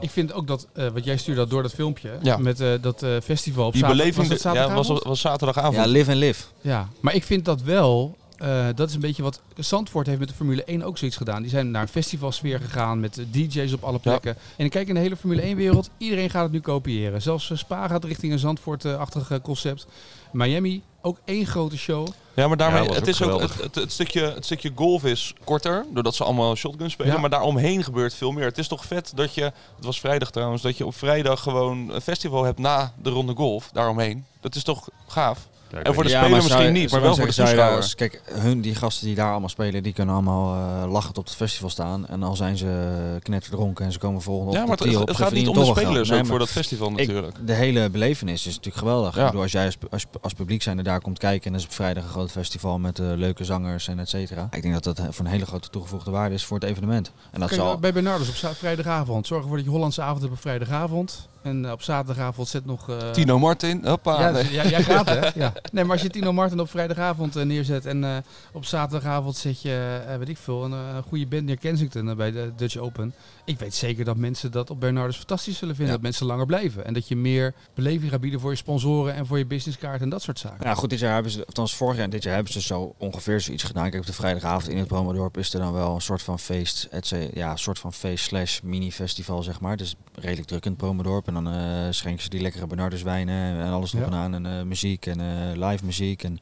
Ik 0.01 0.11
vind 0.11 0.33
ook 0.33 0.47
dat, 0.47 0.67
eh, 0.73 0.89
wat 0.89 1.05
jij 1.05 1.17
stuurde 1.17 1.41
dat 1.41 1.51
door 1.51 1.63
dat 1.63 1.73
filmpje, 1.75 2.11
Ja. 2.23 2.37
met 2.37 2.59
dat 2.81 3.03
eh, 3.03 3.11
festival 3.23 3.67
op 3.67 3.73
Die 3.73 3.81
zaterdag- 3.81 4.07
beleving 4.07 4.29
was 4.29 4.43
ja, 4.43 4.51
was, 4.51 4.59
zaterdagavond? 4.87 5.03
was 5.05 5.21
zaterdagavond. 5.21 5.77
ja, 5.77 5.87
live 5.87 6.11
en 6.11 6.17
live. 6.17 6.45
Ja, 6.61 6.89
maar 7.01 7.15
ik 7.15 7.25
vind 7.25 7.45
dat 7.45 7.63
wel, 7.63 8.17
eh, 8.45 8.67
dat 8.75 8.89
is 8.89 8.95
een 8.95 9.01
beetje 9.01 9.23
wat 9.23 9.41
Zandvoort 9.57 10.07
heeft 10.07 10.19
met 10.19 10.29
de 10.29 10.35
Formule 10.35 10.65
1 10.65 10.83
ook 10.83 10.99
zoiets 10.99 11.17
gedaan. 11.17 11.43
Die 11.43 11.51
zijn 11.51 11.71
naar 11.71 11.83
een 11.83 11.89
festivalsfeer 11.89 12.61
gegaan 12.61 13.01
met 13.01 13.21
DJ's 13.31 13.73
op 13.73 13.85
alle 13.85 13.99
plekken. 13.99 14.37
En 14.57 14.65
ik 14.65 14.71
kijk 14.71 14.89
in 14.89 14.95
de 14.95 15.01
hele 15.01 15.17
Formule 15.17 15.43
1 15.43 15.57
wereld, 15.57 15.91
iedereen 15.99 16.31
gaat 16.31 16.43
het 16.43 16.53
nu 16.53 16.61
kopiëren. 16.61 17.23
Zelfs 17.23 17.51
eh, 17.51 17.57
Spa 17.57 17.89
gaat 17.89 18.05
richting 18.05 18.33
een 18.33 18.39
Zandvoort-achtig 18.39 19.31
eh, 19.31 19.39
concept. 19.43 19.87
Miami, 20.33 20.83
ook 21.01 21.19
één 21.25 21.47
grote 21.47 21.77
show. 21.77 22.07
Ja, 22.35 22.49
maar 22.49 22.57
daarmee, 22.57 22.83
Ja, 22.83 22.89
het, 22.89 23.01
ook 23.01 23.07
is 23.07 23.23
ook, 23.23 23.41
het, 23.41 23.63
het, 23.63 23.75
het 23.75 23.93
stukje, 23.93 24.21
het 24.21 24.45
stukje 24.45 24.73
golf 24.75 25.05
is 25.05 25.35
korter, 25.45 25.85
doordat 25.93 26.15
ze 26.15 26.25
allemaal 26.25 26.57
shotgun 26.57 26.91
spelen. 26.91 27.13
Ja. 27.13 27.21
Maar 27.21 27.31
daaromheen 27.31 27.85
gebeurt 27.85 28.15
veel 28.15 28.33
meer. 28.33 28.45
Het 28.45 28.59
is 28.59 28.69
toch 28.69 28.85
vet 28.85 29.13
dat 29.15 29.35
je, 29.35 29.43
het 29.77 29.85
was 29.85 30.01
vrijdag 30.01 30.31
trouwens, 30.31 30.63
dat 30.63 30.77
je 30.77 30.87
op 30.87 30.95
vrijdag 30.95 31.41
gewoon 31.41 31.91
een 31.91 32.01
festival 32.01 32.45
hebt 32.45 32.59
na 32.59 32.95
de 33.03 33.11
ronde 33.11 33.35
golf, 33.35 33.71
daaromheen. 33.73 34.25
Dat 34.41 34.55
is 34.55 34.63
toch 34.63 34.89
gaaf? 35.07 35.49
En 35.83 35.95
voor 35.95 36.03
de 36.03 36.09
Ja, 36.09 36.15
speler 36.17 36.31
maar 36.37 36.43
misschien 36.43 36.65
je- 36.65 36.71
niet, 36.81 36.91
maar 36.91 37.01
wel 37.01 37.15
voor 37.17 37.27
de 37.27 37.33
zeggen, 37.33 37.35
zou 37.35 37.49
je 37.49 37.71
daar 37.71 37.77
toeschouwer. 37.77 38.21
als- 38.23 38.35
kijk, 38.35 38.49
hun, 38.49 38.61
die 38.61 38.75
gasten 38.75 39.07
die 39.07 39.15
daar 39.15 39.31
allemaal 39.31 39.49
spelen, 39.49 39.83
die 39.83 39.93
kunnen 39.93 40.15
allemaal 40.15 40.55
eh, 40.85 40.91
lachend 40.93 41.19
op 41.19 41.25
het 41.25 41.35
festival 41.35 41.71
staan. 41.71 42.07
En 42.07 42.21
dan 42.21 42.37
zijn 42.37 42.57
ze 42.57 43.17
knetterdronken 43.23 43.85
en 43.85 43.93
ze 43.93 43.99
komen 43.99 44.23
volgende 44.23 44.53
Ja, 44.53 44.59
maar 44.61 44.69
ochtend 44.69 44.91
het, 44.93 45.01
op. 45.01 45.09
het 45.09 45.17
ze 45.17 45.23
gaat 45.23 45.33
niet 45.33 45.49
om 45.49 45.55
de 45.55 45.65
spelers 45.65 46.09
Nee, 46.09 46.19
voor 46.21 46.29
maar 46.29 46.39
dat 46.39 46.49
festival 46.49 46.91
ik- 46.91 46.97
natuurlijk. 46.97 47.37
de 47.47 47.53
hele 47.53 47.91
belevenis 47.91 48.41
is 48.47 48.55
natuurlijk 48.55 48.77
geweldig. 48.77 49.15
Ja. 49.15 49.21
Ik 49.21 49.27
bedoel, 49.27 49.43
als 49.43 49.53
jij 49.53 49.65
als, 49.65 49.77
als, 49.91 50.05
als 50.21 50.33
publiek 50.33 50.63
zijn 50.63 50.79
er 50.79 50.85
daar 50.85 51.01
komt 51.01 51.19
kijken 51.19 51.47
en 51.47 51.53
er 51.53 51.59
is 51.59 51.65
op 51.67 51.73
vrijdag 51.73 52.05
een 52.05 52.11
groot 52.11 52.31
festival 52.31 52.79
met 52.79 52.99
eh, 52.99 53.07
leuke 53.15 53.45
zangers 53.45 53.89
en 53.89 53.99
et 53.99 54.09
cetera. 54.09 54.49
Ik 54.51 54.63
denk 54.63 54.75
dat 54.75 54.85
dat 54.85 54.99
eh, 54.99 55.05
voor 55.11 55.25
een 55.25 55.31
hele 55.31 55.47
grote 55.47 55.69
toegevoegde 55.71 56.11
waarde 56.11 56.35
is 56.35 56.45
voor 56.45 56.59
het 56.61 56.69
evenement. 56.69 57.11
En 57.31 57.41
dat 57.41 57.49
Kijk, 57.49 57.61
zal... 57.61 57.79
bij 57.79 57.93
Bernardus 57.93 58.29
op 58.45 58.55
vrijdagavond. 58.57 59.27
Zorg 59.27 59.41
ervoor 59.43 59.57
dat 59.57 59.67
je 59.67 59.73
Hollandse 59.73 60.03
avond 60.03 60.21
hebt 60.21 60.33
op 60.33 60.41
vrijdagavond. 60.41 61.29
En 61.45 61.65
eh, 61.65 61.71
op 61.73 61.83
zaterdagavond 61.83 62.49
zet 62.49 62.65
nog... 62.65 62.89
eh, 62.91 63.11
Tino 63.11 63.39
Martin, 63.39 63.87
hoppa. 63.87 64.21
Ja, 64.21 64.31
nee. 64.31 64.43
dus- 64.43 64.53
ja, 64.53 64.67
jij 64.67 64.83
gaat 64.83 65.09
hè? 65.09 65.21
Ja. 65.43 65.53
Nee, 65.73 65.85
maar 65.85 65.93
als 65.93 66.03
je 66.03 66.11
Tino 66.11 66.33
Martin 66.33 66.61
op 66.61 66.71
vrijdagavond 66.71 67.37
eh, 67.37 67.45
neerzet 67.45 67.87
en 67.87 68.25
op 68.53 68.65
zaterdagavond 68.65 69.37
zet 69.37 69.63
je, 69.63 70.01
weet 70.19 70.29
ik 70.29 70.37
veel, 70.39 70.65
een 70.65 71.03
goede 71.03 71.27
band 71.27 71.45
neer 71.45 71.59
Kensington 71.59 72.17
bij 72.17 72.31
de 72.31 72.53
Dutch 72.57 72.77
Open. 72.77 73.15
Ik 73.45 73.59
weet 73.59 73.75
zeker 73.75 74.05
dat 74.05 74.17
mensen 74.17 74.51
dat 74.53 74.71
op 74.71 74.81
Bernardus 74.81 75.17
fantastisch 75.17 75.59
zullen 75.59 75.75
vinden. 75.75 75.95
Ja. 75.95 76.01
Dat 76.01 76.09
mensen 76.11 76.27
langer 76.27 76.47
blijven. 76.47 76.85
En 76.85 76.95
dat 76.95 77.09
je 77.09 77.17
meer 77.17 77.55
beleving 77.75 78.11
gaat 78.11 78.21
bieden 78.21 78.41
voor 78.41 78.51
je 78.51 78.57
sponsoren 78.57 79.15
en 79.15 79.27
voor 79.27 79.39
je 79.39 79.47
businesskaart 79.47 80.01
en 80.01 80.09
dat 80.09 80.23
soort 80.23 80.39
zaken. 80.39 80.67
Ja, 80.67 80.75
goed, 80.75 80.91
dit 80.91 80.99
jaar 80.99 81.15
hebben 81.15 81.33
ze, 81.33 81.47
althans 81.47 81.77
vorig 81.77 81.95
jaar 81.95 82.05
en 82.05 82.11
dit 82.11 82.23
jaar 82.23 82.35
hebben 82.35 82.53
ze 82.53 82.61
zo 82.61 82.95
ongeveer 82.99 83.41
zoiets 83.41 83.63
gedaan. 83.63 83.91
Kijk, 83.91 84.03
op 84.03 84.07
de 84.07 84.13
vrijdagavond 84.13 84.69
in 84.69 84.79
het 84.79 84.89
Promodorp 84.89 85.39
is 85.39 85.55
er 85.55 85.61
dan 85.61 85.73
wel 85.73 85.95
een 85.95 86.01
soort 86.01 86.23
van 86.23 86.39
feest, 86.39 86.89
et 86.91 87.13
ja, 87.35 87.51
een 87.51 87.59
soort 87.59 87.79
van 87.79 87.93
feest 87.93 88.25
slash 88.25 88.61
mini-festival, 88.61 89.43
zeg 89.43 89.61
maar. 89.61 89.77
Dus 89.77 89.95
redelijk 90.15 90.49
druk 90.49 90.65
in 90.65 90.71
het 90.71 90.81
Promodorp. 90.81 91.27
En 91.37 91.45
dan 91.45 91.53
eh, 91.55 91.87
schenken 91.91 92.23
ze 92.23 92.29
die 92.29 92.41
lekkere 92.41 92.67
Bernardus 92.67 93.03
wijnen 93.03 93.61
en 93.61 93.73
alles 93.73 93.93
nog 93.93 94.11
Ja. 94.11 94.17
aan. 94.17 94.35
En 94.35 94.47
eh, 94.47 94.63
muziek 94.63 95.07
en 95.07 95.21
eh, 95.21 95.69
live 95.69 95.85
muziek. 95.85 96.23
En, 96.23 96.39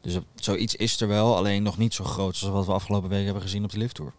dus 0.00 0.18
zoiets 0.34 0.74
is 0.74 1.00
er 1.00 1.08
wel, 1.08 1.36
alleen 1.36 1.62
nog 1.62 1.78
niet 1.78 1.94
zo 1.94 2.04
groot 2.04 2.36
zoals 2.36 2.54
wat 2.54 2.66
we 2.66 2.72
afgelopen 2.72 3.08
week 3.08 3.24
hebben 3.24 3.42
gezien 3.42 3.64
op 3.64 3.70
de 3.70 3.78
lifttour. 3.78 4.12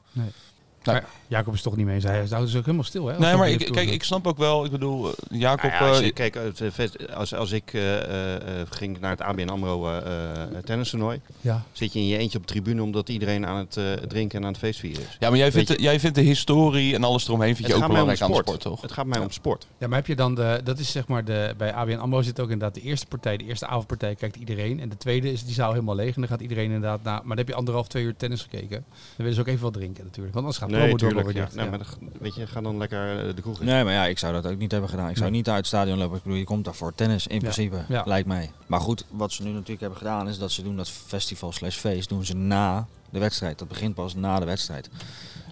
Maar 0.93 1.05
Jacob 1.27 1.53
is 1.53 1.61
toch 1.61 1.75
niet 1.75 1.85
mee. 1.85 1.99
Hij 1.99 2.17
houdt 2.29 2.45
dus 2.45 2.55
ook 2.55 2.65
helemaal 2.65 2.83
stil. 2.83 3.07
Hè, 3.07 3.19
Nee, 3.19 3.35
maar 3.35 3.49
ik, 3.49 3.71
kijk, 3.71 3.89
ik 3.89 4.03
snap 4.03 4.27
ook 4.27 4.37
wel, 4.37 4.65
ik 4.65 4.71
bedoel, 4.71 5.07
eh, 5.07 5.39
Jacob... 5.39 5.71
Nou 5.71 5.83
ja, 5.83 5.89
als, 5.89 5.99
eh, 5.99 6.05
je, 6.05 6.11
kijk, 6.11 6.33
het, 6.33 6.61
eh, 6.61 7.15
als, 7.15 7.33
als 7.33 7.51
ik 7.51 7.73
eh, 7.73 7.97
eh, 7.97 8.35
eh, 8.35 8.67
ging 8.69 8.99
naar 8.99 9.11
het 9.11 9.21
ABN 9.21 9.49
AMRO 9.49 9.87
eh 9.89 9.97
eh, 9.97 10.63
tennistoernooi, 10.65 11.21
gaat. 11.25 11.35
Ja. 11.41 11.63
zit 11.71 11.93
je 11.93 11.99
in 11.99 12.07
je 12.07 12.17
eentje 12.17 12.37
op 12.37 12.47
de 12.47 12.53
tribune 12.53 12.81
omdat 12.81 13.09
iedereen 13.09 13.45
aan 13.45 13.57
het 13.57 13.77
eh, 13.77 13.91
drinken 13.93 14.37
en 14.39 14.45
aan 14.45 14.51
het 14.51 14.59
feestvieren 14.61 15.01
is. 15.01 15.17
ja, 15.19 15.29
maar 15.29 15.37
jij 15.37 15.51
vindt, 15.51 15.67
de, 15.67 15.81
jij 15.81 15.99
vindt 15.99 16.15
de 16.15 16.21
historie 16.21 16.95
en 16.95 17.03
alles 17.03 17.27
eromheen 17.27 17.55
vind 17.55 17.67
je 17.67 17.75
ook 17.75 17.87
belangrijk 17.87 18.21
aan 18.21 18.31
de 18.31 18.37
sport, 18.37 18.61
toch? 18.61 18.81
Het 18.81 18.91
gaat 18.91 19.05
mij 19.05 19.19
om 19.19 19.31
sport. 19.31 19.67
Ja, 19.77 19.87
maar 19.87 19.97
heb 19.97 20.07
je 20.07 20.15
dan 20.15 20.35
de, 20.35 20.61
dat 20.63 20.79
is 20.79 20.91
zeg 20.91 21.07
maar 21.07 21.25
de, 21.25 21.53
bij 21.57 21.73
ABN 21.73 21.95
AMRO 21.97 22.21
zit 22.21 22.39
ook 22.39 22.49
inderdaad 22.49 22.75
de 22.75 22.81
eerste 22.81 23.05
partij, 23.07 23.37
de 23.37 23.43
eerste 23.45 23.67
avondpartij 23.67 24.15
kijkt 24.15 24.35
iedereen. 24.35 24.79
En 24.79 24.89
de 24.89 24.97
tweede 24.97 25.31
is 25.31 25.43
die 25.43 25.53
zaal 25.53 25.71
helemaal 25.71 25.95
leeg 25.95 26.15
en 26.15 26.21
dan 26.21 26.29
gaat 26.29 26.41
iedereen 26.41 26.65
inderdaad 26.65 27.03
na, 27.03 27.11
maar 27.11 27.27
dan 27.27 27.37
heb 27.37 27.47
je 27.47 27.55
anderhalf, 27.55 27.87
twee 27.87 28.03
uur 28.03 28.15
tennis 28.17 28.41
gekeken. 28.41 28.69
Dan 28.69 28.85
willen 29.15 29.33
ze 29.33 29.39
ook 29.39 29.47
even 29.47 29.61
wat 29.63 29.73
drinken 29.73 30.03
natuurlijk, 30.03 30.33
want 30.33 30.45
anders 30.45 30.57
gaat 30.57 30.69
het 30.71 30.76
Nee, 30.77 30.95
tuurlijk. 30.95 31.25
weer 31.27 31.35
Ja. 31.35 31.47
Nee, 31.53 31.69
maar 31.69 31.77
dan- 31.77 32.09
weet 32.19 32.35
je, 32.35 32.47
ga 32.47 32.61
dan 32.61 32.77
lekker 32.77 33.27
eh, 33.27 33.35
de 33.35 33.41
kroeg 33.41 33.59
in. 33.59 33.65
Nee, 33.65 33.83
maar 33.83 33.93
ja, 33.93 34.05
ik 34.05 34.19
zou 34.19 34.33
dat 34.33 34.47
ook 34.51 34.57
niet 34.57 34.71
hebben 34.71 34.89
gedaan. 34.89 35.09
Ik 35.09 35.17
zou 35.17 35.29
Nee. 35.29 35.37
niet 35.39 35.47
uit 35.47 35.57
het 35.57 35.67
stadion 35.67 35.97
lopen. 35.97 36.17
Ik 36.17 36.23
bedoel, 36.23 36.37
je 36.37 36.43
komt 36.45 36.65
daar 36.65 36.75
voor 36.75 36.95
tennis 36.95 37.27
in 37.27 37.35
Ja. 37.35 37.41
principe, 37.41 37.77
Ja. 37.87 38.03
lijkt 38.05 38.27
mij. 38.27 38.51
Maar 38.67 38.79
goed, 38.81 39.05
wat 39.09 39.31
ze 39.31 39.43
nu 39.43 39.49
natuurlijk 39.51 39.79
hebben 39.79 39.97
gedaan 39.97 40.27
is 40.29 40.37
dat 40.37 40.51
ze 40.51 40.63
doen 40.63 40.75
dat 40.75 40.89
festival 40.89 41.51
slash 41.51 41.75
feest 41.77 42.09
doen 42.09 42.25
ze 42.25 42.35
na 42.35 42.87
de 43.09 43.19
wedstrijd. 43.19 43.59
Dat 43.59 43.67
begint 43.67 43.95
pas 43.95 44.15
na 44.15 44.39
de 44.39 44.45
wedstrijd. 44.45 44.89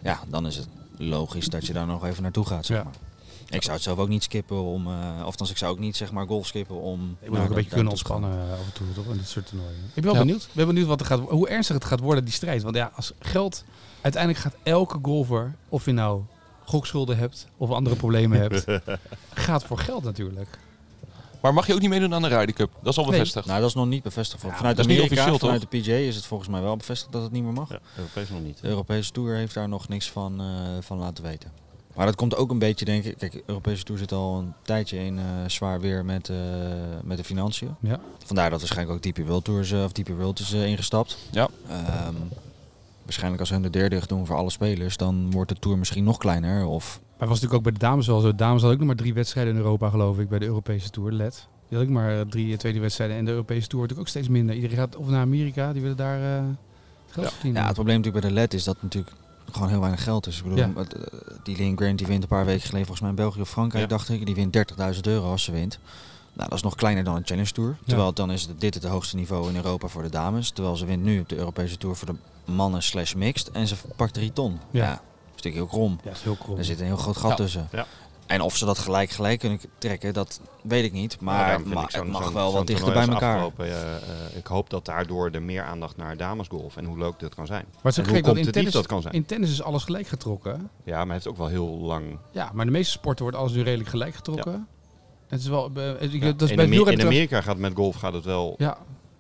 Ja, 0.04 0.20
dan 0.28 0.46
is 0.48 0.56
het 0.56 0.68
logisch 0.98 1.48
dat 1.48 1.66
je 1.66 1.74
daar 1.74 1.86
nog 1.86 2.06
even 2.06 2.24
naartoe 2.24 2.46
gaat, 2.46 2.66
zeg 2.66 2.78
Ja. 2.78 2.84
maar. 2.84 2.94
Ik 3.50 3.62
zou 3.62 3.74
het 3.76 3.84
zelf 3.84 3.98
ook 3.98 4.08
niet 4.08 4.24
skippen 4.24 4.64
om, 4.64 4.88
eh 4.88 5.26
of 5.26 5.36
dan 5.36 5.48
ik 5.50 5.58
zou 5.58 5.72
ook 5.72 5.80
niet 5.80 5.96
zeg 5.96 6.12
maar 6.12 6.28
golf 6.28 6.48
skippen 6.48 6.76
om. 6.82 7.18
Je 7.24 7.30
moet 7.30 7.40
ook 7.40 7.50
een 7.50 7.54
beetje 7.56 7.70
kunnen 7.70 7.90
ontspannen 7.90 8.32
eh, 8.32 8.52
af 8.52 8.66
en 8.66 8.74
toe, 8.74 8.88
toch? 8.94 9.06
In 9.06 9.18
dit 9.18 9.28
soort 9.28 9.48
toernooien. 9.48 9.76
Ik 9.86 9.94
ben 9.94 10.04
wel 10.04 10.14
Ja. 10.14 10.20
benieuwd. 10.20 10.42
Ik 10.44 10.50
ben 10.54 10.68
benieuwd 10.68 10.88
wat 10.88 11.00
er 11.00 11.06
gaat, 11.06 11.20
hoe 11.20 11.48
ernstig 11.50 11.76
het 11.76 11.86
gaat 11.86 12.00
worden, 12.00 12.24
die 12.26 12.34
strijd. 12.34 12.64
Want 12.64 12.76
ja, 12.76 12.92
als 12.96 13.12
geld... 13.20 13.64
Uiteindelijk 14.06 14.44
gaat 14.44 14.56
elke 14.64 15.00
golfer, 15.02 15.56
of 15.70 15.86
je 15.86 15.92
nou 15.92 16.22
gokschulden 16.66 17.18
hebt 17.18 17.48
of 17.58 17.70
andere 17.72 17.96
problemen 17.96 18.40
hebt, 18.40 18.66
gaat 19.34 19.64
voor 19.64 19.78
geld 19.80 20.04
natuurlijk. 20.04 20.58
Maar 21.42 21.54
mag 21.54 21.68
je 21.68 21.74
ook 21.74 21.80
niet 21.80 21.90
meedoen 21.90 22.14
aan 22.14 22.22
de 22.22 22.28
Ryder 22.28 22.56
Cup? 22.56 22.72
Dat 22.82 22.92
is 22.92 22.98
al 22.98 23.04
Nee. 23.04 23.12
bevestigd. 23.12 23.46
Nou, 23.46 23.60
dat 23.60 23.70
is 23.70 23.76
nog 23.76 23.86
niet 23.88 24.04
bevestigd. 24.04 24.44
Ja, 24.44 24.56
vanuit 24.56 24.76
dat 24.78 24.86
is 24.86 24.92
niet 24.92 25.02
Amerika, 25.02 25.22
officieel, 25.22 25.40
vanuit 25.40 25.72
de 25.72 25.78
PJ 25.78 25.92
is 25.92 26.16
het 26.16 26.26
volgens 26.26 26.50
mij 26.50 26.62
wel 26.62 26.78
bevestigd 26.78 27.12
dat 27.12 27.22
het 27.22 27.32
niet 27.32 27.44
meer 27.44 27.54
mag. 27.54 27.70
Ja, 27.70 27.80
Europees 27.98 28.30
nog 28.30 28.42
niet. 28.42 28.62
De 28.62 28.68
Europese 28.68 29.12
Tour 29.12 29.36
heeft 29.36 29.54
daar 29.54 29.70
nog 29.70 29.88
niks 29.88 30.12
van, 30.12 30.40
eh, 30.40 30.46
van 30.80 30.98
laten 30.98 31.24
weten. 31.24 31.52
Maar 31.96 32.06
dat 32.06 32.16
komt 32.16 32.36
ook 32.36 32.52
een 32.52 32.60
beetje, 32.60 32.86
denk 32.86 33.04
ik. 33.04 33.18
Kijk, 33.18 33.32
de 33.32 33.44
Europese 33.46 33.84
Tour 33.84 34.00
zit 34.00 34.12
al 34.12 34.38
een 34.38 34.54
tijdje 34.62 34.98
in 34.98 35.18
eh, 35.18 35.24
zwaar 35.48 35.80
weer 35.80 36.06
met, 36.06 36.30
eh, 36.30 36.36
met 37.04 37.18
de 37.18 37.24
financiën. 37.24 37.76
Ja. 37.80 38.00
Vandaar 38.26 38.50
dat 38.50 38.60
waarschijnlijk 38.60 38.98
ook 38.98 39.14
DP 39.14 39.28
World 39.28 39.44
Tours 39.44 39.72
of 39.72 39.92
DP 39.92 40.08
World 40.08 40.40
is 40.40 40.52
ingestapt. 40.52 41.18
Ja. 41.32 41.48
Ehm, 41.70 42.16
waarschijnlijk 43.06 43.40
als 43.42 43.50
hun 43.50 43.62
de 43.62 43.70
dicht 43.90 44.10
doen 44.10 44.26
voor 44.26 44.36
alle 44.36 44.50
spelers, 44.50 44.98
dan 44.98 45.32
wordt 45.32 45.50
de 45.50 45.60
Tour 45.60 45.78
misschien 45.78 46.04
nog 46.04 46.18
kleiner. 46.18 46.66
Of 46.66 47.00
Maar 47.18 47.28
was 47.28 47.42
natuurlijk 47.42 47.54
ook 47.54 47.64
bij 47.64 47.72
de 47.72 47.86
dames 47.86 48.08
wel 48.08 48.20
zo. 48.20 48.28
De 48.28 48.36
dames 48.36 48.62
hadden 48.62 48.72
ook 48.72 48.78
nog 48.78 48.88
maar 48.88 48.96
drie 48.96 49.14
wedstrijden 49.14 49.54
in 49.54 49.60
Europa, 49.60 49.90
geloof 49.90 50.20
ik, 50.20 50.30
bij 50.30 50.40
de 50.40 50.46
Europese 50.46 50.90
Tour. 50.90 51.12
Let. 51.12 51.48
Die 51.70 51.78
had 51.78 51.88
ook 51.88 51.94
maar 51.94 52.28
drie 52.28 52.52
eh, 52.52 52.58
tweede 52.58 52.80
wedstrijden. 52.80 53.18
En 53.18 53.26
de 53.26 53.32
Europese 53.32 53.68
Tour 53.68 53.86
wordt 53.86 54.00
ook 54.02 54.08
steeds 54.08 54.28
minder. 54.28 54.56
Iedereen 54.56 54.78
gaat 54.78 54.96
of 54.96 55.08
naar 55.08 55.22
Amerika, 55.22 55.74
die 55.74 55.82
willen 55.82 55.98
daar 55.98 56.38
eh, 56.38 56.44
geld 57.10 57.32
verdienen. 57.32 57.60
ja, 57.62 57.66
het 57.66 57.76
probleem 57.76 57.98
natuurlijk 57.98 58.26
bij 58.26 58.34
de 58.34 58.40
LED 58.40 58.54
is 58.54 58.64
dat 58.64 58.78
natuurlijk 58.82 59.16
gewoon 59.52 59.70
heel 59.70 59.80
weinig 59.80 60.04
geld 60.04 60.28
is. 60.28 60.38
Ik 60.38 60.44
bedoel, 60.44 60.58
Ja. 60.58 60.72
eh, 60.76 60.86
die 61.44 61.58
Lynn 61.58 61.78
Grant 61.78 61.98
die 61.98 62.08
wint 62.08 62.24
een 62.24 62.30
paar 62.30 62.46
weken 62.46 62.62
geleden 62.62 62.86
volgens 62.88 63.00
mij 63.02 63.10
in 63.10 63.16
België 63.16 63.42
of 63.42 63.50
Frankrijk, 63.50 63.84
Ja. 63.84 63.90
dacht 63.90 64.10
ik. 64.10 64.26
Die 64.26 64.36
wint 64.36 64.54
30.000 64.54 65.08
euro 65.08 65.32
als 65.32 65.44
ze 65.44 65.52
wint. 65.52 65.80
Nou, 66.34 66.50
dat 66.50 66.58
is 66.58 66.64
nog 66.64 66.76
kleiner 66.76 67.04
dan 67.04 67.16
een 67.16 67.26
Challenge 67.26 67.52
Tour. 67.52 67.78
Terwijl 67.86 68.14
dan 68.14 68.32
is 68.32 68.48
dit 68.58 68.74
het 68.74 68.84
hoogste 68.84 69.16
niveau 69.16 69.50
in 69.50 69.56
Europa 69.56 69.88
voor 69.88 70.02
de 70.04 70.10
dames. 70.10 70.50
Terwijl 70.50 70.76
ze 70.76 70.86
wint 70.86 71.04
nu 71.04 71.20
op 71.20 71.30
de 71.30 71.36
Europese 71.38 71.78
Tour 71.78 71.96
voor 71.96 72.08
de 72.08 72.16
mannen 72.46 72.84
slash 72.84 73.14
mixed. 73.14 73.52
En 73.52 73.68
ze 73.68 73.76
pakt 73.96 74.14
drie 74.14 74.34
ton. 74.34 74.60
Ja. 74.72 74.84
Ja, 74.84 74.92
een 74.92 75.00
stukje 75.40 75.58
heel 75.58 75.68
krom. 75.68 76.00
Ja, 76.04 76.12
is 76.12 76.22
heel 76.22 76.36
krom. 76.36 76.58
Er 76.58 76.66
zit 76.66 76.80
een 76.80 76.86
heel 76.86 76.98
groot 76.98 77.18
gat 77.18 77.30
Ja. 77.30 77.36
tussen. 77.36 77.68
Ja. 77.72 77.86
En 78.26 78.42
of 78.42 78.58
ze 78.58 78.66
dat 78.66 78.78
gelijk 78.80 79.10
gelijk 79.10 79.40
kunnen 79.40 79.60
trekken, 79.78 80.14
dat 80.14 80.40
weet 80.64 80.84
ik 80.84 80.92
niet. 80.92 81.22
Maar 81.22 81.52
het 81.52 81.60
ik 81.68 81.78
het 81.92 82.08
mag 82.08 82.32
wel 82.32 82.54
wat 82.54 82.68
dichter 82.68 82.94
bij 82.94 83.08
elkaar. 83.08 83.48
eh, 83.58 83.96
eh, 83.96 84.02
ik 84.36 84.48
hoop 84.48 84.70
dat 84.70 84.86
daardoor 84.86 85.30
er 85.32 85.42
meer 85.42 85.64
aandacht 85.64 85.98
naar 85.98 86.18
damesgolf 86.18 86.78
en 86.78 86.86
hoe 86.86 86.98
leuk 86.98 87.20
dat 87.20 87.36
kan 87.36 87.46
zijn. 87.46 87.66
Maar 87.72 87.82
het 87.84 87.98
is 87.98 88.00
ook 88.00 88.16
gek 88.16 88.24
dat 88.24 88.38
in 88.38 88.52
tennis, 88.52 88.74
dat 88.74 88.86
kan 88.88 89.02
zijn. 89.02 89.14
in 89.14 89.26
tennis 89.26 89.52
is 89.52 89.62
alles 89.62 89.84
gelijk 89.84 90.08
getrokken. 90.08 90.70
Ja, 90.84 90.96
maar 90.98 91.06
hij 91.06 91.14
heeft 91.14 91.28
ook 91.28 91.38
wel 91.38 91.48
heel 91.48 91.68
lang... 91.68 92.18
Ja, 92.32 92.52
maar 92.54 92.66
de 92.66 92.72
meeste 92.72 92.92
sporten 92.92 93.24
wordt 93.24 93.38
alles 93.40 93.52
nu 93.52 93.62
redelijk 93.62 93.90
gelijk 93.90 94.16
getrokken. 94.16 94.68
Het 95.28 95.40
is 95.40 95.48
wel, 95.48 95.72
eh, 95.76 96.02
ik- 96.02 96.12
Ja, 96.14 96.32
dat 96.32 96.42
is 96.42 96.50
in, 96.50 96.56
bij 96.56 96.66
in 96.66 97.02
Amerika 97.06 97.42
gaat 97.42 97.58
met 97.58 97.74
golf 97.76 97.96
gaat 97.96 98.14
het 98.14 98.26
wel 98.26 98.56
Ja, 98.58 98.78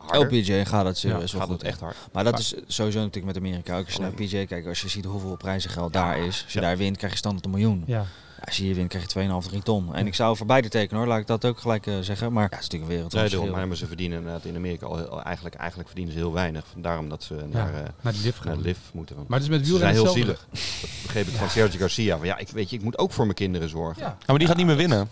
harder. 0.08 0.38
LPGA 0.38 0.64
gaat 0.66 0.86
het 0.86 1.01
Ja, 1.01 1.10
serieus 1.10 1.32
wel 1.32 1.41
gaat 1.41 1.49
goed. 1.49 1.60
het 1.62 1.70
echt 1.70 1.80
hard. 1.80 1.95
Maar 2.12 2.24
dat 2.24 2.39
is 2.39 2.53
sowieso 2.68 2.99
natuurlijk 2.99 3.26
met 3.26 3.38
Amerika. 3.38 3.78
Ook 3.78 3.86
als 3.86 3.93
je 3.93 3.99
naar 4.01 4.12
PGA 4.12 4.45
kijkt, 4.45 4.68
als 4.68 4.82
je 4.82 4.89
ziet 4.89 5.06
hoeveel 5.06 5.36
prijzengeld 5.38 5.93
daar 5.93 6.18
is. 6.20 6.41
Als 6.43 6.53
je 6.53 6.60
Ja. 6.60 6.66
daar 6.66 6.78
wint, 6.78 6.97
krijg 6.97 7.12
je 7.12 7.18
standaard 7.20 7.45
een 7.45 7.51
miljoen. 7.51 7.84
ja. 7.88 8.06
Als 8.45 8.58
je 8.58 8.64
hier 8.64 8.76
wint, 8.76 8.89
krijg 8.89 9.03
je 9.03 9.10
2,5, 9.10 9.47
3 9.47 9.62
ton. 9.64 9.95
En 9.95 10.08
ik 10.08 10.16
zou 10.16 10.38
voor 10.38 10.45
beide 10.45 10.70
tekenen 10.70 10.99
hoor, 10.99 11.08
laat 11.10 11.20
ik 11.20 11.28
dat 11.28 11.45
ook 11.45 11.58
gelijk 11.60 11.88
eh, 11.88 11.93
zeggen. 12.01 12.34
Maar 12.34 12.43
ja, 12.43 12.49
het 12.49 12.60
is 12.60 12.64
natuurlijk 12.70 12.74
een 12.74 12.88
Nee, 12.88 12.97
wereldverschil. 13.10 13.51
daarom, 13.51 13.68
maar 13.68 13.78
ze 13.78 13.88
verdienen 13.88 14.18
inderdaad 14.18 14.45
in 14.45 14.56
Amerika 14.56 14.86
al, 14.86 14.97
al 15.08 15.22
eigenlijk, 15.24 15.56
eigenlijk 15.56 15.88
verdienen 15.89 16.14
ze 16.14 16.20
heel 16.20 16.34
weinig. 16.34 16.66
Daarom 16.78 17.10
dat 17.10 17.24
ze 17.24 17.34
naar, 17.51 17.74
eh, 17.74 17.80
naar 18.01 18.14
lift 18.24 18.43
de 18.43 18.58
lift 18.58 18.80
moeten. 18.93 19.16
Want 19.16 19.28
Maar 19.28 19.39
het 19.39 19.47
is 19.49 19.53
met 19.58 19.68
wielrennen 19.68 19.93
heel 19.95 20.03
hetzelfde. 20.14 20.38
zielig. 20.51 20.80
Dat 20.82 20.89
begreep 21.03 21.28
ik 21.28 21.34
van 21.34 21.49
Sergio 21.49 21.80
Garcia. 21.80 22.18
Van, 22.18 22.26
ja, 22.26 22.38
ik, 22.38 22.49
weet 22.49 22.70
je, 22.70 22.76
ik 22.76 22.82
moet 22.84 22.97
ook 22.97 23.12
voor 23.12 23.24
mijn 23.26 23.36
kinderen 23.38 23.70
zorgen. 23.70 24.01
Ja. 24.01 24.08
Ja, 24.08 24.16
maar 24.28 24.38
die 24.38 24.47
gaat 24.47 24.58
niet 24.58 24.66
meer 24.66 24.76
winnen. 24.76 25.10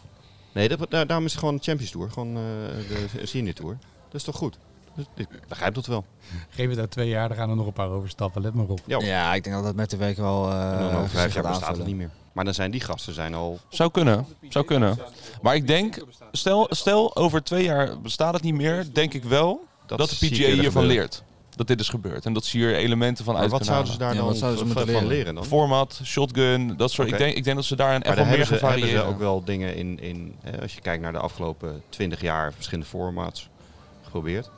Nee, 0.52 0.70
dat, 0.70 0.80
daar, 0.92 1.08
daarom 1.08 1.26
is 1.26 1.32
het 1.32 1.40
gewoon 1.40 1.60
Champions 1.62 1.92
Tour. 1.92 2.12
Gewoon 2.12 2.36
eh, 2.36 2.42
de 3.20 3.26
Senior 3.26 3.54
Tour. 3.54 3.78
Dat 4.06 4.16
is 4.16 4.24
toch 4.24 4.36
goed? 4.36 4.58
Dus 4.96 5.06
ik 5.16 5.28
begrijp 5.48 5.74
dat 5.76 5.86
wel. 5.86 6.06
Geef 6.50 6.70
het 6.70 6.80
uit 6.80 6.92
twee 6.92 7.10
jaar, 7.10 7.28
daar 7.28 7.38
gaan 7.38 7.50
er 7.50 7.56
nog 7.56 7.66
een 7.66 7.74
paar 7.74 7.90
overstappen. 7.90 8.42
Let 8.42 8.54
maar 8.54 8.66
op. 8.66 8.80
Ja, 8.86 9.00
Ja, 9.00 9.34
ik 9.34 9.44
denk 9.44 9.56
dat 9.56 9.66
dat 9.66 9.76
met 9.76 9.90
de 9.90 9.98
week 9.98 10.18
wel 10.18 10.50
eh 10.52 10.80
dan 10.80 11.02
zich 11.02 11.10
vijf 11.10 11.34
jaar 11.34 11.44
bestaat 11.44 11.78
het 11.78 11.86
niet 11.86 11.96
meer. 11.96 12.10
Maar 12.34 12.46
dan 12.46 12.54
zijn 12.54 12.72
die 12.72 12.82
gasten 12.82 13.14
zijn 13.14 13.34
al... 13.34 13.60
Zou 13.70 13.92
kunnen. 13.92 14.26
Zou 14.50 14.66
kunnen. 14.66 14.98
Maar 15.42 15.56
ik 15.56 15.68
denk, 15.68 16.06
stel, 16.32 16.68
stel 16.70 17.16
over 17.16 17.44
twee 17.44 17.64
jaar 17.64 18.02
bestaat 18.02 18.34
het 18.34 18.44
niet 18.44 18.54
meer, 18.54 18.86
denk 18.94 19.14
ik 19.14 19.24
wel 19.24 19.66
dat, 19.86 20.10
de 20.10 20.16
PGA 20.16 20.48
hiervan 20.48 20.86
leert. 20.86 21.24
Dat 21.56 21.68
dit 21.68 21.80
is 21.80 21.90
gebeurd. 21.90 22.26
En 22.26 22.34
dat 22.34 22.46
ze 22.46 22.58
hier 22.58 22.76
elementen 22.76 23.26
van 23.26 23.38
uit 23.38 23.52
wat 23.52 23.66
zouden 23.66 23.92
ze 23.92 23.98
daar 23.98 24.12
Ja, 24.12 24.18
dan 24.18 24.26
wat 24.26 24.38
zouden 24.38 24.68
ze 24.68 24.74
van, 24.74 24.86
leren? 24.86 25.08
leren 25.08 25.36
dan? 25.36 25.46
Format, 25.46 26.00
shotgun, 26.04 26.78
dat 26.78 26.92
soort. 26.92 27.08
Ik, 27.12 27.18
denk, 27.18 27.36
ik 27.36 27.44
denk 27.44 27.56
dat 27.56 27.66
ze 27.66 27.76
daar 27.76 27.96
een 27.96 28.04
echt 28.04 28.16
daar 28.16 28.26
wel 28.26 28.36
meer 28.36 28.46
gaan 28.46 28.58
hebben 28.58 28.70
variëren. 28.80 29.02
ze 29.02 29.08
ook 29.08 29.20
wel 29.20 29.44
dingen 29.44 29.76
in, 29.76 30.00
in 30.00 30.36
hè, 30.42 30.62
als 30.62 30.74
je 30.74 30.82
kijkt 30.82 31.04
naar 31.04 31.12
de 31.12 31.20
afgelopen 31.20 31.82
20 31.90 32.22
jaar, 32.22 32.54
verschillende 32.54 32.90
formats 32.90 33.50
geprobeerd. 34.04 34.50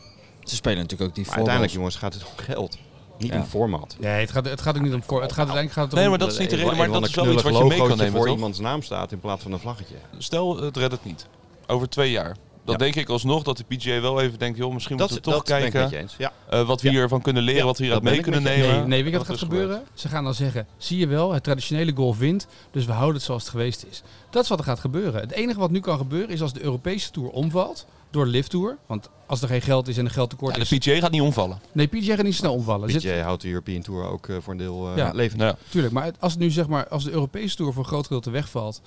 Ze 0.46 0.56
spelen 0.56 0.78
natuurlijk 0.78 1.10
ook 1.10 1.16
die 1.16 1.26
Maar 1.26 1.36
uiteindelijk, 1.36 1.74
jongens, 1.76 1.96
gaat 1.96 2.14
het 2.14 2.24
om 2.24 2.30
geld. 2.44 2.78
Niet 3.18 3.32
Ja. 3.32 3.38
om 3.40 3.46
format. 3.46 3.96
Nee, 4.00 4.12
het 4.22 4.32
gaat, 4.32 4.46
het 4.46 4.62
gaat 4.62 4.76
ook 4.76 4.82
niet 4.82 4.94
om 4.94 5.04
voor. 5.04 5.22
Het 5.22 5.32
gaat 5.32 5.38
uiteindelijk 5.50 5.74
gaat 5.76 5.84
het 5.84 5.94
om. 5.94 6.00
Nee, 6.00 6.10
maar 6.10 6.18
dat 6.18 6.32
is 6.32 6.38
niet 6.38 6.50
de 6.50 6.56
reden, 6.56 6.78
maar 6.78 6.92
dat 6.92 7.08
is 7.08 7.16
wel 7.16 7.32
iets 7.32 7.44
wat 7.44 7.58
je 7.58 7.64
mee 7.64 7.78
kan 7.78 7.98
nemen, 7.98 8.12
voor 8.12 8.26
toch? 8.26 8.36
iemands 8.36 8.60
naam 8.60 8.82
staat 8.82 9.12
in 9.12 9.20
plaats 9.20 9.44
van 9.44 9.52
een 9.52 9.60
vlaggetje. 9.60 9.96
Stel, 10.18 10.62
het 10.62 10.78
redt 10.78 10.92
het 10.92 11.04
niet. 11.06 11.26
Over 11.68 11.90
twee 11.90 12.12
jaar. 12.12 12.36
Dan 12.66 12.74
Ja. 12.74 12.80
denk 12.80 12.96
ik 12.96 13.10
alsnog 13.10 13.44
dat 13.44 13.58
de 13.58 13.64
PGA 13.64 14.02
wel 14.02 14.22
even 14.22 14.40
denkt, 14.40 14.58
joh, 14.58 14.74
misschien 14.74 14.98
Dat, 14.98 15.10
moeten 15.12 15.32
we 15.32 15.38
toch 15.38 15.48
kijken. 15.48 16.10
Ja. 16.18 16.32
eh, 16.50 16.68
wat 16.68 16.82
we 16.82 16.88
Ja. 16.88 16.94
hiervan 16.94 17.22
kunnen 17.22 17.44
leren, 17.44 17.60
Ja, 17.60 17.66
wat 17.66 17.78
we 17.78 17.84
hieruit 17.84 18.04
mee 18.04 18.20
kunnen 18.22 18.44
nemen. 18.44 18.68
Nee, 18.68 18.80
nee, 18.88 19.04
weet 19.04 19.12
je 19.12 19.18
wat 19.18 19.28
Dat 19.28 19.38
gaat 19.38 19.48
gebeuren? 19.48 19.84
Ze 19.94 20.08
gaan 20.08 20.24
dan 20.24 20.34
zeggen, 20.34 20.68
zie 20.78 20.98
je 20.98 21.08
wel, 21.08 21.34
het 21.34 21.44
traditionele 21.44 21.92
golf 21.96 22.18
wint, 22.18 22.48
dus 22.72 22.86
we 22.86 22.92
houden 22.92 23.16
het 23.16 23.24
zoals 23.24 23.42
het 23.42 23.52
geweest 23.52 23.86
is. 23.90 24.02
Dat 24.30 24.44
is 24.44 24.50
wat 24.50 24.60
er 24.60 24.66
gaat 24.66 24.80
gebeuren. 24.80 25.22
Het 25.22 25.32
enige 25.32 25.60
wat 25.60 25.72
nu 25.72 25.80
kan 25.80 25.98
gebeuren 25.98 26.30
is 26.30 26.42
als 26.42 26.54
de 26.54 26.64
Europese 26.64 27.12
Tour 27.12 27.30
omvalt 27.30 27.86
door 28.16 28.26
de 28.26 28.32
Lift 28.32 28.50
Tour. 28.50 28.78
Want 28.86 29.10
als 29.26 29.42
er 29.42 29.48
geen 29.48 29.62
geld 29.62 29.88
is 29.88 29.98
en 29.98 30.06
een 30.06 30.12
geldtekort 30.12 30.56
Ja, 30.56 30.62
is... 30.62 30.70
de 30.70 30.78
PGA 30.78 31.00
gaat 31.00 31.12
niet 31.12 31.22
omvallen. 31.22 31.60
Nee, 31.72 31.88
PGA 31.88 32.16
gaat 32.16 32.24
niet 32.26 32.36
snel 32.36 32.54
omvallen. 32.54 32.90
Zit- 32.90 33.02
PGA 33.02 33.22
houdt 33.22 33.42
de 33.42 33.48
European 33.48 33.82
Tour 33.82 34.06
ook 34.08 34.28
eh, 34.28 34.36
voor 34.40 34.52
een 34.54 34.60
deel 34.60 34.90
eh 34.92 34.98
Ja. 34.98 35.12
levend. 35.14 35.42
Ja. 35.42 35.56
Tuurlijk, 35.70 35.94
maar 35.94 36.12
als 36.20 36.32
het 36.32 36.42
nu 36.42 36.50
zeg 36.52 36.68
maar, 36.68 36.88
als 36.88 37.04
de 37.04 37.12
Europese 37.12 37.56
Tour 37.56 37.74
voor 37.74 37.84
een 37.84 37.90
groot 37.90 38.04
gedeelte 38.08 38.30
wegvalt 38.30 38.82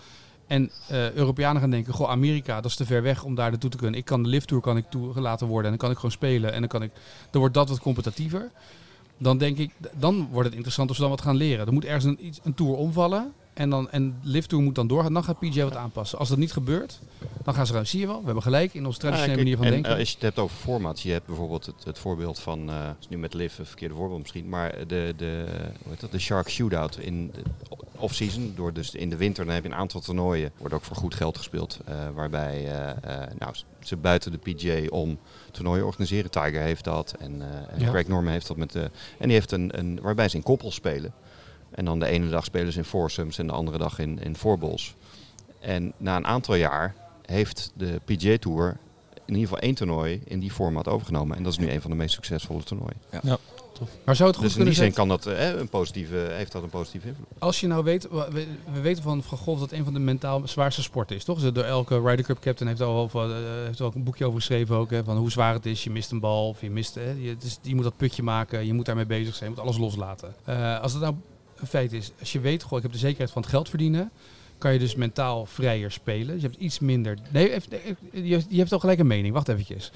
en 0.46 0.70
eh, 0.88 1.12
Europeanen 1.12 1.60
gaan 1.60 1.70
denken, 1.70 1.92
goh, 1.92 2.10
Amerika, 2.10 2.54
dat 2.60 2.70
is 2.70 2.76
te 2.76 2.86
ver 2.86 3.02
weg 3.02 3.24
om 3.24 3.34
daar 3.34 3.50
naartoe 3.50 3.70
te 3.70 3.76
kunnen. 3.76 3.98
Ik 4.00 4.04
kan 4.06 4.22
de 4.22 4.28
Lift 4.28 4.46
Tour 4.48 4.62
kan 4.62 4.76
ik 4.76 4.84
toegelaten 4.90 5.46
worden 5.46 5.64
en 5.64 5.70
dan 5.70 5.78
kan 5.78 5.90
ik 5.90 5.96
gewoon 5.96 6.10
spelen 6.10 6.52
en 6.52 6.60
dan 6.60 6.68
kan 6.68 6.82
ik, 6.82 6.90
dan 7.30 7.40
wordt 7.40 7.54
dat 7.54 7.68
wat 7.68 7.80
competitiever. 7.80 8.50
Dan 9.18 9.38
denk 9.38 9.58
ik, 9.58 9.70
dan 9.96 10.28
wordt 10.30 10.44
het 10.46 10.54
interessant 10.54 10.90
of 10.90 10.96
ze 10.96 11.02
dan 11.02 11.10
wat 11.10 11.20
gaan 11.20 11.36
leren. 11.36 11.66
Er 11.66 11.72
moet 11.72 11.84
ergens 11.84 12.04
een, 12.04 12.26
iets, 12.26 12.40
een 12.42 12.54
tour 12.54 12.74
omvallen 12.76 13.32
en 13.59 13.70
dan 13.70 13.90
en 13.90 14.18
Lift 14.22 14.48
Tour 14.48 14.64
moet 14.64 14.74
dan 14.74 14.86
doorgaan. 14.86 15.12
Dan 15.12 15.24
gaat 15.24 15.38
PGA 15.38 15.64
wat 15.64 15.76
aanpassen. 15.76 16.18
Als 16.18 16.28
dat 16.28 16.38
niet 16.38 16.52
gebeurt, 16.52 16.98
dan 17.44 17.54
gaan 17.54 17.66
ze 17.66 17.72
gaan. 17.72 17.86
Zie 17.86 18.00
je 18.00 18.06
wel, 18.06 18.18
we 18.18 18.24
hebben 18.24 18.42
gelijk 18.42 18.74
in 18.74 18.86
onze 18.86 18.98
traditionele 18.98 19.36
ja, 19.36 19.42
manier 19.42 19.56
van 19.56 19.66
en, 19.66 19.72
denken. 19.72 19.92
eh, 19.92 19.98
als 19.98 20.09
je 20.09 20.14
het 20.14 20.22
hebt 20.22 20.38
over 20.38 20.56
formats, 20.56 21.02
je 21.02 21.12
hebt 21.12 21.26
bijvoorbeeld 21.26 21.66
het, 21.66 21.84
het 21.84 21.98
voorbeeld 21.98 22.38
van, 22.38 22.70
eh 22.70 22.88
is 23.00 23.09
nu 23.09 23.18
met 23.18 23.34
Liv 23.34 23.59
een 23.59 23.66
verkeerde 23.66 23.94
voorbeeld 23.94 24.20
misschien, 24.20 24.48
maar 24.48 24.86
de, 24.86 25.14
de, 25.16 25.46
hoe 25.82 25.90
heet 25.90 26.00
dat, 26.00 26.12
de 26.12 26.18
Shark 26.18 26.48
Shootout 26.50 26.98
in 26.98 27.32
off-season, 27.96 28.52
door 28.56 28.72
dus 28.72 28.94
in 28.94 29.11
de 29.11 29.16
winter, 29.16 29.44
dan 29.44 29.54
heb 29.54 29.62
je 29.62 29.68
een 29.70 29.74
aantal 29.76 30.00
toernooien, 30.00 30.52
wordt 30.59 30.74
ook 30.74 30.84
voor 30.84 30.96
goed 30.96 31.14
geld 31.14 31.36
gespeeld, 31.36 31.78
eh, 31.84 31.94
waarbij 32.14 32.64
nou, 33.38 33.54
ze 33.80 33.96
buiten 33.96 34.32
de 34.32 34.38
PGA 34.38 34.88
om 34.88 35.18
toernooien 35.50 35.84
organiseren. 35.86 36.30
Tiger 36.30 36.61
heeft 36.61 36.84
dat 36.84 37.14
en, 37.18 37.42
eh, 37.42 37.72
en 37.74 37.80
Ja. 37.80 37.88
Greg 37.88 38.09
Norman 38.09 38.32
heeft 38.32 38.46
dat 38.46 38.56
met 38.56 38.72
de, 38.72 38.90
en 39.18 39.24
die 39.28 39.32
heeft 39.32 39.52
een, 39.52 39.78
een, 39.78 39.98
waarbij 40.02 40.28
ze 40.28 40.36
in 40.36 40.42
koppels 40.42 40.74
spelen. 40.74 41.12
En 41.78 41.84
dan 41.84 41.98
de 41.98 42.06
ene 42.06 42.28
dag 42.28 42.44
spelen 42.44 42.72
ze 42.72 42.78
in 42.78 42.84
foursomes 42.84 43.38
en 43.38 43.46
de 43.46 43.52
andere 43.52 43.78
dag 43.78 43.98
in, 43.98 44.18
in 44.22 44.36
fourballs. 44.36 44.94
En 45.60 45.92
na 45.96 46.16
een 46.16 46.26
aantal 46.26 46.54
jaar 46.54 46.94
heeft 47.26 47.72
de 47.74 48.00
PGA 48.04 48.38
Tour 48.38 48.76
in 49.12 49.34
ieder 49.34 49.42
geval 49.48 49.58
één 49.58 49.74
toernooi 49.74 50.20
in 50.24 50.38
die 50.40 50.50
format 50.50 50.88
overgenomen. 50.88 51.36
En 51.36 51.42
dat 51.42 51.52
is 51.52 51.58
nu 51.58 51.70
een 51.70 51.80
van 51.80 51.90
de 51.90 51.96
meest 51.96 52.14
succesvolle 52.14 52.62
toernooien. 52.62 52.96
Maar 54.04 54.16
zou 54.16 54.28
het 54.28 54.38
goed 54.38 54.46
Dus 54.48 54.56
in 54.56 54.64
kunnen 54.64 54.64
die 54.64 54.72
zijn? 54.74 54.86
zin 54.86 54.92
kan 54.94 55.08
dat, 55.08 55.26
eh, 55.26 55.48
een 55.60 55.68
positieve, 55.68 56.16
heeft 56.16 56.52
dat 56.52 56.62
een 56.62 56.68
positieve 56.68 57.08
invloed. 57.08 57.26
Als 57.38 57.60
je 57.60 57.66
nou 57.66 57.84
weet, 57.84 58.08
we, 58.10 58.26
we- 58.32 58.46
we 58.72 58.80
weten 58.80 59.02
van, 59.02 59.22
van 59.22 59.38
golf 59.38 59.58
dat 59.60 59.72
een 59.72 59.84
van 59.84 59.92
de 59.92 59.98
mentaal 59.98 60.42
zwaarste 60.48 60.82
sporten 60.82 61.16
is, 61.16 61.24
toch? 61.24 61.40
Dus 61.40 61.52
door 61.52 61.64
elke 61.64 62.00
Ryder 62.00 62.24
Cup 62.24 62.38
captain 62.40 62.68
heeft 62.68 62.80
er 62.80 62.86
al 62.86 63.08
van, 63.08 63.30
eh, 63.30 63.36
heeft 63.66 63.80
ook 63.80 63.94
een 63.94 64.04
boekje 64.04 64.24
over 64.24 64.38
geschreven 64.38 64.76
ook, 64.76 64.90
hè, 64.90 65.04
van 65.04 65.16
hoe 65.16 65.30
zwaar 65.30 65.54
het 65.54 65.66
is. 65.66 65.84
Je 65.84 65.90
mist 65.90 66.10
een 66.10 66.20
bal 66.20 66.48
of 66.48 66.60
je 66.60 66.70
mist, 66.70 66.94
hè, 66.94 67.10
je, 67.10 67.36
dus 67.36 67.58
je 67.62 67.74
moet 67.74 67.84
dat 67.84 67.96
putje 67.96 68.22
maken, 68.22 68.66
je 68.66 68.72
moet 68.74 68.86
daarmee 68.86 69.06
bezig 69.06 69.34
zijn, 69.34 69.50
je 69.50 69.54
moet 69.56 69.64
alles 69.64 69.78
loslaten. 69.78 70.34
Eh, 70.44 70.80
als 70.80 70.92
dat 70.92 71.00
nou 71.02 71.14
een 71.61 71.66
feit 71.66 71.92
is, 71.92 72.12
als 72.20 72.32
je 72.32 72.40
weet, 72.40 72.62
goh, 72.62 72.76
ik 72.76 72.82
heb 72.82 72.92
de 72.92 72.98
zekerheid 72.98 73.30
van 73.30 73.42
het 73.42 73.50
geld 73.50 73.68
verdienen, 73.68 74.11
kan 74.59 74.72
je 74.72 74.78
dus 74.78 74.94
mentaal 74.94 75.46
vrijer 75.46 75.90
spelen. 75.90 76.26
Dus 76.26 76.42
je 76.42 76.48
hebt 76.48 76.61
iets 76.61 76.78
minder. 76.78 77.18
Nee, 77.30 77.61
je, 78.12 78.59
hebt 78.59 78.72
al 78.72 78.78
gelijk 78.78 78.98
een 78.98 79.06
mening. 79.06 79.34
Wacht 79.34 79.48
eventjes. 79.48 79.92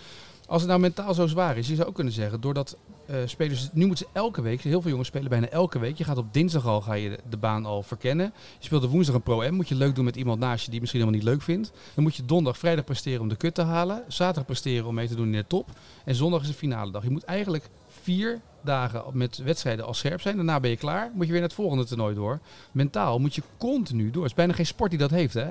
Als 0.46 0.60
het 0.60 0.70
nou 0.70 0.82
mentaal 0.82 1.14
zo 1.14 1.26
zwaar 1.26 1.56
is, 1.56 1.68
je 1.68 1.74
zou 1.74 1.88
ook 1.88 1.94
kunnen 1.94 2.12
zeggen, 2.12 2.40
doordat 2.40 2.76
eh, 3.06 3.16
spelers, 3.24 3.68
nu 3.72 3.86
moeten 3.86 4.06
ze 4.06 4.18
elke 4.18 4.42
week, 4.42 4.60
heel 4.60 4.80
veel 4.80 4.90
jongens 4.90 5.08
spelen 5.08 5.30
bijna 5.30 5.48
elke 5.48 5.78
week. 5.78 5.98
Je 5.98 6.04
gaat 6.04 6.16
op 6.16 6.32
dinsdag 6.32 6.66
al, 6.66 6.80
ga 6.80 6.94
je 6.94 7.18
de, 7.28 7.36
baan 7.36 7.66
al 7.66 7.82
verkennen. 7.82 8.32
Je 8.58 8.64
speelt 8.64 8.84
op 8.84 8.90
woensdag 8.90 9.14
een 9.14 9.22
pro-M, 9.22 9.54
moet 9.54 9.68
je 9.68 9.74
leuk 9.74 9.94
doen 9.94 10.04
met 10.04 10.16
iemand 10.16 10.40
naast 10.40 10.64
je 10.64 10.70
die 10.70 10.80
misschien 10.80 11.00
helemaal 11.00 11.20
niet 11.20 11.30
leuk 11.30 11.42
vindt. 11.42 11.72
Dan 11.94 12.04
moet 12.04 12.16
je 12.16 12.24
donderdag, 12.24 12.58
vrijdag 12.58 12.84
presteren 12.84 13.20
om 13.20 13.28
de 13.28 13.36
kut 13.36 13.54
te 13.54 13.62
halen. 13.62 14.04
Zaterdag 14.08 14.44
presteren 14.44 14.86
om 14.86 14.94
mee 14.94 15.08
te 15.08 15.14
doen 15.14 15.26
in 15.26 15.32
de 15.32 15.46
top. 15.46 15.68
En 16.04 16.14
zondag 16.14 16.40
is 16.40 16.46
de 16.46 16.54
finale 16.54 16.90
dag. 16.90 17.02
Je 17.02 17.10
moet 17.10 17.24
eigenlijk 17.24 17.68
vier 18.02 18.40
dagen 18.64 19.02
met 19.12 19.36
wedstrijden 19.36 19.84
al 19.86 19.94
scherp 19.94 20.20
zijn. 20.20 20.36
Daarna 20.36 20.60
ben 20.60 20.70
je 20.70 20.76
klaar, 20.76 21.10
moet 21.14 21.24
je 21.26 21.30
weer 21.32 21.40
naar 21.40 21.48
het 21.48 21.58
volgende 21.58 21.84
toernooi 21.84 22.14
door. 22.14 22.38
Mentaal 22.72 23.18
moet 23.18 23.34
je 23.34 23.42
continu 23.58 24.10
door. 24.10 24.22
Het 24.22 24.30
is 24.30 24.36
bijna 24.36 24.52
geen 24.52 24.66
sport 24.66 24.90
die 24.90 24.98
dat 24.98 25.10
heeft, 25.10 25.34
hè? 25.34 25.48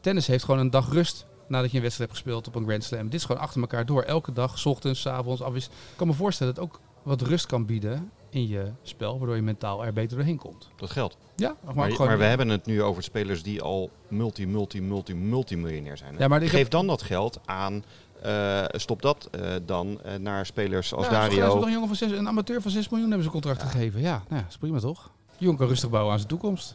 Tennis 0.00 0.26
heeft 0.26 0.44
gewoon 0.44 0.60
een 0.60 0.70
dag 0.70 0.92
rust 0.92 1.26
nadat 1.48 1.70
je 1.70 1.76
een 1.76 1.82
wedstrijd 1.82 2.10
hebt 2.10 2.22
gespeeld 2.22 2.46
op 2.46 2.54
een 2.54 2.64
Grand 2.64 2.84
Slam. 2.84 3.04
Dit 3.04 3.14
is 3.14 3.24
gewoon 3.24 3.42
achter 3.42 3.60
elkaar 3.60 3.86
door. 3.86 4.02
Elke 4.02 4.32
dag, 4.32 4.58
's 4.58 4.66
ochtends, 4.66 5.00
's 5.00 5.06
avonds, 5.06 5.42
afwis. 5.42 5.64
Ik 5.66 5.72
kan 5.96 6.06
me 6.06 6.12
voorstellen 6.12 6.54
dat 6.54 6.64
ook 6.64 6.80
wat 7.02 7.22
rust 7.22 7.46
kan 7.46 7.66
bieden 7.66 8.10
in 8.30 8.48
je 8.48 8.70
spel, 8.82 9.18
waardoor 9.18 9.36
je 9.36 9.42
mentaal 9.42 9.84
er 9.84 9.92
beter 9.92 10.16
doorheen 10.16 10.38
komt. 10.38 10.68
Dat 10.76 10.90
geldt. 10.90 11.16
Ja, 11.36 11.54
maar, 11.64 11.74
Maar, 11.74 11.84
ook 11.88 11.92
gewoon- 11.94 12.06
maar 12.10 12.18
we 12.18 12.24
hebben 12.24 12.48
het 12.48 12.66
nu 12.66 12.82
over 12.82 13.02
spelers 13.02 13.42
die 13.42 13.62
al 13.62 13.90
multi, 14.08 14.46
multi, 14.46 14.80
multi, 14.82 15.14
multimiljonair 15.14 15.96
zijn. 15.96 16.14
hè? 16.14 16.20
Ja, 16.20 16.28
maar 16.28 16.40
Geef 16.40 16.52
heb- 16.52 16.70
dan 16.70 16.86
dat 16.86 17.02
geld 17.02 17.40
aan, 17.44 17.84
eh, 18.22 18.64
stop 18.72 19.02
dat 19.02 19.28
eh, 19.30 19.42
dan 19.66 20.00
eh, 20.04 20.14
naar 20.14 20.46
spelers 20.46 20.94
als 20.94 21.06
Ja, 21.06 21.20
hebben 21.20 21.38
Dario. 21.38 21.54
toch 21.54 21.64
een 21.64 21.72
jongen 21.72 21.88
van 21.88 21.96
6, 21.96 22.10
een 22.10 22.28
amateur 22.28 22.62
van 22.62 22.70
6 22.70 22.88
miljoen 22.88 23.08
hebben 23.08 23.26
ze 23.26 23.32
contract 23.32 23.62
gegeven. 23.62 24.00
Ja, 24.00 24.22
nou 24.28 24.40
ja, 24.40 24.46
is 24.48 24.56
prima 24.56 24.78
toch? 24.78 25.10
Kan 25.38 25.56
rustig 25.58 25.90
bouwen 25.90 26.12
aan 26.12 26.18
zijn 26.18 26.30
toekomst. 26.30 26.74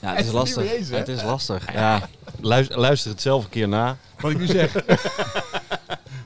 Ja, 0.00 0.14
het 0.14 0.24
is 0.26 0.32
lastig. 0.32 0.72
eens? 0.72 0.88
Het 0.88 1.08
is 1.08 1.22
lastig. 1.22 1.72
Ja. 1.72 2.08
Luister, 2.40 2.78
luister 2.78 3.10
het 3.10 3.20
zelf 3.20 3.44
een 3.44 3.50
keer 3.50 3.68
na. 3.68 3.96
Wat 4.20 4.30
ik 4.30 4.38
nu 4.38 4.46
zeg. 4.46 4.72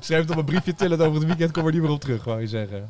Schrijf 0.01 0.23
het 0.23 0.31
op 0.31 0.37
een 0.37 0.45
briefje, 0.45 0.75
til 0.75 0.91
het 0.91 1.01
over 1.01 1.15
het 1.15 1.27
weekend, 1.27 1.53
kom 1.53 1.67
er 1.67 1.73
niet 1.73 1.83
meer 1.83 1.91
op 1.91 2.01
terug, 2.01 2.25
wou 2.25 2.41
je 2.41 2.47
zeggen. 2.47 2.89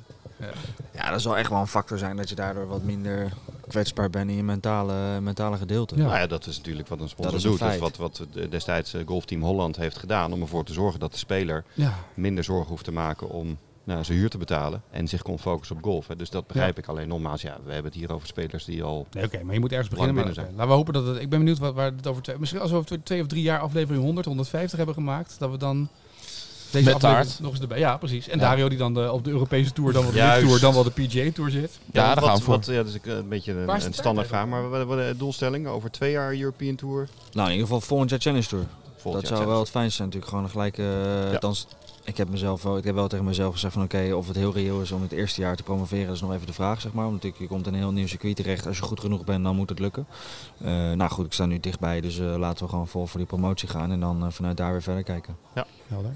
Ja, 0.95 1.11
dat 1.11 1.21
zal 1.21 1.37
echt 1.37 1.51
wel 1.51 1.61
een 1.61 1.67
factor 1.67 1.99
zijn 1.99 2.17
dat 2.17 2.29
je 2.29 2.35
daardoor 2.35 2.67
wat 2.67 2.83
minder 2.83 3.33
kwetsbaar 3.69 4.11
bent 4.11 4.31
in 4.31 4.37
je 4.37 4.43
mentale, 4.43 5.21
mentale 5.21 5.57
gedeelte. 5.57 5.97
Ja. 5.97 6.03
Nou 6.03 6.19
ja, 6.19 6.27
dat 6.27 6.47
is 6.47 6.57
natuurlijk 6.57 6.89
wat 6.89 7.01
een 7.01 7.09
sponsor 7.09 7.33
Dat 7.33 7.41
is 7.41 7.45
een 7.47 7.51
doet. 7.51 7.59
Dus 7.61 7.69
feit. 7.69 7.81
wat, 7.81 7.97
wat 7.97 8.27
de- 8.33 8.49
destijds 8.49 8.95
eh, 8.95 9.07
Golfteam 9.07 9.43
Holland 9.43 9.77
heeft 9.77 9.99
gedaan 9.99 10.33
om 10.33 10.41
ervoor 10.41 10.65
te 10.65 10.73
zorgen 10.73 11.01
dat 11.01 11.13
de 11.13 11.19
speler 11.19 11.65
Ja, 11.75 11.95
minder 12.15 12.45
zorgen 12.45 12.69
hoeft 12.69 12.85
te 12.85 12.93
maken 12.93 13.29
om 13.29 13.59
nou, 13.85 14.05
zijn 14.05 14.19
huur 14.19 14.31
te 14.31 14.39
betalen 14.39 14.83
en 14.91 15.09
zich 15.09 15.23
kon 15.23 15.39
focussen 15.39 15.77
op 15.77 15.83
golf. 15.83 16.07
Hè. 16.07 16.17
Dus 16.17 16.31
dat 16.31 16.47
begrijp 16.47 16.79
ik 16.79 16.87
alleen 16.87 17.09
nogmaals. 17.09 17.43
Ja, 17.43 17.57
we 17.65 17.73
hebben 17.73 17.91
het 17.93 18.01
hier 18.01 18.13
over 18.13 18.27
spelers 18.27 18.65
die 18.65 18.83
al... 18.83 19.07
nee, 19.13 19.25
oké, 19.25 19.43
maar 19.45 19.55
je 19.55 19.61
moet 19.61 19.71
ergens 19.73 19.89
beginnen. 19.89 20.15
Maar, 20.15 20.25
binnen 20.25 20.43
zijn. 20.43 20.47
oké, 20.47 20.57
laten 20.57 20.71
we 20.73 20.77
hopen 20.79 20.93
dat 20.93 21.07
het. 21.07 21.23
Ik 21.23 21.29
ben 21.29 21.39
benieuwd 21.39 21.59
wat, 21.59 21.75
waar 21.75 21.93
het 21.97 22.07
over 22.07 22.23
twee. 22.23 22.39
Misschien 22.39 22.61
als 22.61 22.71
we 22.71 22.77
over 22.77 23.03
twee 23.03 23.21
of 23.21 23.27
drie 23.27 23.43
jaar 23.43 23.59
aflevering 23.61 24.03
100, 24.05 24.27
150 24.27 24.77
hebben 24.77 24.95
gemaakt, 24.95 25.37
dat 25.39 25.51
we 25.51 25.57
dan 25.57 25.89
Deze 26.71 26.91
Met 26.91 27.01
taart. 27.01 27.39
nog 27.41 27.51
eens 27.53 27.61
erbij. 27.61 27.79
Ja, 27.79 27.97
precies. 27.97 28.29
En 28.29 28.39
Ja. 28.39 28.45
Dario 28.49 28.69
die 28.69 28.79
dan 28.79 28.95
de, 28.95 29.13
op 29.13 29.25
de 29.25 29.31
Europese 29.31 29.73
Tour, 29.73 29.93
dan 29.93 30.03
wel 30.03 30.13
de 30.13 30.41
Tour, 30.47 30.61
dan 30.61 30.75
wel 30.75 30.83
de 30.83 30.91
PGA 30.91 31.31
Tour 31.33 31.51
zit. 31.51 31.79
Ja, 31.93 32.15
daar 32.15 32.25
gaan 32.25 32.37
we 32.37 32.43
voor. 32.43 32.55
Wat, 32.55 32.67
ja, 32.67 32.73
dat 32.75 32.87
is 32.87 32.95
een, 33.03 33.17
een 33.17 33.29
beetje 33.29 33.53
een, 33.53 33.93
standaard 33.95 34.27
vraag. 34.29 34.47
Maar 34.47 34.69
wat, 34.71 34.87
wat 34.87 34.99
de 34.99 35.15
doelstelling? 35.17 35.67
Over 35.67 35.91
twee 35.91 36.11
jaar 36.13 36.35
European 36.37 36.75
Tour? 36.75 37.09
Nou, 37.33 37.47
in 37.47 37.53
ieder 37.53 37.67
geval 37.67 37.81
volgend 37.81 38.11
jaar 38.11 38.21
Challenge 38.21 38.47
Tour. 38.47 38.65
Volgend 38.97 39.29
dat 39.29 39.37
zou 39.37 39.49
wel 39.49 39.59
het 39.61 39.71
fijnste 39.71 39.97
zijn 39.97 40.09
natuurlijk. 40.09 40.33
Gewoon 40.35 40.51
gelijk, 40.51 40.79
eh 40.79 41.33
Ja. 41.33 41.39
dan, 41.39 41.55
s- 41.55 41.67
ik, 42.05 42.17
heb 42.17 42.29
mezelf 42.29 42.63
wel, 42.63 42.77
ik 42.77 42.85
heb 42.85 42.95
wel 42.95 43.09
tegen 43.09 43.25
mezelf 43.25 43.53
gezegd 43.53 43.73
van 43.73 43.83
oké, 43.83 44.13
of 44.15 44.27
het 44.27 44.37
heel 44.37 44.53
reëel 44.53 44.81
is 44.81 44.91
om 44.93 45.03
het 45.03 45.13
eerste 45.13 45.41
jaar 45.41 45.57
te 45.57 45.63
promoveren, 45.63 46.07
dat 46.07 46.15
is 46.15 46.21
nog 46.21 46.33
even 46.33 46.47
de 46.47 46.53
vraag 46.53 46.81
zeg 46.81 46.93
maar. 46.93 47.03
Want 47.05 47.15
natuurlijk, 47.15 47.43
je 47.43 47.49
komt 47.49 47.67
in 47.67 47.73
een 47.73 47.79
heel 47.79 47.91
nieuw 47.93 48.07
circuit 48.07 48.37
terecht. 48.37 48.67
Als 48.67 48.77
je 48.77 48.83
goed 48.83 49.01
genoeg 49.01 49.25
bent, 49.25 49.45
dan 49.45 49.57
moet 49.57 49.69
het 49.69 49.79
lukken. 49.79 50.07
Eh, 50.65 50.71
nou 50.93 51.11
goed, 51.11 51.27
ik 51.27 51.33
sta 51.33 51.47
nu 51.47 51.61
dichtbij, 51.61 52.01
dus 52.01 52.19
eh, 52.19 52.35
laten 52.37 52.65
we 52.65 52.71
gewoon 52.71 52.89
vol 52.89 53.07
voor 53.07 53.19
die 53.19 53.29
promotie 53.29 53.69
gaan 53.69 53.91
en 53.93 54.01
dan 54.01 54.25
eh, 54.25 54.31
vanuit 54.31 54.57
daar 54.57 54.73
weer 54.73 54.83
verder 54.83 55.03
kijken. 55.03 55.37
Helder. 55.89 56.13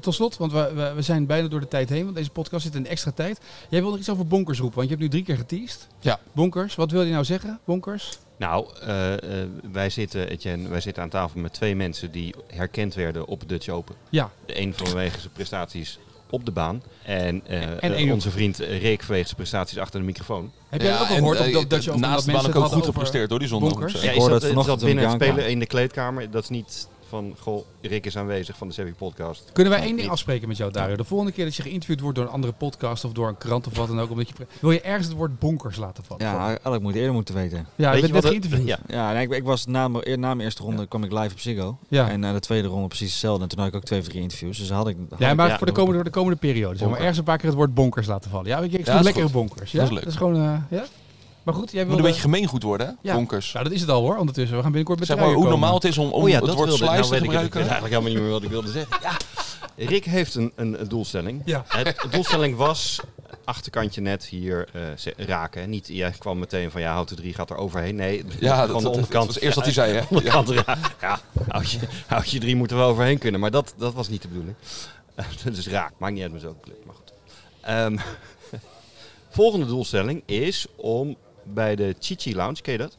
Tot 0.00 0.14
slot, 0.14 0.36
want 0.36 0.52
we, 0.52 0.72
we, 0.74 0.92
we 0.94 1.02
zijn 1.02 1.26
bijna 1.26 1.48
door 1.48 1.60
de 1.60 1.68
tijd 1.68 1.88
heen, 1.88 2.04
want 2.04 2.16
deze 2.16 2.30
podcast 2.30 2.64
zit 2.64 2.74
in 2.74 2.86
extra 2.86 3.10
tijd. 3.10 3.40
Jij 3.68 3.80
wil 3.80 3.90
nog 3.90 3.98
iets 3.98 4.10
over 4.10 4.26
bonkers 4.26 4.58
roepen, 4.58 4.76
want 4.76 4.88
je 4.88 4.94
hebt 4.94 5.06
nu 5.06 5.12
drie 5.12 5.24
keer 5.24 5.36
geteased. 5.36 5.86
Ja. 6.00 6.20
Bonkers, 6.32 6.74
wat 6.74 6.90
wil 6.90 7.02
je 7.02 7.12
nou 7.12 7.24
zeggen? 7.24 7.58
Bonkers? 7.64 8.18
Nou, 8.36 8.66
eh, 8.80 9.12
eh, 9.12 9.48
wij, 9.72 9.90
zitten, 9.90 10.28
Etienne, 10.28 10.68
wij 10.68 10.80
zitten 10.80 11.02
aan 11.02 11.08
tafel 11.08 11.40
met 11.40 11.52
twee 11.52 11.76
mensen 11.76 12.10
die 12.10 12.34
herkend 12.46 12.94
werden 12.94 13.26
op 13.26 13.40
het 13.40 13.48
Dutch 13.48 13.68
Open. 13.68 13.94
Ja. 14.10 14.30
De 14.46 14.60
een 14.60 14.74
vanwege 14.74 15.20
zijn 15.20 15.32
prestaties 15.32 15.98
op 16.34 16.44
de 16.44 16.50
baan. 16.50 16.82
En, 17.02 17.42
eh, 17.46 18.02
eh, 18.02 18.12
onze 18.12 18.30
vriend 18.30 18.58
Rick 18.58 19.02
vanwege 19.02 19.24
zijn 19.24 19.36
prestaties 19.36 19.78
achter 19.78 20.00
de 20.00 20.06
microfoon. 20.06 20.52
Heb 20.68 20.80
jij 20.82 20.90
dat 20.90 21.00
ook 21.00 21.08
en, 21.08 21.16
gehoord? 21.16 21.38
eh, 21.38 21.52
dat, 21.52 21.70
dat 21.70 21.84
je 21.84 21.90
over 21.90 22.02
dat 22.02 22.10
naast 22.10 22.26
de 22.26 22.32
baan 22.32 22.54
ook 22.54 22.64
goed 22.64 22.84
gepresteerd 22.84 23.30
hoor, 23.30 23.38
die 23.38 23.48
zondag. 23.48 23.92
Ja, 24.02 24.10
ik 24.10 24.16
hoorde 24.16 24.32
zat, 24.32 24.42
het 24.42 24.50
vanochtend 24.50 24.80
zat 24.80 24.88
binnen 24.88 25.04
het 25.04 25.22
spelen 25.22 25.48
in 25.48 25.58
de 25.58 25.66
kleedkamer. 25.66 26.30
Dat 26.30 26.42
is 26.42 26.48
niet 26.48 26.88
van, 27.14 27.34
goh, 27.38 27.64
Rick 27.80 28.06
is 28.06 28.16
aanwezig 28.16 28.56
van 28.56 28.68
de 28.68 28.74
Sevi 28.74 28.92
podcast. 28.92 29.50
Kunnen 29.52 29.72
wij 29.72 29.82
één 29.82 29.96
ding 29.96 30.08
afspreken 30.10 30.48
met 30.48 30.56
jou, 30.56 30.72
Dario? 30.72 30.96
De 30.96 31.04
volgende 31.04 31.32
keer 31.32 31.44
dat 31.44 31.54
je 31.54 31.62
geïnterviewd 31.62 32.00
wordt 32.00 32.16
door 32.16 32.26
een 32.26 32.32
andere 32.32 32.52
podcast 32.52 33.04
of 33.04 33.12
door 33.12 33.28
een 33.28 33.38
krant 33.38 33.66
of 33.66 33.76
wat 33.76 33.88
dan 33.88 34.00
ook, 34.00 34.10
omdat 34.10 34.28
je 34.28 34.34
wil 34.60 34.70
je 34.70 34.80
ergens 34.80 35.06
het 35.06 35.16
woord 35.16 35.38
bonkers 35.38 35.76
laten 35.76 36.04
vallen? 36.04 36.26
Ja, 36.26 36.46
eigenlijk 36.46 36.82
moet 36.82 36.92
je 36.92 36.98
eerder 36.98 37.14
moeten 37.14 37.34
weten. 37.34 37.66
ja 37.76 37.90
Weet 37.92 38.00
je 38.06 38.12
bent 38.12 38.22
net 38.22 38.24
geïnterviewd. 38.32 38.66
Ja. 38.66 38.78
Ja, 38.86 39.12
nee, 39.12 39.26
ik, 39.26 39.32
ik 39.32 39.44
was 39.44 39.66
na, 39.66 39.88
mijn- 39.88 40.20
na 40.20 40.28
mijn 40.28 40.40
eerste 40.40 40.62
ronde 40.62 40.86
kwam 40.86 41.04
ik 41.04 41.12
live 41.12 41.32
op 41.32 41.38
Ziggo. 41.40 41.78
Ja. 41.88 42.08
En 42.10 42.20
na 42.20 42.32
de 42.32 42.40
tweede 42.40 42.68
ronde 42.68 42.86
precies 42.88 43.10
hetzelfde. 43.10 43.42
En 43.42 43.48
toen 43.48 43.58
had 43.58 43.68
ik 43.68 43.74
ook 43.74 43.84
twee 43.84 44.00
of 44.00 44.06
drie 44.06 44.20
interviews. 44.22 44.58
Dus 44.58 44.70
had 44.70 44.88
ik... 44.88 44.96
had 45.10 45.18
Ja, 45.18 45.30
ik- 45.30 45.36
maar 45.36 45.48
ja, 45.48 45.58
voor 45.58 45.66
de 45.66 45.72
komende, 45.72 46.04
de 46.04 46.10
komende 46.10 46.38
periode. 46.38 46.76
Zeg 46.78 46.88
maar 46.88 46.98
ergens 46.98 47.18
een 47.18 47.24
paar 47.24 47.36
keer 47.38 47.46
het 47.48 47.56
woord 47.56 47.74
bonkers 47.74 48.06
laten 48.06 48.30
vallen. 48.30 48.46
Ja, 48.46 48.58
ik, 48.58 48.72
ik 48.72 48.86
lekkere 48.86 49.22
goed. 49.22 49.32
bonkers. 49.32 49.72
Ja? 49.72 49.78
Dat 49.78 49.86
is 49.88 49.94
leuk. 49.94 50.02
Dat 50.04 50.12
is 50.12 50.18
gewoon, 50.18 50.34
eh, 50.36 50.56
ja? 50.78 50.84
Maar 51.44 51.54
goed, 51.54 51.70
jij 51.70 51.80
Het 51.80 51.88
wil... 51.88 51.96
moet 51.96 52.06
een 52.06 52.10
beetje 52.12 52.20
gemeen 52.28 52.46
goed 52.46 52.62
worden, 52.62 52.86
hè? 52.86 52.92
Ja. 53.02 53.14
Bonkers. 53.14 53.52
Nou, 53.52 53.64
dat 53.64 53.74
is 53.74 53.80
het 53.80 53.90
al 53.90 54.00
hoor, 54.00 54.16
ondertussen. 54.16 54.56
We 54.56 54.62
gaan 54.62 54.72
binnenkort 54.72 54.98
met 54.98 55.08
Zeg 55.08 55.16
maar 55.16 55.26
hoe 55.26 55.34
komen. 55.34 55.50
normaal 55.50 55.74
het 55.74 55.84
is 55.84 55.98
om, 55.98 56.10
om 56.10 56.22
Oh 56.22 56.28
ja, 56.28 56.34
het 56.34 56.44
woord 56.44 56.56
wilde, 56.56 56.72
slice 56.72 56.84
nou 56.92 57.02
te 57.02 57.08
weet 57.10 57.18
ik, 57.18 57.24
ik 57.24 57.30
gebruiken. 57.30 57.60
weet 57.60 57.70
eigenlijk 57.70 57.94
helemaal 57.94 58.12
niet 58.12 58.22
meer 58.22 58.30
wat 58.32 58.42
ik 58.42 58.50
wilde 58.50 58.70
zeggen. 58.70 58.96
Ja, 59.02 59.16
Rick 59.86 60.04
heeft 60.04 60.34
een, 60.34 60.52
een, 60.56 60.80
een 60.80 60.88
doelstelling. 60.88 61.42
Ja. 61.44 61.64
Het, 61.68 62.00
de 62.00 62.08
doelstelling 62.08 62.56
was 62.56 63.00
achterkantje 63.44 64.00
net 64.00 64.24
hier 64.26 64.68
eh, 64.72 65.26
raken. 65.26 65.60
hè. 65.60 65.66
Niet, 65.66 65.88
jij 65.88 66.10
kwam 66.18 66.38
meteen 66.38 66.70
van 66.70 66.80
ja, 66.80 66.92
houten 66.92 67.16
3 67.16 67.34
gaat 67.34 67.50
er 67.50 67.56
overheen. 67.56 67.94
Nee, 67.94 68.24
Ja, 68.40 68.56
dat, 68.66 68.68
de 68.68 68.88
onderkant. 68.88 69.10
dat 69.12 69.26
was 69.26 69.40
eerst 69.40 69.54
wat 69.54 69.64
hij 69.64 69.72
zei, 69.72 69.92
hè? 69.92 70.00
onderkant 70.10 70.48
raken. 70.50 70.78
Ja, 71.00 71.20
houtje, 71.50 71.78
houtje 72.06 72.38
3 72.38 72.56
moet 72.56 72.70
er 72.70 72.76
wel 72.76 72.88
overheen 72.88 73.18
kunnen. 73.18 73.40
Maar 73.40 73.50
dat, 73.50 73.74
dat 73.76 73.94
was 73.94 74.08
niet 74.08 74.22
de 74.22 74.28
bedoeling. 74.28 74.56
Eh, 75.14 75.24
dus 75.44 75.68
raak, 75.68 75.92
maakt 75.98 76.12
niet 76.14 76.22
uit 76.22 76.32
met 76.32 76.40
zo'n 76.40 76.60
club. 76.62 76.84
Maar 76.86 76.94
goed. 76.94 77.12
Ehm, 77.60 77.96
volgende 79.30 79.66
doelstelling 79.66 80.22
is 80.26 80.66
om 80.76 81.16
bij 81.52 81.76
de 81.76 81.94
Chichi 82.00 82.34
Lounge, 82.34 82.60
ken 82.62 82.72
je 82.72 82.78
dat? 82.78 82.96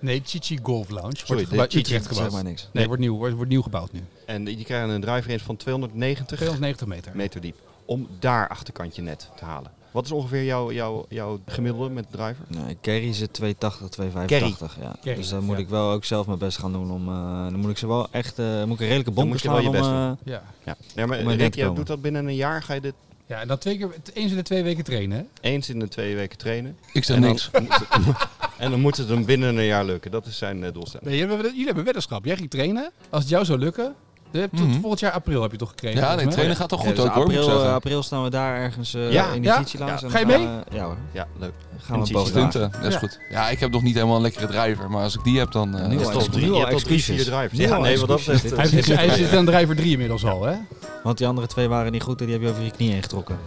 Nee, 0.00 0.22
Chichi 0.24 0.58
Golf 0.62 0.90
Lounge. 0.90 1.12
Sorry, 1.16 1.46
Wordt 1.50 1.50
de 1.50 1.56
Chichi, 1.78 1.78
Utrecht 1.78 2.04
zeg 2.04 2.12
gebouwd. 2.12 2.32
maar 2.32 2.44
niks. 2.44 2.68
Nee, 2.72 2.86
wordt 2.86 3.00
nieuw, 3.00 3.16
wordt, 3.16 3.34
wordt 3.34 3.50
nieuw 3.50 3.62
gebouwd 3.62 3.92
nu. 3.92 4.00
En 4.26 4.44
die 4.44 4.64
krijgen 4.64 4.88
een 4.90 5.00
drive 5.00 5.26
range 5.28 5.40
van 5.40 5.56
290 5.56 6.36
290 6.36 6.86
meter. 6.86 7.12
meter 7.16 7.40
diep. 7.40 7.56
Om 7.84 8.08
daar 8.18 8.48
achterkantje 8.48 9.02
net 9.02 9.30
te 9.36 9.44
halen. 9.44 9.70
Wat 9.90 10.04
is 10.04 10.10
ongeveer 10.10 10.44
jouw, 10.44 10.72
jouw, 10.72 11.04
jouw 11.08 11.40
gemiddelde 11.46 11.88
met 11.90 12.06
driver? 12.10 12.44
Nee, 12.48 12.76
carry 12.82 13.12
zit 13.12 13.32
280, 13.32 13.88
285. 13.88 14.76
Ja. 14.80 14.96
Carry, 15.02 15.16
dus 15.16 15.28
dan 15.28 15.44
moet 15.44 15.56
ja. 15.56 15.62
ik 15.62 15.68
wel 15.68 15.90
ook 15.90 16.04
zelf 16.04 16.26
mijn 16.26 16.38
best 16.38 16.58
gaan 16.58 16.72
doen 16.72 16.90
om. 16.90 17.08
eh, 17.08 17.42
dan 17.44 17.58
moet 17.60 17.70
ik 17.70 17.78
ze 17.78 17.86
wel 17.86 18.08
echt. 18.10 18.38
eh, 18.38 18.46
moet 18.64 18.74
ik 18.74 18.80
een 18.80 18.86
redelijke 18.86 19.04
Dan 19.04 19.14
bom 19.14 19.26
moet 19.28 19.40
je 19.42 19.48
slaan 19.48 19.54
wel 19.54 19.62
je 19.62 19.68
om, 19.68 19.74
best 19.74 19.86
eh, 19.86 20.06
doen. 20.06 20.18
Ja. 20.24 20.42
Ja. 20.64 20.76
Nee, 20.94 21.06
maar 21.06 21.18
Om 21.18 21.24
erin 21.26 21.38
Rick, 21.38 21.50
te 21.52 21.56
jij 21.58 21.66
komen. 21.66 21.74
doet 21.80 21.86
dat 21.86 22.02
binnen 22.02 22.26
een 22.26 22.34
jaar. 22.34 22.62
Ga 22.62 22.74
je 22.74 22.80
dit 22.80 22.94
ja, 23.32 23.40
en 23.40 23.48
dan 23.48 23.58
twee 23.58 23.76
keer, 23.78 23.88
eens 24.12 24.30
in 24.30 24.36
de 24.36 24.42
twee 24.42 24.62
weken 24.62 24.84
trainen. 24.84 25.18
hè? 25.18 25.50
eens 25.50 25.68
in 25.68 25.78
de 25.78 25.88
twee 25.88 26.14
weken 26.14 26.38
trainen. 26.38 26.78
Ik 26.92 27.04
zeg 27.04 27.16
En 27.16 27.22
dan, 27.22 27.30
niks. 27.30 27.50
en 28.58 28.70
dan 28.70 28.80
moet 28.80 28.96
het 28.96 29.08
hem 29.08 29.24
binnen 29.24 29.56
een 29.56 29.64
jaar 29.64 29.84
lukken. 29.84 30.10
Dat 30.10 30.26
is 30.26 30.38
zijn 30.38 30.64
eh, 30.64 30.72
doelstelling. 30.72 31.08
Nee, 31.08 31.18
jullie 31.18 31.34
hebben, 31.34 31.50
jullie 31.50 31.66
hebben 31.66 31.84
weddenschap. 31.84 32.24
Jij 32.24 32.36
ging 32.36 32.50
trainen. 32.50 32.90
Als 33.10 33.20
het 33.20 33.30
jou 33.30 33.44
zou 33.44 33.58
lukken. 33.58 33.94
Je 34.32 34.38
hebt 34.38 34.56
tot 34.56 34.66
Mhm. 34.68 34.80
volgend 34.80 35.00
jaar 35.00 35.12
april 35.12 35.42
heb 35.42 35.50
je 35.50 35.56
toch 35.56 35.68
gekregen? 35.68 36.00
Ja, 36.00 36.14
nee, 36.14 36.26
trainen 36.26 36.56
gaat 36.56 36.68
toch 36.68 36.80
ja, 36.82 36.86
goed 36.86 36.96
dus 36.96 37.04
ook 37.04 37.10
hoor, 37.10 37.22
moet 37.24 37.32
ik 37.32 37.38
april, 37.38 37.52
zeggen. 37.54 37.68
eh, 37.68 37.74
april 37.74 38.02
staan 38.02 38.22
we 38.22 38.30
daar 38.30 38.56
ergens 38.56 38.94
eh, 38.94 39.12
Ja. 39.12 39.26
in 39.26 39.32
die 39.42 39.50
Ja? 39.50 39.64
Ja. 39.78 40.00
en 40.02 40.10
Ga 40.10 40.18
je 40.18 40.26
mee? 40.26 40.48
ja 40.70 40.84
hoor. 40.84 40.96
Ja, 41.12 41.26
leuk. 41.38 41.52
Gaan 41.78 42.02
we 42.04 42.12
boven 42.12 42.28
Stunten. 42.30 42.70
dat 42.72 42.84
is 42.84 42.92
Ja. 42.92 42.98
goed. 42.98 43.18
Ja, 43.30 43.48
ik 43.48 43.60
heb 43.60 43.70
nog 43.70 43.82
niet 43.82 43.94
helemaal 43.94 44.16
een 44.16 44.22
lekkere 44.22 44.46
driver, 44.46 44.90
maar 44.90 45.02
als 45.02 45.14
ik 45.14 45.24
die 45.24 45.38
heb 45.38 45.52
dan... 45.52 45.68
eh, 45.76 45.82
al 45.84 45.88
hebt 45.90 46.00
excuus. 46.00 46.16
al 46.16 46.28
drie, 46.32 46.44
je 46.44 46.50
al 46.52 46.58
hebt 46.58 46.72
al 46.72 46.78
drie, 46.78 46.96
excuses. 46.96 47.22
vier 47.22 47.34
drivers. 47.34 47.58
Ja, 47.70 47.78
nee, 47.78 47.98
wat 47.98 48.08
dat 48.08 48.18
excuses. 48.18 48.42
betreft... 48.42 48.70
Hij 48.86 49.08
eh, 49.08 49.14
zit, 49.14 49.34
aan 49.36 49.44
driver 49.44 49.76
3 49.76 49.90
inmiddels 49.92 50.24
al, 50.24 50.44
hè? 50.44 50.54
Want 51.02 51.18
die 51.18 51.26
andere 51.26 51.46
twee 51.46 51.68
waren 51.68 51.92
niet 51.92 52.02
goed 52.02 52.20
en 52.20 52.26
die 52.26 52.34
heb 52.34 52.44
je 52.44 52.50
over 52.50 52.62
je 52.62 52.70
knie 52.70 52.90
heen 52.92 53.02
getrokken. 53.02 53.38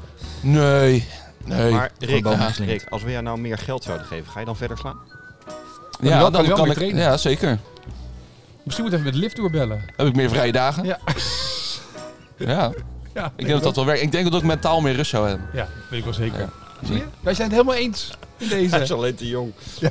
Nee, 0.42 1.08
nee. 1.46 1.72
Maar 1.72 1.92
Rick. 2.00 2.26
Rick, 2.66 2.86
als 2.90 3.04
we 3.04 3.12
jou 3.12 3.24
nou 3.24 3.38
meer 3.40 3.58
geld 3.58 3.84
zouden 3.84 4.06
geven, 4.08 4.32
ga 4.32 4.40
je 4.40 4.46
dan 4.46 4.56
verder 4.56 4.78
slaan? 4.78 4.98
ja, 6.02 6.30
dan 6.30 6.46
kan 6.48 6.66
ik... 6.68 6.74
trainen. 6.74 7.02
Ja, 7.02 7.18
zeker. 7.18 7.60
Misschien 8.66 8.86
moet 8.86 8.94
even 8.94 9.06
met 9.06 9.14
de 9.14 9.20
lift 9.20 9.36
doorbellen. 9.36 9.82
Heb 9.96 10.08
ik 10.08 10.16
meer 10.16 10.30
vrije 10.30 10.52
dagen? 10.52 10.84
Ja. 10.86 11.00
Ja, 12.38 12.72
Ja, 13.14 13.26
ik 13.26 13.46
denk 13.46 13.50
dat 13.50 13.64
dat 13.64 13.76
wel 13.76 13.86
werkt. 13.86 14.02
Ik 14.02 14.12
denk 14.12 14.32
dat 14.32 14.42
ik 14.42 14.48
mentaal 14.48 14.82
meer 14.82 14.96
rust 14.96 15.10
zou 15.10 15.28
hebben. 15.28 15.48
Ja, 15.54 15.68
weet 15.90 16.00
ik 16.00 16.06
wel 16.06 16.14
zeker. 16.14 16.40
Ja. 16.40 16.50
Zie 16.84 16.96
je? 16.96 17.04
Wij 17.22 17.34
zijn 17.34 17.48
het 17.48 17.58
helemaal 17.58 17.80
eens 17.82 18.12
in 18.38 18.48
Hij 18.48 18.62
is 18.64 18.72
deze. 18.72 18.94
alleen 18.94 19.16
te 19.16 19.28
jong. 19.28 19.54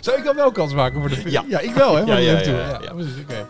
Zou 0.00 0.18
ik 0.18 0.24
dan 0.24 0.36
wel 0.36 0.52
kans 0.52 0.72
maken 0.74 1.00
voor 1.00 1.08
de 1.08 1.30
Ja. 1.30 1.44
Ja, 1.48 1.58
ik 1.58 1.74
wel, 1.74 1.94
hè? 1.96 2.00
Ja, 2.02 2.16
ja, 2.16 2.30
ja, 2.30 2.40
toe. 2.42 2.52
ja, 2.52 2.58
Ja, 2.68 2.78
ja. 2.82 2.92
precies, 2.92 3.12
oké. 3.22 3.46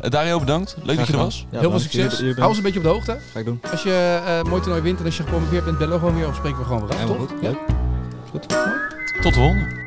Eh, 0.00 0.10
Dario, 0.10 0.38
bedankt. 0.38 0.76
Leuk 0.82 0.96
dat 0.96 1.06
je 1.06 1.12
er 1.12 1.18
was. 1.18 1.46
Ja, 1.50 1.58
Heel 1.60 1.70
veel 1.70 1.78
succes. 1.80 2.18
Hou 2.36 2.48
ons 2.48 2.56
een 2.56 2.62
beetje 2.62 2.78
op 2.78 2.84
de 2.84 2.90
hoogte. 2.90 3.18
Ga 3.32 3.38
ik 3.38 3.44
doen. 3.44 3.60
Als 3.70 3.82
je 3.82 4.20
eh, 4.26 4.36
een 4.36 4.48
mooi 4.48 4.60
toernooi 4.62 4.82
wint 4.82 4.98
en 4.98 5.04
als 5.04 5.16
je 5.16 5.22
gepromoveerd 5.22 5.64
bent, 5.64 5.78
bellen 5.78 5.92
we 5.94 5.98
gewoon 5.98 6.14
weer 6.16 6.28
of 6.28 6.34
spreken 6.36 6.58
we 6.58 6.64
gewoon 6.64 6.80
weer 6.80 6.90
af, 6.90 6.96
Helemaal 6.96 7.16
toch? 7.26 7.28
goed. 7.30 7.40
Ja? 7.42 7.50
Leuk. 8.32 8.46
Tot 9.22 9.32
de 9.34 9.40
volgende. 9.40 9.77